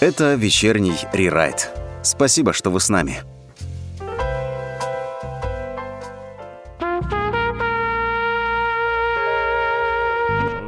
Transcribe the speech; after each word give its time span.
Это 0.00 0.32
вечерний 0.32 0.96
рерайт. 1.12 1.68
Спасибо, 2.02 2.54
что 2.54 2.70
вы 2.70 2.80
с 2.80 2.88
нами. 2.88 3.18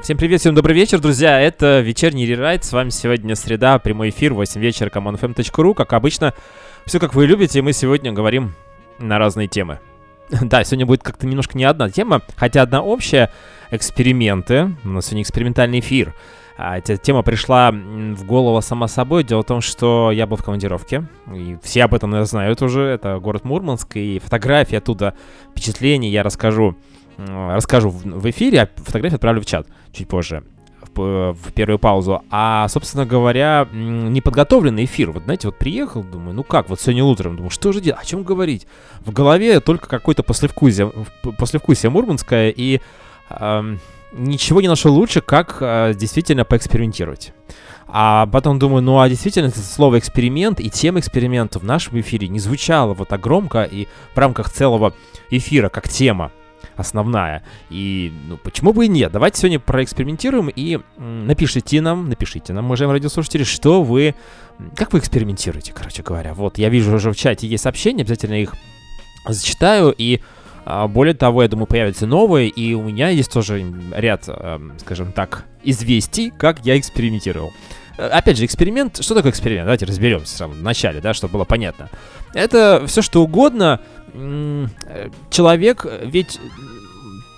Всем 0.02 0.18
привет, 0.18 0.40
всем 0.40 0.54
добрый 0.54 0.76
вечер, 0.76 1.00
друзья. 1.00 1.40
Это 1.40 1.80
вечерний 1.80 2.26
рерайт. 2.26 2.62
С 2.64 2.72
вами 2.72 2.90
сегодня 2.90 3.34
среда, 3.34 3.78
прямой 3.78 4.10
эфир, 4.10 4.34
8 4.34 4.60
вечера, 4.60 4.90
commonfm.ru. 4.90 5.72
Как 5.72 5.94
обычно, 5.94 6.34
все 6.84 7.00
как 7.00 7.14
вы 7.14 7.26
любите, 7.26 7.62
мы 7.62 7.72
сегодня 7.72 8.12
говорим 8.12 8.54
на 8.98 9.18
разные 9.18 9.48
темы. 9.48 9.80
Да, 10.42 10.62
сегодня 10.62 10.84
будет 10.84 11.02
как-то 11.02 11.26
немножко 11.26 11.56
не 11.56 11.64
одна 11.64 11.88
тема, 11.88 12.20
хотя 12.36 12.60
одна 12.60 12.82
общая. 12.82 13.32
Эксперименты. 13.70 14.76
У 14.84 14.88
нас 14.88 15.06
сегодня 15.06 15.22
экспериментальный 15.22 15.80
эфир. 15.80 16.14
Эта 16.58 16.96
тема 16.96 17.22
пришла 17.22 17.70
в 17.72 18.24
голову 18.24 18.60
сама 18.60 18.88
собой. 18.88 19.24
Дело 19.24 19.42
в 19.42 19.46
том, 19.46 19.60
что 19.60 20.10
я 20.10 20.26
был 20.26 20.36
в 20.36 20.44
командировке, 20.44 21.06
и 21.34 21.56
все 21.62 21.84
об 21.84 21.94
этом 21.94 22.10
наверное, 22.10 22.28
знают 22.28 22.62
уже. 22.62 22.82
Это 22.82 23.18
город 23.18 23.44
Мурманск, 23.44 23.96
и 23.96 24.18
фотографии 24.18 24.76
оттуда, 24.76 25.14
впечатления 25.50 26.10
я 26.10 26.22
расскажу 26.22 26.76
расскажу 27.18 27.90
в 27.90 28.30
эфире, 28.30 28.62
а 28.62 28.68
фотографию 28.76 29.16
отправлю 29.16 29.42
в 29.42 29.46
чат 29.46 29.66
чуть 29.92 30.08
позже, 30.08 30.44
в, 30.94 31.34
первую 31.54 31.78
паузу. 31.78 32.22
А, 32.30 32.68
собственно 32.68 33.06
говоря, 33.06 33.68
неподготовленный 33.72 34.84
эфир. 34.84 35.10
Вот 35.12 35.24
знаете, 35.24 35.48
вот 35.48 35.58
приехал, 35.58 36.02
думаю, 36.02 36.34
ну 36.34 36.42
как, 36.42 36.68
вот 36.68 36.80
сегодня 36.80 37.04
утром, 37.04 37.36
думаю, 37.36 37.50
что 37.50 37.72
же 37.72 37.80
делать, 37.80 38.00
о 38.00 38.04
чем 38.04 38.22
говорить? 38.22 38.66
В 39.00 39.12
голове 39.12 39.60
только 39.60 39.88
какое-то 39.88 40.22
послевкусие, 40.22 40.92
послевкусие 41.38 41.90
мурманское, 41.90 42.50
и 42.50 42.80
э, 43.30 43.76
ничего 44.12 44.60
не 44.60 44.68
нашел 44.68 44.92
лучше, 44.92 45.20
как 45.20 45.58
э, 45.60 45.94
действительно 45.94 46.44
поэкспериментировать. 46.44 47.32
А 47.86 48.26
потом 48.26 48.58
думаю, 48.58 48.82
ну 48.82 49.00
а 49.00 49.08
действительно 49.08 49.50
слово 49.50 49.98
эксперимент 49.98 50.60
и 50.60 50.70
тема 50.70 51.00
эксперимента 51.00 51.58
в 51.58 51.64
нашем 51.64 52.00
эфире 52.00 52.28
не 52.28 52.38
звучало 52.38 52.94
вот 52.94 53.08
так 53.08 53.20
громко 53.20 53.64
и 53.64 53.86
в 54.14 54.18
рамках 54.18 54.50
целого 54.50 54.94
эфира 55.30 55.68
как 55.68 55.88
тема 55.88 56.32
основная. 56.76 57.42
И, 57.68 58.12
ну, 58.28 58.38
почему 58.38 58.72
бы 58.72 58.86
и 58.86 58.88
нет? 58.88 59.12
Давайте 59.12 59.40
сегодня 59.40 59.60
проэкспериментируем 59.60 60.48
и 60.48 60.80
напишите 60.96 61.80
нам, 61.80 62.08
напишите 62.08 62.52
нам, 62.52 62.66
уважаемые 62.66 62.94
радиослушатели, 62.94 63.44
что 63.44 63.82
вы, 63.82 64.14
как 64.74 64.92
вы 64.92 64.98
экспериментируете, 64.98 65.72
короче 65.72 66.02
говоря. 66.02 66.32
Вот, 66.34 66.58
я 66.58 66.70
вижу 66.70 66.94
уже 66.94 67.10
в 67.10 67.16
чате 67.16 67.46
есть 67.46 67.64
сообщения, 67.64 68.02
обязательно 68.02 68.40
их 68.40 68.54
зачитаю, 69.28 69.94
и 69.96 70.20
более 70.64 71.14
того, 71.14 71.42
я 71.42 71.48
думаю, 71.48 71.66
появятся 71.66 72.06
новые, 72.06 72.48
и 72.48 72.74
у 72.74 72.82
меня 72.82 73.08
есть 73.08 73.32
тоже 73.32 73.64
ряд, 73.94 74.24
эм, 74.28 74.72
скажем 74.78 75.12
так, 75.12 75.44
известий, 75.64 76.30
как 76.30 76.64
я 76.64 76.78
экспериментировал. 76.78 77.52
Э, 77.98 78.08
опять 78.08 78.38
же, 78.38 78.44
эксперимент. 78.44 79.02
Что 79.02 79.14
такое 79.14 79.32
эксперимент? 79.32 79.66
Давайте 79.66 79.86
разберемся 79.86 80.34
в 80.34 80.38
самом 80.38 80.62
начале, 80.62 81.00
да, 81.00 81.14
чтобы 81.14 81.34
было 81.34 81.44
понятно. 81.44 81.88
Это 82.34 82.84
все 82.86 83.02
что 83.02 83.22
угодно. 83.22 83.80
Э, 84.14 84.66
человек 85.30 85.86
ведь 86.04 86.38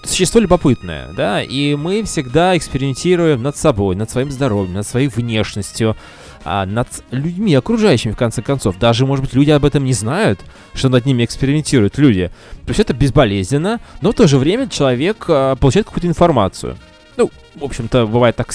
существо 0.04 0.40
любопытное, 0.40 1.08
да, 1.16 1.42
и 1.42 1.74
мы 1.76 2.02
всегда 2.04 2.56
экспериментируем 2.56 3.42
над 3.42 3.56
собой, 3.56 3.96
над 3.96 4.10
своим 4.10 4.30
здоровьем, 4.30 4.74
над 4.74 4.86
своей 4.86 5.08
внешностью, 5.08 5.96
а 6.44 6.66
над 6.66 6.88
людьми, 7.10 7.54
окружающими, 7.54 8.12
в 8.12 8.16
конце 8.16 8.42
концов. 8.42 8.78
Даже, 8.78 9.06
может 9.06 9.24
быть, 9.24 9.34
люди 9.34 9.50
об 9.50 9.64
этом 9.64 9.84
не 9.84 9.92
знают, 9.94 10.40
что 10.74 10.88
над 10.88 11.06
ними 11.06 11.24
экспериментируют 11.24 11.98
люди. 11.98 12.30
То 12.64 12.68
есть 12.68 12.80
это 12.80 12.92
безболезненно, 12.92 13.80
но 14.00 14.12
в 14.12 14.14
то 14.14 14.26
же 14.26 14.38
время 14.38 14.68
человек 14.68 15.24
а, 15.28 15.56
получает 15.56 15.86
какую-то 15.86 16.08
информацию. 16.08 16.76
Ну, 17.16 17.30
в 17.54 17.64
общем-то, 17.64 18.06
бывает 18.06 18.36
так 18.36 18.52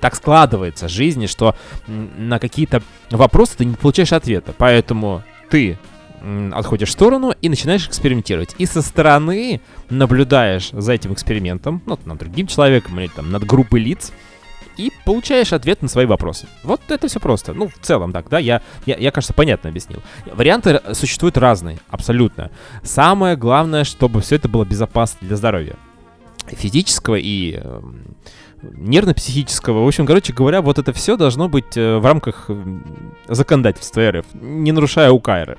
так 0.00 0.14
складывается 0.14 0.86
в 0.86 0.90
жизни, 0.90 1.26
что 1.26 1.56
на 1.88 2.38
какие-то 2.38 2.82
вопросы 3.10 3.56
ты 3.58 3.64
не 3.64 3.74
получаешь 3.74 4.12
ответа. 4.12 4.54
Поэтому 4.56 5.24
ты 5.50 5.76
отходишь 6.52 6.88
в 6.88 6.92
сторону 6.92 7.34
и 7.40 7.48
начинаешь 7.48 7.86
экспериментировать. 7.86 8.54
И 8.58 8.66
со 8.66 8.82
стороны 8.82 9.60
наблюдаешь 9.90 10.70
за 10.72 10.92
этим 10.92 11.12
экспериментом, 11.12 11.82
ну, 11.86 11.98
над 12.04 12.18
другим 12.18 12.46
человеком 12.46 12.98
или 13.00 13.08
там 13.08 13.30
над 13.30 13.44
группой 13.44 13.80
лиц, 13.80 14.12
и 14.78 14.92
получаешь 15.04 15.52
ответ 15.52 15.82
на 15.82 15.88
свои 15.88 16.06
вопросы. 16.06 16.46
Вот 16.62 16.80
это 16.88 17.08
все 17.08 17.20
просто. 17.20 17.52
Ну, 17.52 17.68
в 17.68 17.78
целом 17.80 18.12
так, 18.12 18.28
да, 18.28 18.38
я, 18.38 18.62
я, 18.86 18.96
я 18.96 19.10
кажется, 19.10 19.34
понятно 19.34 19.68
объяснил. 19.68 20.00
Варианты 20.32 20.80
существуют 20.92 21.36
разные, 21.36 21.78
абсолютно. 21.90 22.50
Самое 22.82 23.36
главное, 23.36 23.84
чтобы 23.84 24.20
все 24.20 24.36
это 24.36 24.48
было 24.48 24.64
безопасно 24.64 25.18
для 25.26 25.36
здоровья. 25.36 25.76
Физического 26.46 27.16
и 27.16 27.60
э, 27.62 27.80
нервно-психического. 28.62 29.84
В 29.84 29.86
общем, 29.86 30.06
короче 30.06 30.32
говоря, 30.32 30.62
вот 30.62 30.78
это 30.78 30.92
все 30.92 31.16
должно 31.16 31.48
быть 31.48 31.76
э, 31.76 31.98
в 31.98 32.06
рамках 32.06 32.48
законодательства 33.26 34.10
РФ, 34.10 34.26
не 34.34 34.72
нарушая 34.72 35.10
УК 35.10 35.28
РФ. 35.28 35.58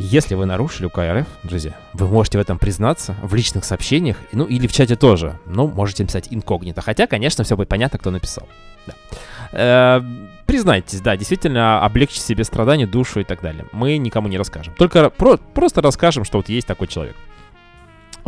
Если 0.00 0.36
вы 0.36 0.46
нарушили 0.46 0.86
УК 0.86 0.98
РФ, 0.98 1.26
друзья, 1.42 1.72
вы 1.92 2.06
можете 2.06 2.38
в 2.38 2.40
этом 2.40 2.56
признаться 2.56 3.16
в 3.20 3.34
личных 3.34 3.64
сообщениях, 3.64 4.16
ну 4.30 4.44
или 4.44 4.68
в 4.68 4.72
чате 4.72 4.94
тоже. 4.94 5.40
Ну, 5.44 5.66
можете 5.66 6.04
написать 6.04 6.28
инкогнито. 6.30 6.82
Хотя, 6.82 7.08
конечно, 7.08 7.42
все 7.42 7.56
будет 7.56 7.68
понятно, 7.68 7.98
кто 7.98 8.12
написал. 8.12 8.48
Да. 8.86 8.94
Э, 9.50 10.02
признайтесь, 10.46 11.00
да, 11.00 11.16
действительно, 11.16 11.84
облегчите 11.84 12.20
себе 12.20 12.44
страдания, 12.44 12.86
душу 12.86 13.18
и 13.18 13.24
так 13.24 13.42
далее. 13.42 13.66
Мы 13.72 13.98
никому 13.98 14.28
не 14.28 14.38
расскажем. 14.38 14.72
Только 14.74 15.10
про 15.10 15.36
просто 15.36 15.82
расскажем, 15.82 16.22
что 16.22 16.38
вот 16.38 16.48
есть 16.48 16.68
такой 16.68 16.86
человек. 16.86 17.16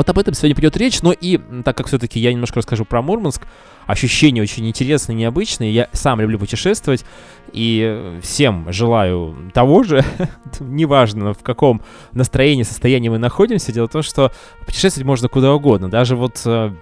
Вот 0.00 0.08
об 0.08 0.18
этом 0.18 0.32
сегодня 0.32 0.54
пойдет 0.54 0.78
речь, 0.78 1.02
но 1.02 1.12
и 1.12 1.38
так 1.62 1.76
как 1.76 1.88
все-таки 1.88 2.18
я 2.18 2.32
немножко 2.32 2.56
расскажу 2.56 2.86
про 2.86 3.02
Мурманск, 3.02 3.42
ощущения 3.86 4.40
очень 4.40 4.66
интересные, 4.66 5.14
необычные, 5.14 5.74
я 5.74 5.88
сам 5.92 6.22
люблю 6.22 6.38
путешествовать, 6.38 7.04
и 7.52 8.18
всем 8.22 8.72
желаю 8.72 9.50
того 9.52 9.82
же, 9.82 10.02
неважно 10.58 11.34
в 11.34 11.42
каком 11.42 11.82
настроении, 12.12 12.62
состоянии 12.62 13.10
мы 13.10 13.18
находимся, 13.18 13.72
дело 13.72 13.88
в 13.88 13.92
том, 13.92 14.00
что 14.00 14.32
путешествовать 14.64 15.06
можно 15.06 15.28
куда 15.28 15.52
угодно, 15.52 15.90
даже 15.90 16.16
вот 16.16 16.40
э, 16.46 16.72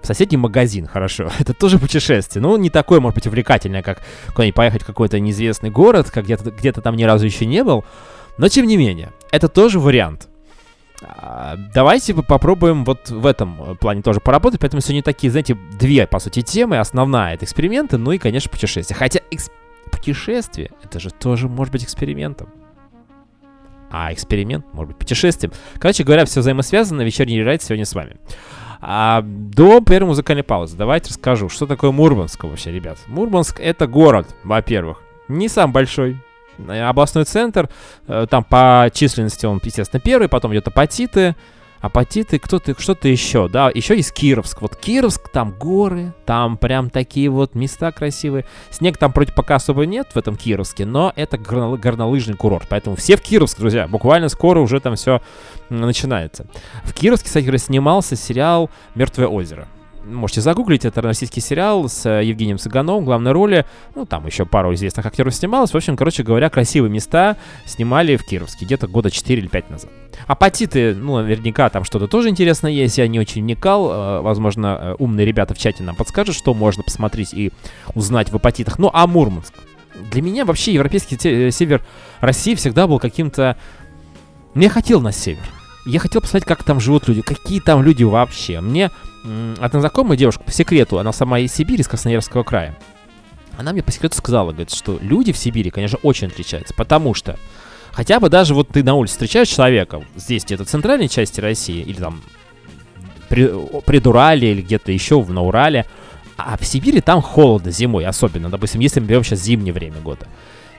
в 0.00 0.06
соседний 0.06 0.38
магазин, 0.38 0.86
хорошо. 0.86 1.30
Это 1.38 1.52
тоже 1.52 1.78
путешествие. 1.78 2.42
Ну, 2.42 2.56
не 2.56 2.70
такое, 2.70 3.00
может 3.00 3.16
быть, 3.16 3.26
увлекательное, 3.26 3.82
как 3.82 4.00
куда-нибудь 4.28 4.54
поехать 4.54 4.82
в 4.82 4.86
какой-то 4.86 5.20
неизвестный 5.20 5.68
город, 5.68 6.10
как 6.10 6.24
где-то 6.24 6.52
где 6.52 6.72
там 6.72 6.96
ни 6.96 7.04
разу 7.04 7.26
еще 7.26 7.44
не 7.44 7.62
был. 7.62 7.84
Но, 8.38 8.48
тем 8.48 8.66
не 8.66 8.78
менее, 8.78 9.12
это 9.30 9.48
тоже 9.48 9.78
вариант. 9.78 10.30
А, 11.02 11.56
давайте 11.74 12.14
попробуем 12.14 12.84
вот 12.84 13.10
в 13.10 13.26
этом 13.26 13.62
э, 13.62 13.74
плане 13.76 14.02
тоже 14.02 14.20
поработать. 14.20 14.60
Поэтому 14.60 14.80
сегодня 14.80 15.02
такие, 15.02 15.30
знаете, 15.30 15.56
две, 15.78 16.06
по 16.06 16.18
сути, 16.18 16.42
темы. 16.42 16.78
Основная— 16.78 17.34
это 17.34 17.44
эксперименты, 17.44 17.98
ну 17.98 18.12
и, 18.12 18.18
конечно, 18.18 18.50
путешествия. 18.50 18.96
Хотя 18.96 19.20
экс... 19.30 19.50
путешествие— 19.90 20.70
это 20.82 20.98
же 20.98 21.10
тоже 21.10 21.48
может 21.48 21.72
быть 21.72 21.84
экспериментом. 21.84 22.48
А 23.90 24.12
эксперимент 24.12 24.66
может 24.72 24.88
быть 24.88 24.98
путешествием. 24.98 25.52
Короче 25.78 26.04
говоря, 26.04 26.24
все 26.24 26.40
взаимосвязано. 26.40 27.02
Вечерний 27.02 27.42
райд 27.42 27.62
сегодня 27.62 27.84
с 27.86 27.94
вами. 27.94 28.16
А 28.80 29.22
до 29.24 29.80
первой 29.80 30.08
музыкальной 30.08 30.44
паузы 30.44 30.76
давайте 30.76 31.10
расскажу, 31.10 31.48
что 31.48 31.66
такое 31.66 31.90
Мурманск 31.90 32.44
вообще, 32.44 32.70
ребят. 32.70 32.98
Мурманск— 33.06 33.60
это 33.60 33.86
город, 33.86 34.28
во-первых. 34.44 35.02
Не 35.26 35.48
сам 35.48 35.72
большой, 35.72 36.18
областной 36.66 37.24
центр, 37.24 37.68
э, 38.06 38.26
там 38.28 38.44
по 38.44 38.90
численности 38.92 39.46
он, 39.46 39.60
естественно, 39.62 40.00
первый, 40.00 40.28
потом 40.28 40.52
идет 40.52 40.68
апатиты, 40.68 41.36
апатиты, 41.80 42.38
кто-то, 42.38 42.74
что-то 42.80 43.08
еще, 43.08 43.48
да, 43.48 43.70
еще 43.72 43.96
есть 43.96 44.12
Кировск. 44.12 44.60
Вот 44.62 44.76
Кировск, 44.76 45.28
там 45.28 45.52
горы, 45.52 46.12
там 46.26 46.56
прям 46.56 46.90
такие 46.90 47.28
вот 47.30 47.54
места 47.54 47.92
красивые. 47.92 48.44
Снег 48.70 48.98
там 48.98 49.12
вроде 49.12 49.32
пока 49.32 49.56
особо 49.56 49.86
нет 49.86 50.08
в 50.12 50.16
этом 50.16 50.36
Кировске, 50.36 50.84
но 50.86 51.12
это 51.16 51.38
горнолыжный 51.38 52.36
курорт, 52.36 52.66
поэтому 52.68 52.96
все 52.96 53.16
в 53.16 53.22
Кировск, 53.22 53.58
друзья, 53.58 53.86
буквально 53.88 54.28
скоро 54.28 54.60
уже 54.60 54.80
там 54.80 54.96
все 54.96 55.22
начинается. 55.68 56.46
В 56.84 56.92
Кировске, 56.92 57.26
кстати, 57.26 57.56
снимался 57.58 58.16
сериал 58.16 58.70
«Мертвое 58.94 59.28
озеро» 59.28 59.68
можете 60.14 60.40
загуглить, 60.40 60.84
это 60.84 61.00
российский 61.00 61.40
сериал 61.40 61.88
с 61.88 62.06
э, 62.06 62.24
Евгением 62.24 62.58
Сагановым 62.58 63.02
в 63.02 63.06
главной 63.06 63.32
роли. 63.32 63.66
Ну, 63.94 64.06
там 64.06 64.26
еще 64.26 64.44
пару 64.44 64.74
известных 64.74 65.06
актеров 65.06 65.34
снималось. 65.34 65.72
В 65.72 65.76
общем, 65.76 65.96
короче 65.96 66.22
говоря, 66.22 66.50
красивые 66.50 66.90
места 66.90 67.36
снимали 67.66 68.16
в 68.16 68.24
Кировске 68.24 68.64
где-то 68.64 68.86
года 68.86 69.10
4 69.10 69.40
или 69.40 69.48
5 69.48 69.70
назад. 69.70 69.90
Апатиты, 70.26 70.94
ну, 70.94 71.16
наверняка 71.16 71.68
там 71.70 71.84
что-то 71.84 72.06
тоже 72.06 72.28
интересное 72.28 72.72
есть, 72.72 72.98
я 72.98 73.06
не 73.08 73.20
очень 73.20 73.42
вникал. 73.42 73.90
Э, 73.90 74.20
возможно, 74.20 74.78
э, 74.80 74.94
умные 74.98 75.26
ребята 75.26 75.54
в 75.54 75.58
чате 75.58 75.82
нам 75.82 75.94
подскажут, 75.94 76.36
что 76.36 76.54
можно 76.54 76.82
посмотреть 76.82 77.32
и 77.34 77.52
узнать 77.94 78.30
в 78.30 78.36
апатитах. 78.36 78.78
Ну, 78.78 78.90
а 78.92 79.06
Мурманск? 79.06 79.54
Для 80.10 80.22
меня 80.22 80.44
вообще 80.44 80.72
европейский 80.72 81.50
север 81.50 81.82
России 82.20 82.54
всегда 82.54 82.86
был 82.86 82.98
каким-то... 82.98 83.56
Мне 84.54 84.68
хотел 84.68 85.00
на 85.00 85.12
север. 85.12 85.42
Я 85.88 86.00
хотел 86.00 86.20
посмотреть, 86.20 86.46
как 86.46 86.64
там 86.64 86.80
живут 86.80 87.08
люди, 87.08 87.22
какие 87.22 87.60
там 87.60 87.82
люди 87.82 88.04
вообще. 88.04 88.60
Мне 88.60 88.90
одна 89.58 89.80
знакомая 89.80 90.16
девушка 90.16 90.42
по 90.44 90.52
секрету, 90.52 90.98
она 90.98 91.12
сама 91.12 91.38
из 91.38 91.52
Сибири, 91.52 91.80
из 91.80 91.88
Красноярского 91.88 92.42
края. 92.42 92.76
Она 93.56 93.72
мне 93.72 93.82
по 93.82 93.90
секрету 93.90 94.16
сказала, 94.16 94.52
говорит, 94.52 94.72
что 94.72 94.98
люди 95.00 95.32
в 95.32 95.36
Сибири, 95.36 95.70
конечно, 95.70 95.98
очень 96.02 96.28
отличаются, 96.28 96.74
потому 96.74 97.14
что 97.14 97.36
хотя 97.92 98.20
бы 98.20 98.28
даже 98.28 98.54
вот 98.54 98.68
ты 98.68 98.84
на 98.84 98.94
улице 98.94 99.14
встречаешь 99.14 99.48
человека, 99.48 100.02
здесь 100.16 100.44
где-то 100.44 100.64
в 100.64 100.68
центральной 100.68 101.08
части 101.08 101.40
России, 101.40 101.82
или 101.82 101.98
там 101.98 102.22
при, 103.28 103.48
Урале 104.08 104.52
или 104.52 104.62
где-то 104.62 104.92
еще 104.92 105.20
в, 105.20 105.32
на 105.32 105.42
Урале, 105.42 105.86
А 106.36 106.56
в 106.56 106.64
Сибири 106.64 107.00
там 107.00 107.20
холодно 107.20 107.70
зимой, 107.70 108.06
особенно, 108.06 108.48
допустим, 108.48 108.80
если 108.80 109.00
мы 109.00 109.06
берем 109.06 109.24
сейчас 109.24 109.40
зимнее 109.40 109.72
время 109.72 110.00
года. 110.00 110.26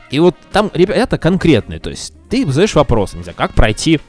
И 0.10 0.20
вот 0.20 0.36
там 0.52 0.72
ребята 0.74 1.18
конкретные, 1.18 1.80
то 1.80 1.90
есть 1.90 2.14
ты 2.30 2.46
задаешь 2.48 2.76
вопрос, 2.76 3.14
не 3.14 3.24
знаю, 3.24 3.36
как 3.36 3.54
пройти 3.54 4.00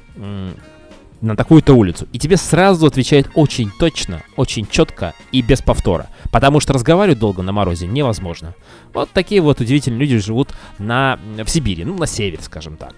на 1.20 1.37
такую-то 1.37 1.75
улицу, 1.75 2.08
и 2.12 2.19
тебе 2.19 2.37
сразу 2.37 2.87
отвечает 2.87 3.31
очень 3.34 3.70
точно, 3.78 4.22
очень 4.37 4.67
четко 4.67 5.14
и 5.32 5.43
без 5.43 5.61
повтора, 5.61 6.08
потому 6.31 6.61
что 6.61 6.72
разговаривать 6.72 7.19
долго 7.19 7.43
на 7.43 7.52
морозе 7.52 7.87
невозможно. 7.87 8.55
Вот 8.94 9.11
такие 9.11 9.40
вот 9.40 9.61
удивительные 9.61 10.00
люди 10.00 10.19
живут 10.19 10.55
на, 10.78 11.19
в 11.37 11.49
Сибири, 11.49 11.84
ну, 11.84 11.96
на 11.96 12.06
севере, 12.06 12.43
скажем 12.43 12.76
так. 12.76 12.94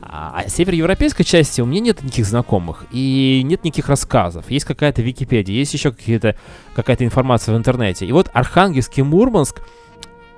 А, 0.00 0.32
а 0.36 0.48
североевропейской 0.48 1.24
части 1.24 1.60
у 1.60 1.66
меня 1.66 1.80
нет 1.80 2.02
никаких 2.02 2.24
знакомых 2.26 2.86
и 2.90 3.42
нет 3.44 3.64
никаких 3.64 3.88
рассказов. 3.88 4.50
Есть 4.50 4.64
какая-то 4.64 5.02
Википедия, 5.02 5.54
есть 5.54 5.74
еще 5.74 5.92
какие-то, 5.92 6.36
какая-то 6.74 7.04
информация 7.04 7.54
в 7.54 7.58
интернете. 7.58 8.06
И 8.06 8.12
вот 8.12 8.30
Архангельский 8.32 9.02
Мурманск, 9.02 9.60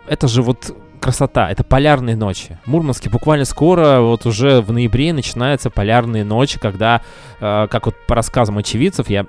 это 0.09 0.29
же 0.29 0.43
вот 0.43 0.75
красота, 1.00 1.50
это 1.50 1.64
полярные 1.64 2.17
ночи. 2.17 2.58
Мурманске 2.67 3.11
буквально 3.11 3.44
скоро, 3.44 4.00
вот 4.00 4.26
уже 4.26 4.61
в 4.61 4.73
ноябре 4.73 5.12
начинаются 5.12 5.70
полярные 5.70 6.25
ночи, 6.25 6.58
когда, 6.58 7.02
э, 7.41 7.67
как 7.70 7.87
вот 7.87 7.97
по 8.06 8.14
рассказам 8.14 8.58
очевидцев, 8.58 9.11
я 9.11 9.26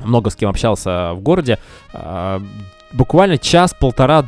много 0.00 0.30
с 0.30 0.36
кем 0.36 0.48
общался 0.48 1.12
в 1.14 1.20
городе, 1.20 1.58
э, 1.92 2.40
буквально 2.92 3.38
час-полтора 3.38 4.26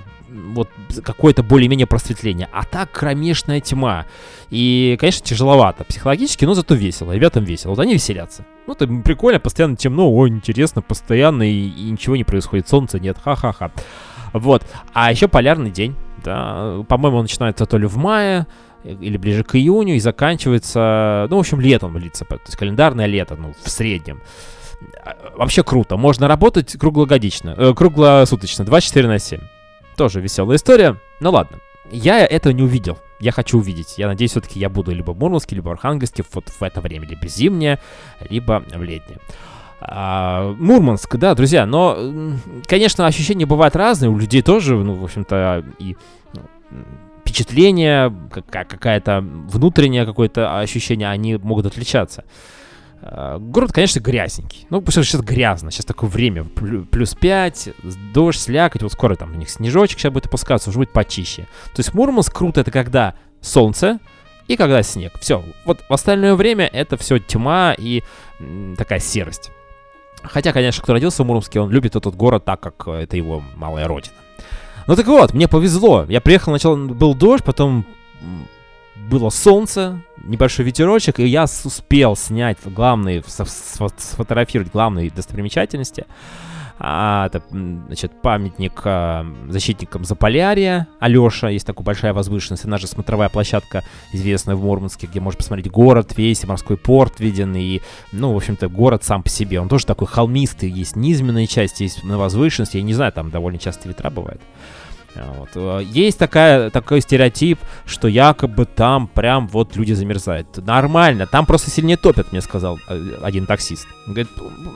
вот 0.53 0.69
какое-то 1.03 1.43
более-менее 1.43 1.87
просветление. 1.87 2.49
А 2.53 2.65
так 2.65 2.91
кромешная 2.93 3.61
тьма. 3.61 4.07
И, 4.51 4.97
конечно, 5.01 5.27
тяжеловато 5.27 5.85
психологически, 5.85 6.45
но 6.45 6.55
зато 6.55 6.75
весело. 6.75 7.13
Ребятам 7.13 7.45
весело. 7.45 7.71
Вот 7.71 7.81
они 7.81 7.95
веселятся. 7.95 8.45
Ну, 8.67 8.75
это 8.75 8.87
прикольно, 8.87 9.41
постоянно 9.41 9.77
темно, 9.77 10.13
ой, 10.13 10.29
интересно, 10.29 10.83
постоянно, 10.83 11.43
и, 11.43 11.69
и 11.69 11.91
ничего 11.91 12.17
не 12.17 12.25
происходит, 12.25 12.69
солнца 12.69 13.01
нет, 13.01 13.19
ха-ха-ха. 13.23 13.73
Вот. 14.33 14.63
А 14.93 15.11
еще 15.11 15.27
полярный 15.27 15.71
день, 15.71 15.97
да, 16.25 16.83
по-моему, 16.89 17.19
он 17.19 17.25
начинается 17.25 17.67
то 17.67 17.79
ли 17.79 17.87
в 17.87 17.97
мае, 17.97 18.47
или 18.85 19.17
ближе 19.17 19.45
к 19.45 19.57
июню, 19.57 19.97
и 19.97 20.01
заканчивается, 20.01 21.27
ну, 21.29 21.37
в 21.37 21.41
общем, 21.41 21.61
летом 21.61 21.99
длится, 21.99 22.25
то 22.25 22.41
есть 22.45 22.57
календарное 22.57 23.07
лето, 23.07 23.37
ну, 23.37 23.55
в 23.63 23.69
среднем. 23.69 24.23
А, 25.05 25.17
вообще 25.37 25.63
круто, 25.63 25.97
можно 25.97 26.29
работать 26.29 26.73
круглогодично, 26.79 27.55
э, 27.57 27.75
круглосуточно, 27.75 28.65
24 28.65 29.09
на 29.09 29.19
7. 29.19 29.41
Тоже 29.97 30.21
веселая 30.21 30.57
история. 30.57 30.97
Ну 31.21 31.31
ладно. 31.31 31.59
Я 31.91 32.25
этого 32.25 32.53
не 32.53 32.63
увидел. 32.63 32.99
Я 33.19 33.33
хочу 33.33 33.59
увидеть. 33.59 33.99
Я 33.99 34.07
надеюсь, 34.07 34.31
все-таки 34.31 34.59
я 34.59 34.71
буду 34.71 34.93
либо 34.93 35.11
в 35.11 35.19
Мурманске, 35.19 35.57
либо 35.57 35.69
в 35.69 35.73
Архангельске 35.73 36.25
вот 36.33 36.49
в 36.49 36.63
это 36.63 36.81
время. 36.81 37.07
Либо 37.07 37.27
зимнее, 37.27 37.79
либо 38.31 38.65
в 38.73 38.83
летнее. 38.83 39.19
А, 39.81 40.55
Мурманск, 40.59 41.17
да, 41.17 41.35
друзья, 41.35 41.65
но, 41.67 41.97
конечно, 42.67 43.07
ощущения 43.07 43.47
бывают 43.47 43.75
разные, 43.77 44.11
у 44.11 44.19
людей 44.19 44.43
тоже, 44.43 44.77
ну, 44.77 44.95
в 44.95 45.05
общем-то, 45.05 45.65
и 45.79 45.97
ну, 46.35 46.43
впечатление, 47.21 48.15
какая-то 48.51 49.21
внутреннее 49.23 50.05
какое-то 50.05 50.59
ощущение, 50.59 51.09
они 51.09 51.37
могут 51.37 51.67
отличаться. 51.67 52.25
Э, 53.03 53.39
город, 53.41 53.73
конечно, 53.73 54.01
грязненький. 54.01 54.67
Ну, 54.71 54.81
потому 54.81 54.93
что 54.93 55.05
сейчас 55.05 55.23
грязно. 55.23 55.71
Сейчас 55.71 55.87
такое 55.87 56.11
время. 56.11 56.45
Плюс 56.45 57.15
5, 57.15 57.71
дождь, 58.13 58.41
слякоть. 58.41 58.83
Вот 58.83 58.93
скоро 58.93 59.15
там 59.15 59.33
у 59.33 59.37
них 59.37 59.49
снежочек 59.49 59.99
сейчас 59.99 60.13
будет 60.13 60.27
опускаться, 60.27 60.71
уже 60.71 60.79
будет 60.79 60.93
почище. 60.93 61.43
То 61.75 61.81
есть 61.81 61.95
Мурманск 61.95 62.37
круто 62.37 62.61
это 62.61 62.71
когда 62.71 63.15
солнце 63.41 63.99
и 64.49 64.57
когда 64.57 64.83
снег. 64.83 65.13
Все. 65.21 65.43
Вот 65.65 65.81
в 65.89 65.93
остальное 65.93 66.35
время 66.35 66.67
это 66.67 66.97
все 66.97 67.19
тьма 67.19 67.75
и 67.77 68.03
такая 68.77 68.99
серость. 68.99 69.51
Хотя, 70.23 70.53
конечно, 70.53 70.83
кто 70.83 70.93
родился 70.93 71.23
в 71.23 71.27
Мурманске, 71.27 71.61
он 71.61 71.71
любит 71.71 71.97
этот 71.97 72.15
город 72.15 72.45
так, 72.45 72.61
как 72.61 72.89
это 72.89 73.17
его 73.17 73.43
малая 73.57 73.89
родина. 73.89 74.15
Ну 74.87 74.97
так 74.97 75.07
вот, 75.07 75.35
мне 75.35 75.49
повезло. 75.49 76.05
Я 76.09 76.21
приехал, 76.21 76.53
сначала 76.53 76.77
был 76.77 77.15
дождь, 77.15 77.45
потом 77.45 77.87
было 78.97 79.31
солнце, 79.31 80.01
небольшой 80.25 80.65
ветерочек, 80.65 81.21
и 81.21 81.27
я 81.27 81.45
успел 81.45 82.17
снять 82.17 82.59
главные, 82.65 83.23
сфотографировать 83.27 84.73
главные 84.73 85.11
достопримечательности. 85.11 86.07
А, 86.83 87.27
это, 87.27 87.43
значит, 87.51 88.11
памятник 88.23 88.81
а, 88.85 89.27
защитникам 89.49 90.05
Заполярья. 90.05 90.89
Алеша, 90.99 91.51
есть 91.51 91.67
такая 91.67 91.85
большая 91.85 92.15
возвышенность. 92.15 92.65
Она 92.65 92.79
же 92.79 92.87
смотровая 92.87 93.29
площадка, 93.29 93.85
известная 94.15 94.57
в 94.57 94.65
Мурманске, 94.65 95.07
где 95.07 95.21
можно 95.21 95.37
посмотреть 95.37 95.71
город 95.71 96.17
весь, 96.17 96.43
морской 96.45 96.79
порт 96.79 97.21
виден, 97.21 97.55
и, 97.55 97.83
ну, 98.13 98.33
в 98.33 98.37
общем-то, 98.39 98.69
город 98.69 99.05
сам 99.05 99.23
по 99.23 99.29
себе. 99.29 99.61
Он 99.61 99.69
тоже 99.69 99.85
такой 99.85 100.09
холмистый, 100.09 100.71
есть 100.71 100.97
низменные 100.97 101.47
части, 101.47 101.83
есть 101.83 102.03
на 102.03 102.17
возвышенности. 102.17 102.79
Я 102.79 102.83
не 102.83 102.95
знаю, 102.95 103.13
там 103.13 103.31
довольно 103.31 103.59
часто 103.59 103.87
ветра 103.87 104.09
бывают. 104.09 104.41
Вот. 105.15 105.49
Э, 105.55 105.83
есть 105.83 106.19
такая, 106.19 106.71
такой 106.71 107.01
стереотип, 107.01 107.59
что 107.85 108.09
якобы 108.09 108.65
там 108.65 109.09
прям 109.09 109.49
вот 109.49 109.77
люди 109.77 109.93
замерзают. 109.93 110.65
Нормально, 110.65 111.27
там 111.27 111.47
просто 111.47 111.71
сильнее 111.71 111.97
топят, 111.97 112.33
мне 112.33 112.41
сказал 112.41 112.79
э, 112.89 113.19
один 113.23 113.47
таксист. 113.47 113.87
Он 114.07 114.15
говорит, 114.15 114.31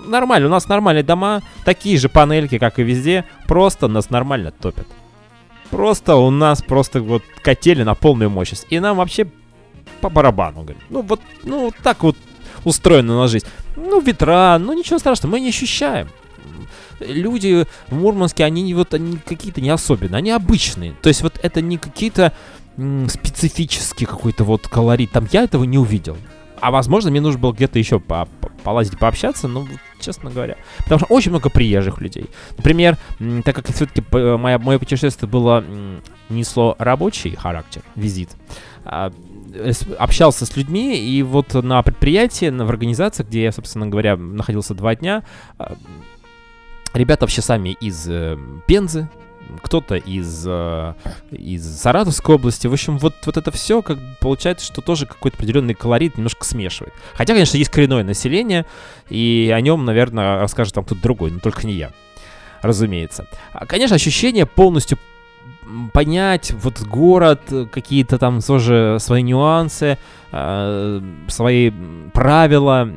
нормально, 0.07 0.49
у 0.49 0.51
нас 0.51 0.69
нормальные 0.69 1.05
дома, 1.05 1.43
такие 1.65 1.99
же 1.99 2.09
панельки, 2.09 2.59
как 2.59 2.79
и 2.79 2.83
везде, 2.83 3.25
просто 3.47 3.89
нас 3.89 4.11
нормально 4.11 4.51
топят. 4.51 4.87
Просто 5.71 6.17
у 6.17 6.31
нас 6.31 6.63
просто 6.63 7.01
вот 7.01 7.23
катели 7.43 7.83
на 7.83 7.95
полную 7.95 8.31
мощность. 8.31 8.67
И 8.71 8.79
нам 8.79 8.97
вообще 8.97 9.27
по 10.01 10.09
барабану, 10.09 10.63
говорит. 10.63 10.83
Ну 10.91 11.03
вот, 11.03 11.21
ну 11.43 11.67
вот 11.67 11.75
так 11.83 12.03
вот 12.03 12.17
устроена 12.65 13.17
на 13.17 13.29
жизнь. 13.29 13.47
Ну 13.77 14.01
ветра, 14.01 14.59
ну 14.61 14.73
ничего 14.73 14.99
страшного, 14.99 15.33
мы 15.33 15.41
не 15.41 15.49
ощущаем 15.49 16.09
люди 17.01 17.67
в 17.89 17.95
Мурманске, 17.95 18.45
они 18.45 18.73
вот 18.75 18.95
они 18.95 19.17
какие-то 19.17 19.61
не 19.61 19.71
особенные, 19.71 20.19
они 20.19 20.31
обычные. 20.31 20.95
То 21.03 21.09
есть 21.09 21.23
вот 21.23 21.39
это 21.43 21.61
не 21.61 21.79
какие-то 21.79 22.33
специфический 23.09 24.05
какой-то 24.05 24.45
вот 24.45 24.67
колорит. 24.67 25.13
Там 25.13 25.29
я 25.33 25.43
этого 25.43 25.65
не 25.65 25.79
увидел. 25.79 26.17
А 26.61 26.71
возможно, 26.71 27.11
мне 27.11 27.21
нужно 27.21 27.41
было 27.41 27.53
где-то 27.53 27.79
еще 27.79 28.01
по 28.01 28.27
-по 28.41 28.51
полазить, 28.65 28.99
пообщаться, 28.99 29.47
ну, 29.47 29.69
честно 30.01 30.31
говоря. 30.31 30.57
Потому 30.79 31.01
что 31.01 31.07
очень 31.09 31.31
много 31.31 31.51
приезжих 31.51 32.01
людей. 32.01 32.31
Например, 32.57 32.97
так 33.45 33.55
как 33.55 33.69
все-таки 33.69 34.03
мое, 34.11 34.59
мое 34.59 34.79
путешествие 34.79 35.29
было 35.29 35.63
несло 36.31 36.75
рабочий 36.79 37.37
характер, 37.37 37.83
визит, 37.95 38.31
а, 38.85 39.13
общался 39.99 40.47
с 40.47 40.57
людьми, 40.57 40.97
и 40.97 41.23
вот 41.23 41.53
на 41.55 41.83
предприятии, 41.83 42.47
в 42.47 42.69
организации, 42.71 43.23
где 43.23 43.45
я, 43.45 43.53
собственно 43.53 43.87
говоря, 43.87 44.17
находился 44.17 44.75
два 44.75 44.97
дня, 44.97 45.23
а, 45.59 45.77
Ребята 46.95 47.25
вообще 47.25 47.43
сами 47.43 47.71
из 47.81 48.09
э, 48.09 48.39
Пензы, 48.67 49.09
кто-то 49.63 49.97
из, 49.97 50.45
э, 50.47 50.95
из 51.31 51.65
Саратовской 51.81 52.37
области. 52.37 52.67
В 52.67 52.73
общем, 52.73 52.99
вот, 52.99 53.15
вот 53.27 53.37
это 53.37 53.51
все, 53.51 53.83
как 53.83 53.99
получается, 54.21 54.65
что 54.65 54.81
тоже 54.81 55.07
какой-то 55.07 55.37
определенный 55.37 55.75
колорит 55.75 56.17
немножко 56.17 56.45
смешивает. 56.45 56.95
Хотя, 57.15 57.35
конечно, 57.35 57.57
есть 57.57 57.71
коренное 57.71 58.05
население, 58.05 58.65
и 59.09 59.53
о 59.55 59.61
нем, 59.61 59.85
наверное, 59.85 60.39
расскажет 60.39 60.75
там 60.75 60.85
кто-то 60.85 61.03
другой, 61.03 61.31
но 61.31 61.41
только 61.41 61.67
не 61.67 61.75
я. 61.75 61.91
Разумеется. 62.63 63.27
А, 63.53 63.67
конечно, 63.67 63.97
ощущение 63.97 64.47
полностью 64.47 64.99
понять 65.93 66.53
вот 66.53 66.81
город, 66.83 67.41
какие-то 67.73 68.19
там 68.19 68.41
тоже 68.41 68.99
свои 69.01 69.23
нюансы, 69.23 69.99
э, 70.33 71.01
свои 71.29 71.73
правила, 72.13 72.89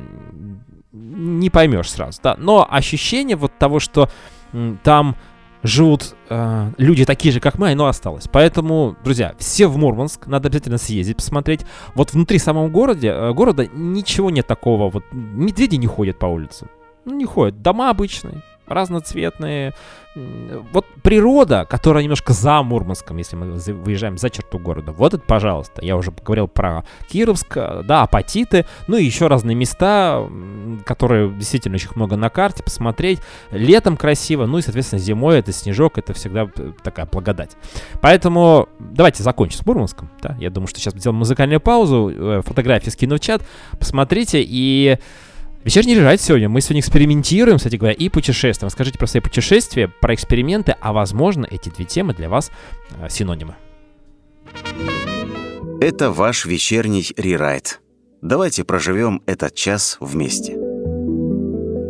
не 1.18 1.50
поймешь 1.50 1.90
сразу, 1.90 2.20
да. 2.22 2.36
Но 2.38 2.66
ощущение 2.68 3.36
вот 3.36 3.52
того, 3.58 3.80
что 3.80 4.08
там 4.82 5.16
живут 5.62 6.14
э, 6.30 6.70
люди 6.78 7.04
такие 7.04 7.32
же, 7.32 7.40
как 7.40 7.58
мы, 7.58 7.72
оно 7.72 7.86
осталось. 7.86 8.28
Поэтому, 8.30 8.96
друзья, 9.04 9.34
все 9.38 9.66
в 9.66 9.76
Мурманск, 9.76 10.26
надо 10.26 10.48
обязательно 10.48 10.78
съездить, 10.78 11.16
посмотреть. 11.16 11.66
Вот 11.94 12.12
внутри 12.12 12.38
самого 12.38 12.68
города, 12.68 13.06
э, 13.06 13.32
города 13.32 13.66
ничего 13.66 14.30
нет 14.30 14.46
такого, 14.46 14.88
вот 14.88 15.04
медведи 15.12 15.76
не 15.76 15.86
ходят 15.86 16.18
по 16.18 16.26
улице. 16.26 16.68
Ну, 17.04 17.16
не 17.16 17.24
ходят. 17.24 17.60
Дома 17.60 17.90
обычные, 17.90 18.42
разноцветные, 18.68 19.74
вот 20.72 20.86
природа, 21.02 21.66
которая 21.68 22.02
немножко 22.02 22.32
за 22.32 22.62
Мурманском, 22.62 23.16
если 23.18 23.36
мы 23.36 23.52
выезжаем 23.56 24.18
за 24.18 24.30
черту 24.30 24.58
города, 24.58 24.92
вот 24.92 25.14
это, 25.14 25.22
пожалуйста. 25.24 25.84
Я 25.84 25.96
уже 25.96 26.10
говорил 26.10 26.48
про 26.48 26.84
Кировск, 27.08 27.56
да, 27.84 28.02
апатиты, 28.02 28.66
ну 28.86 28.96
и 28.96 29.04
еще 29.04 29.28
разные 29.28 29.54
места, 29.54 30.28
которые 30.84 31.30
действительно 31.30 31.76
очень 31.76 31.90
много 31.94 32.16
на 32.16 32.30
карте, 32.30 32.62
посмотреть. 32.62 33.20
Летом 33.50 33.96
красиво, 33.96 34.46
ну 34.46 34.58
и, 34.58 34.62
соответственно, 34.62 35.00
зимой 35.00 35.38
это 35.38 35.52
снежок, 35.52 35.98
это 35.98 36.12
всегда 36.14 36.48
э, 36.56 36.72
такая 36.82 37.06
благодать. 37.06 37.56
Поэтому 38.00 38.68
давайте 38.78 39.22
закончим 39.22 39.58
с 39.58 39.66
Мурманском, 39.66 40.10
да, 40.20 40.36
я 40.40 40.50
думаю, 40.50 40.68
что 40.68 40.80
сейчас 40.80 40.94
сделаем 40.94 41.18
музыкальную 41.18 41.60
паузу, 41.60 42.10
э, 42.10 42.42
фотографии 42.44 42.90
скину 42.90 43.16
в 43.16 43.20
чат, 43.20 43.42
посмотрите 43.78 44.42
и... 44.44 44.98
Вечерний 45.64 45.94
лежать 45.94 46.20
сегодня. 46.20 46.48
Мы 46.48 46.60
сегодня 46.60 46.80
экспериментируем, 46.80 47.58
кстати 47.58 47.76
говоря, 47.76 47.94
и 47.94 48.08
путешествуем. 48.08 48.70
Скажите 48.70 48.98
про 48.98 49.06
свои 49.06 49.20
путешествия, 49.20 49.88
про 49.88 50.14
эксперименты, 50.14 50.76
а 50.80 50.92
возможно, 50.92 51.46
эти 51.50 51.68
две 51.68 51.84
темы 51.84 52.14
для 52.14 52.28
вас 52.28 52.50
э, 53.00 53.08
синонимы. 53.10 53.56
Это 55.80 56.10
ваш 56.12 56.46
вечерний 56.46 57.06
рерайт. 57.16 57.80
Давайте 58.22 58.64
проживем 58.64 59.22
этот 59.26 59.54
час 59.54 59.96
вместе. 60.00 60.52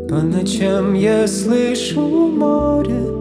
По 0.09 0.23
ночам 0.23 0.95
я 0.95 1.29
слышу 1.29 2.01
море. 2.01 3.19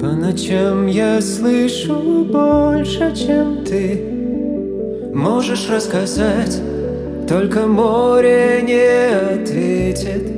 По 0.00 0.12
ночам 0.12 0.88
я 0.88 1.20
слышу 1.22 2.24
больше, 2.24 3.14
чем 3.16 3.64
ты. 3.64 4.13
Можешь 5.14 5.70
рассказать, 5.70 6.60
только 7.28 7.68
море 7.68 8.62
не 8.62 9.42
ответит 9.42 10.28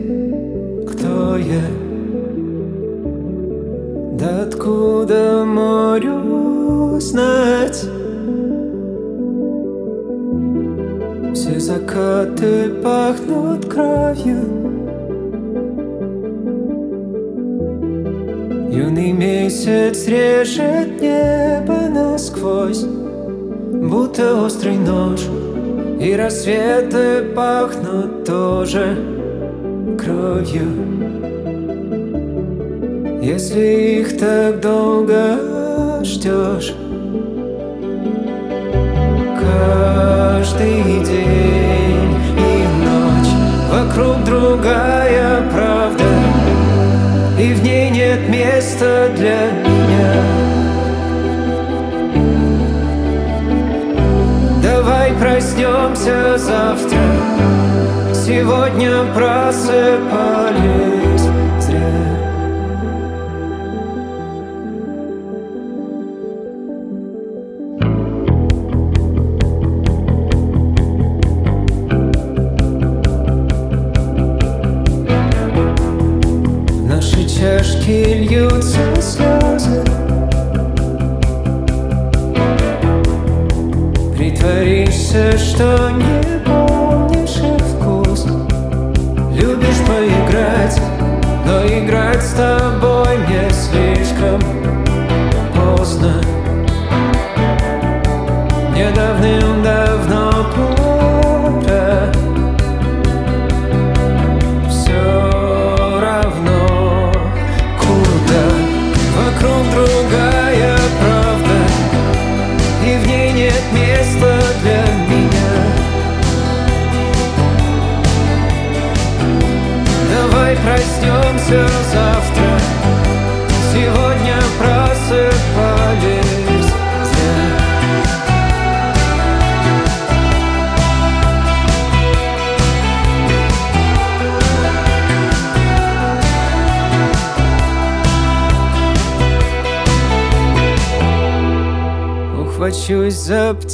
Кто 0.90 1.38
я? 1.38 1.62
Да 4.18 4.42
откуда 4.42 5.46
морю 5.46 7.00
знать? 7.00 7.86
Все 11.32 11.58
закаты 11.58 12.68
пахнут 12.82 13.64
кровью 13.72 14.42
Юный 18.70 19.12
месяц 19.12 20.06
режет 20.06 21.00
небо 21.00 21.88
насквозь 21.88 22.84
Будто 23.66 24.42
острый 24.42 24.76
нож 24.76 25.20
И 26.00 26.14
рассветы 26.14 27.34
пахнут 27.34 28.24
тоже 28.24 28.96
кровью. 29.98 30.68
Если 33.20 34.02
их 34.02 34.16
так 34.18 34.60
долго 34.60 36.00
ждешь 36.04 36.74
Каждый 39.40 41.04
день 41.04 42.14
и 42.38 42.84
ночь 42.84 43.32
Вокруг 43.68 44.24
другая 44.24 45.42
правда 45.50 46.04
И 47.36 47.52
в 47.52 47.64
ней 47.64 47.90
нет 47.90 48.28
места 48.28 49.10
для 49.16 49.50
меня 49.68 50.25
проснемся 55.46 56.38
завтра. 56.38 56.98
Сегодня 58.12 59.04
просыпались 59.14 59.62
зря 61.60 62.15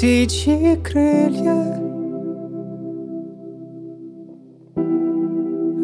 птичьи 0.03 0.75
крылья. 0.83 1.79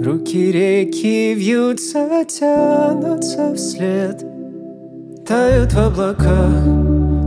Руки 0.05 0.51
реки 0.51 1.35
вьются, 1.35 2.25
тянутся 2.27 3.55
вслед. 3.55 4.27
Тают 5.25 5.73
в 5.73 5.79
облаках. 5.79 6.67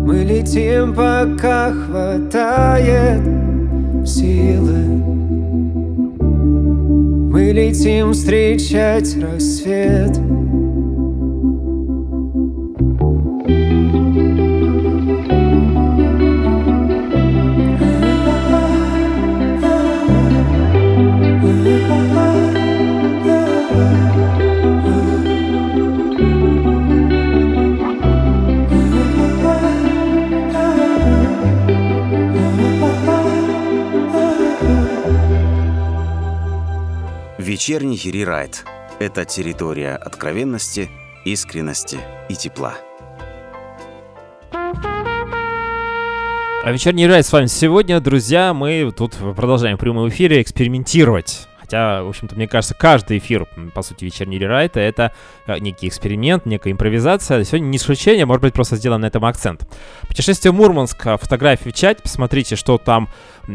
Мы 0.06 0.26
летим, 0.26 0.94
пока 0.94 1.72
хватает 1.72 3.22
силы. 4.06 4.84
Мы 7.32 7.54
летим 7.54 8.12
встречать 8.12 9.16
рассвет 9.16 10.20
Вечерний 37.62 38.00
рерайт– 38.12 38.66
это 39.00 39.24
территория 39.24 39.96
откровенности, 39.96 40.90
искренности 41.26 42.00
и 42.28 42.34
тепла. 42.34 42.74
А 46.64 46.72
вечерний 46.72 47.06
рай 47.06 47.24
с 47.24 47.32
вами 47.32 47.46
сегодня, 47.46 48.00
друзья. 48.00 48.56
Мы 48.56 48.92
тут 48.98 49.14
продолжаем 49.36 49.78
в 49.78 49.80
прямом 49.80 50.10
эфире 50.10 50.42
экспериментировать. 50.42 51.48
Хотя, 51.72 52.04
в 52.04 52.10
общем-то, 52.10 52.36
мне 52.36 52.50
кажется, 52.50 52.76
каждый 52.76 53.20
эфир, 53.20 53.48
по 53.74 53.82
сути, 53.82 54.04
вечерний 54.04 54.38
рерайт, 54.38 54.76
это 54.76 55.14
э, 55.48 55.58
некий 55.60 55.88
эксперимент, 55.88 56.46
некая 56.46 56.74
импровизация. 56.74 57.46
Сегодня 57.46 57.68
не 57.68 57.78
исключение, 57.78 58.26
может 58.26 58.42
быть, 58.42 58.54
просто 58.54 58.76
сделан 58.76 59.00
на 59.00 59.06
этом 59.06 59.24
акцент. 59.24 59.66
Путешествие 60.06 60.52
в 60.52 60.56
Мурманск, 60.56 61.08
э, 61.08 61.16
фотографии 61.16 61.70
в 61.70 61.74
чате, 61.74 62.02
посмотрите, 62.04 62.58
что 62.58 62.78
там, 62.78 63.08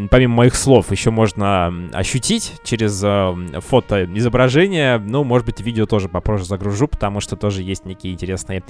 помимо 0.08 0.36
моих 0.36 0.54
слов, 0.54 0.92
еще 0.92 1.10
можно 1.10 1.90
ощутить 1.92 2.54
через 2.64 3.02
э, 3.04 3.60
фото 3.60 4.06
изображение. 4.06 4.96
Ну, 4.96 5.22
может 5.22 5.44
быть, 5.44 5.60
видео 5.60 5.84
тоже 5.84 6.08
попозже 6.08 6.46
загружу, 6.46 6.88
потому 6.88 7.20
что 7.20 7.36
тоже 7.36 7.62
есть 7.62 7.84
некие 7.84 8.14
интересные 8.14 8.62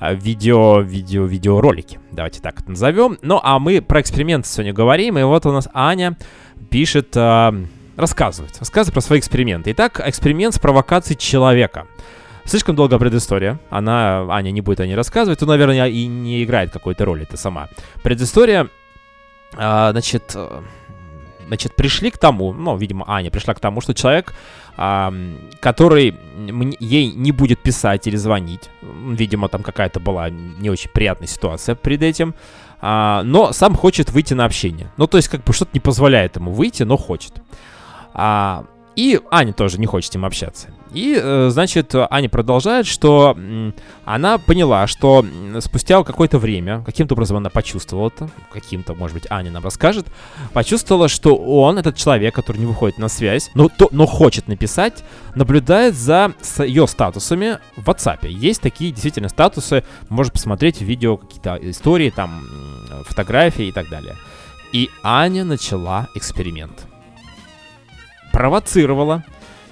видео, 0.00 0.82
видео, 0.82 1.24
видеоролики. 1.24 1.98
Давайте 2.12 2.40
так 2.40 2.60
это 2.60 2.70
назовем. 2.70 3.18
Ну, 3.22 3.40
а 3.42 3.58
мы 3.58 3.82
про 3.82 4.00
эксперименты 4.00 4.48
сегодня 4.48 4.72
говорим. 4.72 5.18
И 5.18 5.22
вот 5.24 5.46
у 5.46 5.50
нас 5.50 5.68
Аня 5.72 6.16
пишет, 6.70 7.16
рассказывает, 7.96 8.58
рассказывает 8.58 8.94
про 8.94 9.00
свои 9.00 9.18
эксперименты. 9.18 9.72
Итак, 9.72 10.00
эксперимент 10.04 10.54
с 10.54 10.58
провокацией 10.58 11.18
человека. 11.18 11.86
Слишком 12.44 12.76
долгая 12.76 12.98
предыстория. 12.98 13.58
Она, 13.70 14.26
Аня 14.30 14.50
не 14.50 14.60
будет 14.60 14.80
о 14.80 14.86
ней 14.86 14.94
рассказывать. 14.94 15.38
То, 15.38 15.46
наверное, 15.46 15.86
и 15.86 16.06
не 16.06 16.44
играет 16.44 16.70
какой-то 16.70 17.04
роли 17.04 17.22
это 17.22 17.36
сама. 17.36 17.68
Предыстория, 18.02 18.68
а, 19.56 19.92
значит, 19.92 20.32
э, 20.34 20.62
значит, 21.46 21.74
пришли 21.74 22.10
к 22.10 22.18
тому, 22.18 22.52
ну, 22.52 22.76
видимо, 22.76 23.04
Аня 23.08 23.30
пришла 23.30 23.54
к 23.54 23.60
тому, 23.60 23.80
что 23.80 23.94
человек, 23.94 24.34
а, 24.76 25.12
который 25.60 26.14
ей 26.80 27.12
не 27.12 27.32
будет 27.32 27.62
писать 27.62 28.06
или 28.06 28.16
звонить, 28.16 28.70
видимо, 28.82 29.48
там 29.48 29.62
какая-то 29.62 30.00
была 30.00 30.30
не 30.30 30.70
очень 30.70 30.90
приятная 30.90 31.28
ситуация 31.28 31.74
перед 31.74 32.02
этим, 32.02 32.34
а, 32.80 33.22
но 33.22 33.52
сам 33.52 33.74
хочет 33.74 34.10
выйти 34.10 34.34
на 34.34 34.44
общение. 34.44 34.90
Ну, 34.96 35.06
то 35.06 35.16
есть, 35.16 35.28
как 35.28 35.44
бы 35.44 35.52
что-то 35.52 35.70
не 35.72 35.80
позволяет 35.80 36.36
ему 36.36 36.52
выйти, 36.52 36.82
но 36.82 36.96
хочет. 36.96 37.32
А, 38.14 38.64
И 38.96 39.20
Аня 39.30 39.52
тоже 39.52 39.78
не 39.80 39.86
хочет 39.86 40.12
с 40.12 40.14
ним 40.14 40.24
общаться. 40.24 40.68
И, 40.92 41.18
э, 41.20 41.48
значит, 41.50 41.92
Аня 42.10 42.28
продолжает, 42.28 42.86
что 42.86 43.36
она 44.04 44.38
поняла, 44.38 44.86
что 44.86 45.26
спустя 45.58 46.04
какое-то 46.04 46.38
время, 46.38 46.84
каким-то 46.86 47.14
образом 47.14 47.38
она 47.38 47.50
почувствовала 47.50 48.06
это, 48.06 48.30
каким-то, 48.52 48.94
может 48.94 49.14
быть, 49.14 49.26
Аня 49.30 49.50
нам 49.50 49.64
расскажет, 49.64 50.06
почувствовала, 50.52 51.08
что 51.08 51.34
он, 51.34 51.78
этот 51.78 51.96
человек, 51.96 52.32
который 52.36 52.58
не 52.58 52.66
выходит 52.66 52.98
на 52.98 53.08
связь, 53.08 53.50
но, 53.54 53.68
то, 53.68 53.88
но 53.90 54.06
хочет 54.06 54.46
написать, 54.46 55.02
наблюдает 55.34 55.96
за 55.96 56.32
ее 56.58 56.86
статусами 56.86 57.58
в 57.76 57.88
WhatsApp. 57.88 58.28
Есть 58.28 58.60
такие 58.62 58.92
действительно 58.92 59.28
статусы, 59.28 59.82
можно 60.08 60.30
посмотреть 60.32 60.80
видео 60.80 61.16
какие-то 61.16 61.58
истории, 61.60 62.10
там, 62.10 62.46
фотографии 63.08 63.66
и 63.66 63.72
так 63.72 63.88
далее. 63.88 64.14
И 64.72 64.88
Аня 65.02 65.44
начала 65.44 66.06
эксперимент. 66.14 66.86
Провоцировала 68.34 69.22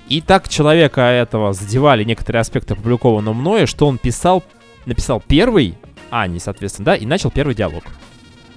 и 0.08 0.20
так 0.20 0.48
человека 0.48 1.00
этого 1.00 1.52
задевали 1.52 2.04
некоторые 2.04 2.42
аспекты 2.42 2.74
опубликованного 2.74 3.34
мною, 3.34 3.66
что 3.66 3.88
он 3.88 3.98
писал, 3.98 4.44
написал 4.86 5.20
первый, 5.20 5.74
Ани, 6.10 6.38
соответственно, 6.38 6.86
да, 6.86 6.94
и 6.94 7.04
начал 7.04 7.32
первый 7.32 7.56
диалог. 7.56 7.82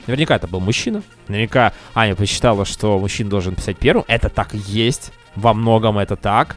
Наверняка 0.05 0.35
это 0.35 0.47
был 0.47 0.59
мужчина. 0.59 1.01
Наверняка 1.27 1.73
Аня 1.95 2.15
посчитала, 2.15 2.65
что 2.65 2.99
мужчина 2.99 3.31
должен 3.31 3.55
писать 3.55 3.77
первым. 3.77 4.05
Это 4.07 4.29
так 4.29 4.53
и 4.53 4.59
есть. 4.67 5.11
Во 5.35 5.55
многом 5.55 5.97
это 5.97 6.15
так. 6.15 6.55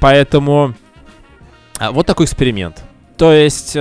Поэтому 0.00 0.74
а, 1.78 1.92
вот 1.92 2.06
такой 2.06 2.24
эксперимент. 2.24 2.82
То 3.18 3.32
есть 3.34 3.76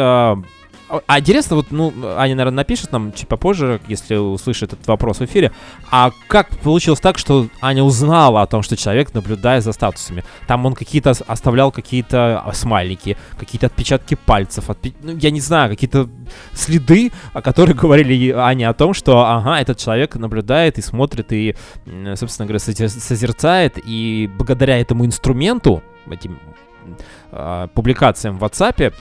а, 0.90 1.20
интересно, 1.20 1.56
вот, 1.58 1.68
ну, 1.72 1.94
Аня, 2.18 2.36
наверное, 2.36 2.58
напишет 2.58 2.92
нам 2.92 3.12
чуть 3.12 3.28
попозже, 3.28 3.82
если 3.88 4.16
услышит 4.16 4.74
этот 4.74 4.88
вопрос 4.88 5.20
в 5.20 5.26
эфире. 5.26 5.52
А 5.92 6.12
как 6.28 6.50
получилось 6.60 7.00
так, 7.00 7.18
что 7.18 7.48
Аня 7.62 7.84
узнала 7.84 8.42
о 8.42 8.48
том, 8.48 8.62
что 8.62 8.78
человек 8.78 9.14
наблюдает 9.14 9.64
за 9.64 9.74
статусами? 9.74 10.24
Там 10.48 10.66
он 10.66 10.76
какие-то 10.76 11.14
оставлял 11.28 11.72
какие-то 11.72 12.42
а, 12.46 12.54
смайлики, 12.54 13.18
какие-то 13.38 13.68
отпечатки 13.68 14.16
пальцев, 14.16 14.70
отпи... 14.70 14.94
ну, 15.02 15.18
я 15.18 15.32
не 15.32 15.42
знаю, 15.42 15.70
какие-то 15.70 16.10
следы, 16.54 17.12
о 17.34 17.42
которых 17.42 17.76
говорили 17.82 18.32
Ане 18.32 18.70
о 18.70 18.74
том, 18.74 18.94
что, 18.94 19.26
ага, 19.26 19.60
этот 19.60 19.78
человек 19.78 20.16
наблюдает 20.16 20.78
и 20.78 20.82
смотрит, 20.82 21.32
и, 21.34 21.56
собственно 22.16 22.48
говоря, 22.48 22.60
созерцает, 22.60 23.78
и 23.84 24.30
благодаря 24.38 24.80
этому 24.80 25.06
инструменту, 25.06 25.84
этим 26.10 26.40
э, 27.32 27.68
публикациям 27.74 28.38
в 28.38 28.44
WhatsApp, 28.44 28.94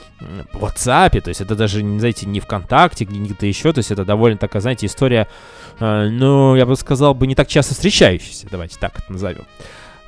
в 0.53 0.63
WhatsApp, 0.63 1.21
то 1.21 1.29
есть 1.29 1.41
это 1.41 1.55
даже, 1.55 1.79
знаете, 1.79 2.25
не 2.25 2.39
ВКонтакте, 2.39 3.05
где-то 3.05 3.45
еще, 3.45 3.73
то 3.73 3.79
есть 3.79 3.91
это 3.91 4.05
довольно 4.05 4.37
такая, 4.37 4.61
знаете, 4.61 4.85
история, 4.85 5.27
э, 5.79 6.09
ну, 6.09 6.55
я 6.55 6.65
бы 6.65 6.75
сказал, 6.75 7.13
бы 7.13 7.27
не 7.27 7.35
так 7.35 7.47
часто 7.47 7.73
встречающаяся, 7.73 8.47
давайте 8.49 8.77
так 8.79 8.99
это 8.99 9.11
назовем. 9.11 9.45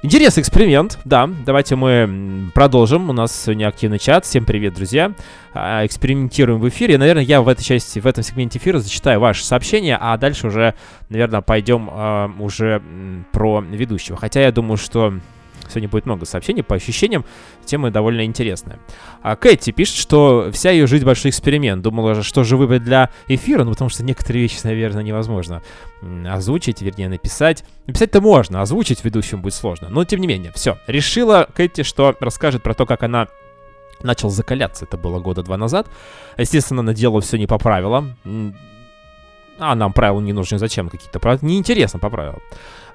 Интересный 0.02 0.40
эксперимент, 0.40 0.98
да. 1.04 1.30
Давайте 1.46 1.76
мы 1.76 2.50
продолжим. 2.54 3.10
У 3.10 3.14
нас 3.14 3.38
сегодня 3.38 3.68
активный 3.68 4.00
чат. 4.00 4.24
Всем 4.24 4.46
привет, 4.46 4.74
друзья. 4.74 5.12
А, 5.54 5.86
экспериментируем 5.86 6.62
в 6.62 6.70
эфире. 6.70 6.98
Наверное, 6.98 7.24
я 7.24 7.42
в 7.42 7.50
этой 7.50 7.66
части, 7.66 8.00
в 8.00 8.08
этом 8.08 8.24
сегменте 8.24 8.60
эфира 8.60 8.80
зачитаю 8.80 9.20
ваши 9.20 9.44
сообщения, 9.44 9.98
а 10.00 10.16
дальше 10.16 10.48
уже, 10.48 10.74
наверное, 11.10 11.42
пойдем 11.42 11.90
э, 11.92 12.30
уже 12.40 12.82
про 13.34 13.60
ведущего. 13.60 14.16
Хотя 14.16 14.40
я 14.40 14.54
думаю, 14.54 14.78
что 14.78 15.16
Сегодня 15.70 15.90
будет 15.90 16.06
много 16.06 16.26
сообщений 16.26 16.64
по 16.64 16.76
ощущениям. 16.76 17.26
Тема 17.66 17.92
довольно 17.92 18.26
интересная. 18.26 18.80
А 19.22 19.36
Кэти 19.36 19.72
пишет, 19.72 19.96
что 19.96 20.50
вся 20.52 20.72
ее 20.72 20.88
жизнь 20.88 21.06
большой 21.06 21.32
эксперимент. 21.32 21.82
Думала, 21.82 22.24
что 22.24 22.44
же 22.44 22.58
выбрать 22.58 22.84
для 22.84 23.10
эфира, 23.28 23.64
ну 23.64 23.72
потому 23.72 23.90
что 23.90 24.04
некоторые 24.04 24.44
вещи, 24.44 24.60
наверное, 24.64 25.04
невозможно 25.04 25.62
озвучить, 26.28 26.82
вернее, 26.82 27.10
написать. 27.10 27.64
Написать-то 27.88 28.22
можно, 28.22 28.62
озвучить 28.62 29.04
ведущим 29.04 29.42
будет 29.42 29.54
сложно. 29.54 29.90
Но 29.90 30.06
тем 30.06 30.22
не 30.22 30.28
менее, 30.28 30.52
все. 30.54 30.78
Решила 30.88 31.48
Кэти, 31.54 31.84
что 31.84 32.16
расскажет 32.20 32.64
про 32.64 32.74
то, 32.74 32.86
как 32.86 33.04
она 33.04 33.28
начал 34.02 34.30
закаляться. 34.30 34.86
Это 34.86 34.98
было 34.98 35.20
года 35.20 35.44
два 35.44 35.58
назад. 35.58 35.88
Естественно, 36.38 36.82
она 36.82 36.94
делала 36.94 37.22
все 37.22 37.38
не 37.38 37.48
по 37.48 37.58
правилам. 37.58 38.16
А 39.60 39.76
нам 39.76 39.92
правила 39.92 40.22
не 40.22 40.32
нужны, 40.32 40.58
зачем 40.58 40.90
какие-то 40.90 41.20
правила? 41.20 41.46
Неинтересно 41.46 42.00
по 42.00 42.10
правилам. 42.10 42.40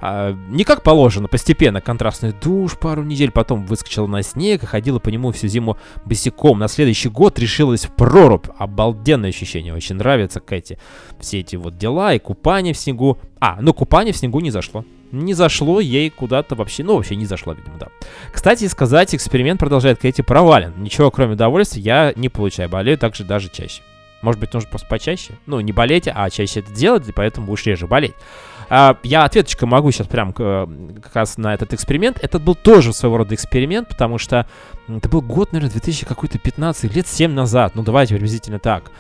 А, 0.06 0.37
не 0.50 0.64
как 0.64 0.82
положено, 0.82 1.28
постепенно 1.28 1.80
контрастный 1.80 2.34
душ 2.34 2.76
пару 2.76 3.02
недель, 3.02 3.30
потом 3.30 3.64
выскочила 3.64 4.06
на 4.06 4.23
снег 4.23 4.62
и 4.62 4.66
ходила 4.66 4.99
по 4.99 5.08
нему 5.08 5.32
всю 5.32 5.49
зиму 5.49 5.78
босиком. 6.04 6.58
На 6.58 6.68
следующий 6.68 7.08
год 7.08 7.38
решилась 7.38 7.87
в 7.87 7.94
прорубь. 7.94 8.49
Обалденное 8.58 9.30
ощущение, 9.30 9.73
очень 9.73 9.96
нравится 9.96 10.40
Кэти. 10.40 10.78
Все 11.20 11.40
эти 11.40 11.56
вот 11.56 11.79
дела 11.79 12.12
и 12.12 12.18
купание 12.18 12.74
в 12.74 12.76
снегу. 12.76 13.16
А, 13.40 13.57
ну 13.62 13.72
купание 13.72 14.12
в 14.12 14.18
снегу 14.18 14.40
не 14.40 14.50
зашло. 14.50 14.85
Не 15.11 15.33
зашло 15.33 15.81
ей 15.81 16.11
куда-то 16.11 16.55
вообще, 16.55 16.85
ну 16.85 16.96
вообще 16.96 17.16
не 17.16 17.24
зашло, 17.24 17.55
видимо, 17.55 17.79
да. 17.81 17.88
Кстати 18.31 18.68
сказать, 18.68 19.14
эксперимент 19.14 19.59
продолжает 19.59 20.00
Кэти 20.00 20.20
провален. 20.20 20.74
Ничего 20.76 21.11
кроме 21.11 21.33
удовольствия 21.33 21.81
я 21.81 22.12
не 22.14 22.29
получаю, 22.29 22.68
болею 22.68 22.98
также 22.98 23.24
даже 23.24 23.48
чаще. 23.48 23.81
Может 24.20 24.38
быть, 24.38 24.52
нужно 24.52 24.68
просто 24.68 24.88
почаще? 24.88 25.33
Ну, 25.46 25.61
не 25.61 25.72
болеть, 25.72 26.09
а 26.12 26.29
чаще 26.29 26.61
это 26.61 26.72
делать, 26.72 27.09
и 27.09 27.12
поэтому 27.12 27.46
будешь 27.46 27.64
реже 27.64 27.87
болеть. 27.87 28.14
А, 28.68 28.98
я 29.03 29.24
ответочка 29.24 29.66
могу 29.66 29.90
сейчас 29.90 30.07
прям 30.07 30.33
как 30.33 31.14
раз 31.14 31.37
на 31.37 31.55
этот 31.55 31.72
эксперимент. 31.72 32.18
Это 32.22 32.38
был 32.38 32.55
тоже 32.55 32.92
своего 32.92 33.18
рода 33.18 33.35
эксперимент, 33.35 33.88
потому 33.88 34.18
что 34.18 34.46
это 34.88 35.09
был 35.09 35.22
год, 35.22 35.53
наверное, 35.53 35.72
2000 35.72 36.07
какой-то 36.07 36.38
15, 36.38 36.94
лет 36.94 37.07
7 37.07 37.33
назад. 37.33 37.72
Ну, 37.74 37.83
давайте 37.83 38.14
приблизительно 38.14 38.59
так. 38.59 38.90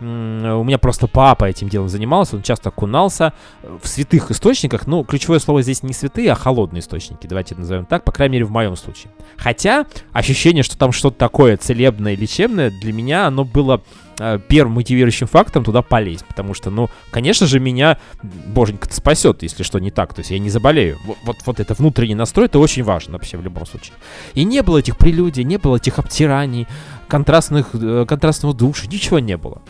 У 0.00 0.04
меня 0.04 0.78
просто 0.78 1.06
папа 1.06 1.44
этим 1.44 1.68
делом 1.68 1.88
занимался, 1.88 2.36
он 2.36 2.42
часто 2.42 2.70
окунался 2.70 3.32
в 3.62 3.86
святых 3.86 4.30
источниках. 4.30 4.86
Ну, 4.86 5.04
ключевое 5.04 5.38
слово 5.38 5.62
здесь 5.62 5.82
не 5.84 5.92
святые, 5.92 6.32
а 6.32 6.34
холодные 6.34 6.80
источники, 6.80 7.28
давайте 7.28 7.54
назовем 7.54 7.86
так, 7.86 8.02
по 8.02 8.10
крайней 8.10 8.34
мере, 8.34 8.44
в 8.44 8.50
моем 8.50 8.74
случае. 8.74 9.12
Хотя 9.36 9.86
ощущение, 10.12 10.64
что 10.64 10.76
там 10.76 10.90
что-то 10.90 11.16
такое 11.16 11.56
целебное, 11.56 12.16
лечебное, 12.16 12.70
для 12.70 12.92
меня 12.92 13.28
оно 13.28 13.44
было 13.44 13.82
Э, 13.82 14.03
первым 14.48 14.74
мотивирующим 14.74 15.26
фактом 15.26 15.64
туда 15.64 15.82
полезть. 15.82 16.24
Потому 16.24 16.54
что, 16.54 16.70
ну, 16.70 16.88
конечно 17.10 17.46
же, 17.46 17.60
меня 17.60 17.98
боженька 18.22 18.92
спасет, 18.92 19.42
если 19.42 19.62
что 19.62 19.78
не 19.78 19.90
так. 19.90 20.14
То 20.14 20.20
есть 20.20 20.30
я 20.30 20.38
не 20.38 20.50
заболею. 20.50 20.98
Вот, 21.04 21.18
вот, 21.24 21.36
вот 21.44 21.60
это 21.60 21.74
внутренний 21.74 22.14
настрой, 22.14 22.46
это 22.46 22.58
очень 22.58 22.82
важно 22.82 23.14
вообще 23.14 23.36
в 23.36 23.42
любом 23.42 23.66
случае. 23.66 23.94
И 24.34 24.44
не 24.44 24.62
было 24.62 24.78
этих 24.78 24.96
прелюдий, 24.96 25.44
не 25.44 25.58
было 25.58 25.76
этих 25.76 25.98
обтираний, 25.98 26.66
контрастных, 27.08 27.68
э, 27.74 28.04
контрастного 28.08 28.54
душа, 28.54 28.86
ничего 28.86 29.18
не 29.18 29.36
было. 29.36 29.62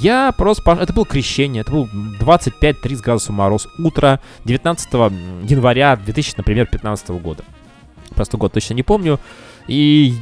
Я 0.00 0.32
просто... 0.32 0.72
Это 0.72 0.92
было 0.92 1.06
крещение, 1.06 1.62
это 1.62 1.72
был 1.72 1.88
25-30 2.20 3.02
градусов 3.02 3.30
мороз, 3.30 3.68
утро 3.78 4.20
19 4.44 4.92
января 5.48 5.96
2000, 5.96 6.34
например, 6.36 6.66
15 6.66 7.10
года. 7.10 7.44
Просто 8.14 8.36
год 8.36 8.52
точно 8.52 8.74
не 8.74 8.82
помню. 8.82 9.20
И 9.68 10.14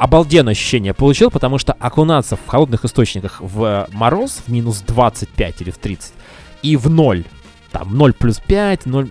обалденное 0.00 0.52
ощущение 0.52 0.94
получил, 0.94 1.30
потому 1.30 1.58
что 1.58 1.74
окунаться 1.74 2.36
в 2.36 2.46
холодных 2.46 2.86
источниках 2.86 3.36
в 3.40 3.86
мороз, 3.92 4.40
в 4.46 4.50
минус 4.50 4.82
25 4.86 5.60
или 5.60 5.70
в 5.70 5.76
30, 5.76 6.14
и 6.62 6.76
в 6.76 6.88
0, 6.88 7.24
там 7.70 7.96
0 7.98 8.12
плюс 8.14 8.38
5, 8.38 8.86
0... 8.86 9.08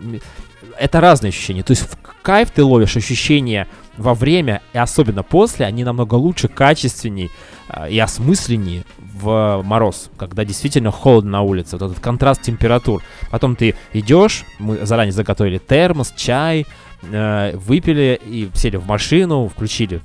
Это 0.80 1.00
разные 1.00 1.30
ощущения. 1.30 1.62
То 1.62 1.72
есть 1.72 1.84
в 1.84 1.96
кайф 2.24 2.50
ты 2.50 2.64
ловишь 2.64 2.98
ощущения 2.98 3.68
во 3.98 4.16
время 4.16 4.62
и 4.74 4.80
особенно 4.80 5.22
после, 5.22 5.68
они 5.68 5.84
намного 5.84 6.16
лучше, 6.16 6.48
качественней 6.48 7.30
э, 7.70 7.92
и 7.92 8.00
осмысленнее 8.00 8.84
в 8.98 9.62
мороз, 9.64 10.10
когда 10.18 10.44
действительно 10.44 10.90
холодно 10.90 11.32
на 11.32 11.42
улице, 11.44 11.78
вот 11.78 11.92
этот 11.92 12.04
контраст 12.04 12.42
температур. 12.42 13.04
Потом 13.30 13.56
ты 13.56 13.76
идешь, 13.94 14.44
мы 14.58 14.84
заранее 14.88 15.12
заготовили 15.12 15.60
термос, 15.60 16.14
чай, 16.18 16.66
э, 17.02 17.56
выпили 17.56 18.20
и 18.24 18.50
сели 18.54 18.78
в 18.78 18.86
машину, 18.86 19.48
включили 19.48 20.02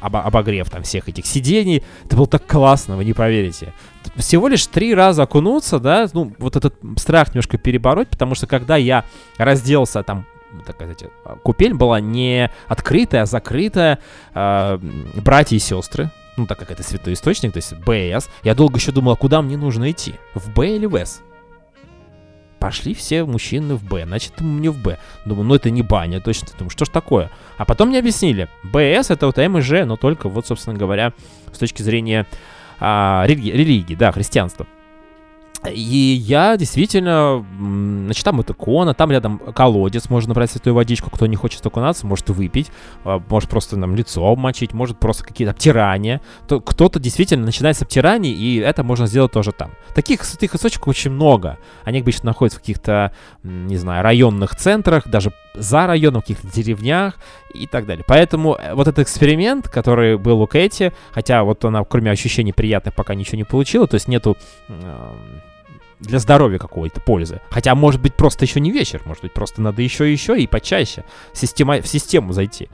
об 0.00 0.16
обогрев 0.16 0.70
там 0.70 0.82
всех 0.82 1.08
этих 1.08 1.26
сидений. 1.26 1.82
Это 2.04 2.16
было 2.16 2.26
так 2.26 2.46
классно, 2.46 2.96
вы 2.96 3.04
не 3.04 3.12
поверите. 3.12 3.72
Всего 4.16 4.48
лишь 4.48 4.66
три 4.66 4.94
раза 4.94 5.22
окунуться, 5.22 5.78
да, 5.78 6.06
ну, 6.12 6.32
вот 6.38 6.56
этот 6.56 6.74
страх 6.96 7.28
немножко 7.28 7.58
перебороть, 7.58 8.08
потому 8.08 8.34
что 8.34 8.46
когда 8.46 8.76
я 8.76 9.04
разделся 9.38 10.02
там 10.02 10.26
так 10.66 10.76
сказать, 10.76 11.04
купель 11.42 11.74
была 11.74 11.98
не 11.98 12.48
открытая, 12.68 13.22
а 13.22 13.26
закрытая. 13.26 13.98
Э, 14.34 14.78
братья 15.16 15.56
и 15.56 15.58
сестры, 15.58 16.10
ну, 16.36 16.46
так 16.46 16.58
как 16.58 16.70
это 16.70 16.82
святой 16.82 17.14
источник, 17.14 17.52
то 17.52 17.58
есть 17.58 17.72
БС, 17.72 18.28
я 18.42 18.54
долго 18.54 18.76
еще 18.76 18.92
думал, 18.92 19.12
а 19.12 19.16
куда 19.16 19.42
мне 19.42 19.56
нужно 19.56 19.90
идти? 19.90 20.14
В 20.34 20.50
Б 20.52 20.76
или 20.76 20.86
в 20.86 20.94
С? 20.94 21.22
Пошли 22.64 22.94
все 22.94 23.26
мужчины 23.26 23.74
в 23.74 23.84
Б, 23.84 24.06
значит, 24.06 24.40
мне 24.40 24.70
в 24.70 24.78
Б. 24.78 24.96
Думаю, 25.26 25.44
ну 25.44 25.54
это 25.54 25.68
не 25.68 25.82
баня, 25.82 26.18
точно. 26.18 26.48
Думаю, 26.56 26.70
что 26.70 26.86
ж 26.86 26.88
такое? 26.88 27.30
А 27.58 27.66
потом 27.66 27.90
мне 27.90 27.98
объяснили, 27.98 28.48
БС 28.62 29.10
это 29.10 29.26
вот 29.26 29.38
М 29.38 29.58
и 29.58 29.60
Ж, 29.60 29.84
но 29.84 29.98
только 29.98 30.30
вот, 30.30 30.46
собственно 30.46 30.74
говоря, 30.74 31.12
с 31.52 31.58
точки 31.58 31.82
зрения 31.82 32.26
а, 32.80 33.24
религии, 33.26 33.50
религии, 33.50 33.94
да, 33.94 34.12
христианства. 34.12 34.66
И 35.72 36.22
я 36.26 36.56
действительно, 36.56 37.44
значит, 38.04 38.24
там 38.24 38.40
это 38.40 38.52
кона, 38.52 38.92
там 38.92 39.10
рядом 39.10 39.38
колодец, 39.38 40.10
можно 40.10 40.30
набрать 40.30 40.50
святую 40.50 40.74
водичку, 40.74 41.10
кто 41.10 41.26
не 41.26 41.36
хочет 41.36 41.64
окунаться, 41.64 42.06
может 42.06 42.28
выпить, 42.28 42.70
а, 43.04 43.22
может 43.30 43.48
просто 43.48 43.76
нам 43.76 43.94
лицо 43.94 44.26
обмочить, 44.26 44.74
может 44.74 44.98
просто 44.98 45.24
какие-то 45.24 45.52
обтирания. 45.52 46.20
То, 46.48 46.60
кто-то 46.60 47.00
действительно 47.00 47.46
начинает 47.46 47.76
с 47.78 47.82
обтираний, 47.82 48.32
и 48.32 48.58
это 48.58 48.84
можно 48.84 49.06
сделать 49.06 49.32
тоже 49.32 49.52
там. 49.52 49.70
Таких 49.94 50.24
святых 50.24 50.54
источников 50.54 50.88
очень 50.88 51.10
много. 51.10 51.58
Они 51.84 52.00
обычно 52.00 52.26
находятся 52.26 52.58
в 52.58 52.62
каких-то, 52.62 53.12
не 53.42 53.76
знаю, 53.76 54.02
районных 54.02 54.56
центрах, 54.56 55.08
даже 55.08 55.32
за 55.54 55.86
районом, 55.86 56.20
в 56.20 56.24
каких-то 56.24 56.48
деревнях 56.48 57.14
и 57.54 57.66
так 57.66 57.86
далее. 57.86 58.04
Поэтому 58.06 58.56
э, 58.56 58.74
вот 58.74 58.88
этот 58.88 59.00
эксперимент, 59.00 59.68
который 59.68 60.18
был 60.18 60.42
у 60.42 60.46
Кэти, 60.46 60.92
хотя 61.12 61.44
вот 61.44 61.64
она, 61.64 61.84
кроме 61.84 62.10
ощущений 62.10 62.52
приятных, 62.52 62.94
пока 62.94 63.14
ничего 63.14 63.38
не 63.38 63.44
получила, 63.44 63.86
то 63.86 63.94
есть 63.94 64.08
нету 64.08 64.36
для 66.00 66.18
здоровья 66.18 66.58
какой-то 66.58 67.00
пользы. 67.00 67.40
Хотя, 67.50 67.74
может 67.74 68.00
быть, 68.00 68.14
просто 68.14 68.44
еще 68.44 68.60
не 68.60 68.70
вечер, 68.70 69.02
может 69.04 69.22
быть, 69.22 69.32
просто 69.32 69.62
надо 69.62 69.82
еще 69.82 70.08
и 70.08 70.12
еще 70.12 70.38
и 70.40 70.46
почаще 70.46 71.04
система, 71.32 71.80
в 71.80 71.86
систему 71.86 72.32
зайти. 72.32 72.68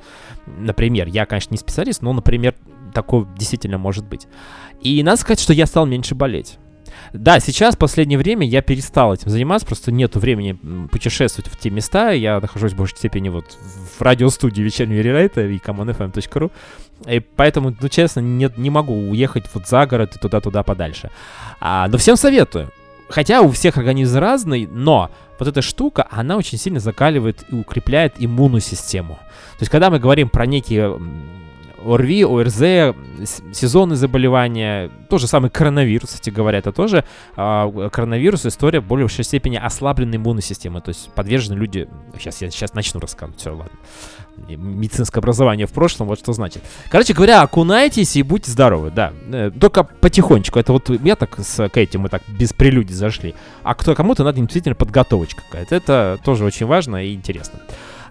Например, 0.46 1.06
я, 1.06 1.26
конечно, 1.26 1.54
не 1.54 1.58
специалист, 1.58 2.02
но, 2.02 2.12
например, 2.12 2.54
такое 2.92 3.26
действительно 3.36 3.78
может 3.78 4.04
быть. 4.06 4.26
И 4.80 5.02
надо 5.02 5.20
сказать, 5.20 5.40
что 5.40 5.52
я 5.52 5.66
стал 5.66 5.86
меньше 5.86 6.14
болеть. 6.14 6.58
Да, 7.12 7.40
сейчас, 7.40 7.74
в 7.74 7.78
последнее 7.78 8.18
время, 8.18 8.46
я 8.46 8.62
перестал 8.62 9.14
этим 9.14 9.30
заниматься, 9.30 9.66
просто 9.66 9.90
нету 9.90 10.20
времени 10.20 10.52
путешествовать 10.90 11.50
в 11.50 11.58
те 11.58 11.70
места. 11.70 12.10
Я 12.10 12.40
нахожусь 12.40 12.72
в 12.72 12.76
большей 12.76 12.98
степени 12.98 13.28
вот 13.28 13.44
в 13.98 14.00
радиостудии 14.00 14.62
вечернего 14.62 15.00
рерайта 15.00 15.42
и 15.42 15.58
commonfm.ru. 15.58 16.50
И 17.08 17.20
поэтому, 17.20 17.74
ну, 17.80 17.88
честно, 17.88 18.20
не, 18.20 18.50
не 18.56 18.70
могу 18.70 18.94
уехать 18.94 19.44
вот 19.54 19.66
за 19.66 19.86
город 19.86 20.16
и 20.16 20.18
туда-туда 20.18 20.62
подальше. 20.62 21.10
А, 21.60 21.88
но 21.88 21.98
всем 21.98 22.16
советую. 22.16 22.70
Хотя 23.10 23.42
у 23.42 23.50
всех 23.50 23.76
организм 23.76 24.18
разный, 24.18 24.66
но 24.70 25.10
вот 25.38 25.48
эта 25.48 25.62
штука, 25.62 26.06
она 26.10 26.36
очень 26.36 26.58
сильно 26.58 26.80
закаливает 26.80 27.44
и 27.50 27.54
укрепляет 27.54 28.14
иммунную 28.18 28.60
систему. 28.60 29.18
То 29.58 29.62
есть, 29.62 29.70
когда 29.70 29.90
мы 29.90 29.98
говорим 29.98 30.28
про 30.28 30.46
некие 30.46 30.98
ОРВИ, 31.84 32.24
ОРЗ, 32.24 32.94
сезонные 33.52 33.96
заболевания, 33.96 34.90
то 35.08 35.18
же 35.18 35.26
самое 35.26 35.50
коронавирус, 35.50 36.10
кстати 36.10 36.30
говоря, 36.30 36.58
это 36.58 36.72
тоже 36.72 37.04
э, 37.36 37.88
коронавирус, 37.92 38.46
история 38.46 38.80
более 38.80 39.04
большей 39.04 39.24
степени 39.24 39.56
ослабленной 39.56 40.18
иммунной 40.18 40.42
системы, 40.42 40.80
то 40.80 40.90
есть 40.90 41.10
подвержены 41.14 41.56
люди, 41.56 41.88
сейчас 42.18 42.42
я 42.42 42.50
сейчас 42.50 42.74
начну 42.74 43.00
рассказывать, 43.00 43.40
все, 43.40 43.50
ладно, 43.50 43.78
медицинское 44.48 45.20
образование 45.20 45.66
в 45.66 45.72
прошлом, 45.72 46.08
вот 46.08 46.18
что 46.18 46.32
значит. 46.32 46.62
Короче 46.90 47.12
говоря, 47.12 47.42
окунайтесь 47.42 48.16
и 48.16 48.22
будьте 48.22 48.50
здоровы, 48.50 48.90
да, 48.90 49.12
э, 49.32 49.50
только 49.50 49.84
потихонечку, 49.84 50.58
это 50.58 50.72
вот 50.72 50.90
я 50.90 51.16
так 51.16 51.38
с 51.38 51.68
Кэти, 51.68 51.96
мы 51.96 52.08
так 52.08 52.22
без 52.28 52.52
прелюдий 52.52 52.94
зашли, 52.94 53.34
а 53.62 53.74
кто 53.74 53.94
кому-то 53.94 54.24
надо 54.24 54.40
действительно 54.40 54.74
подготовочка 54.74 55.42
какая-то, 55.42 55.74
это 55.74 56.18
тоже 56.24 56.44
очень 56.44 56.66
важно 56.66 57.04
и 57.04 57.14
интересно. 57.14 57.60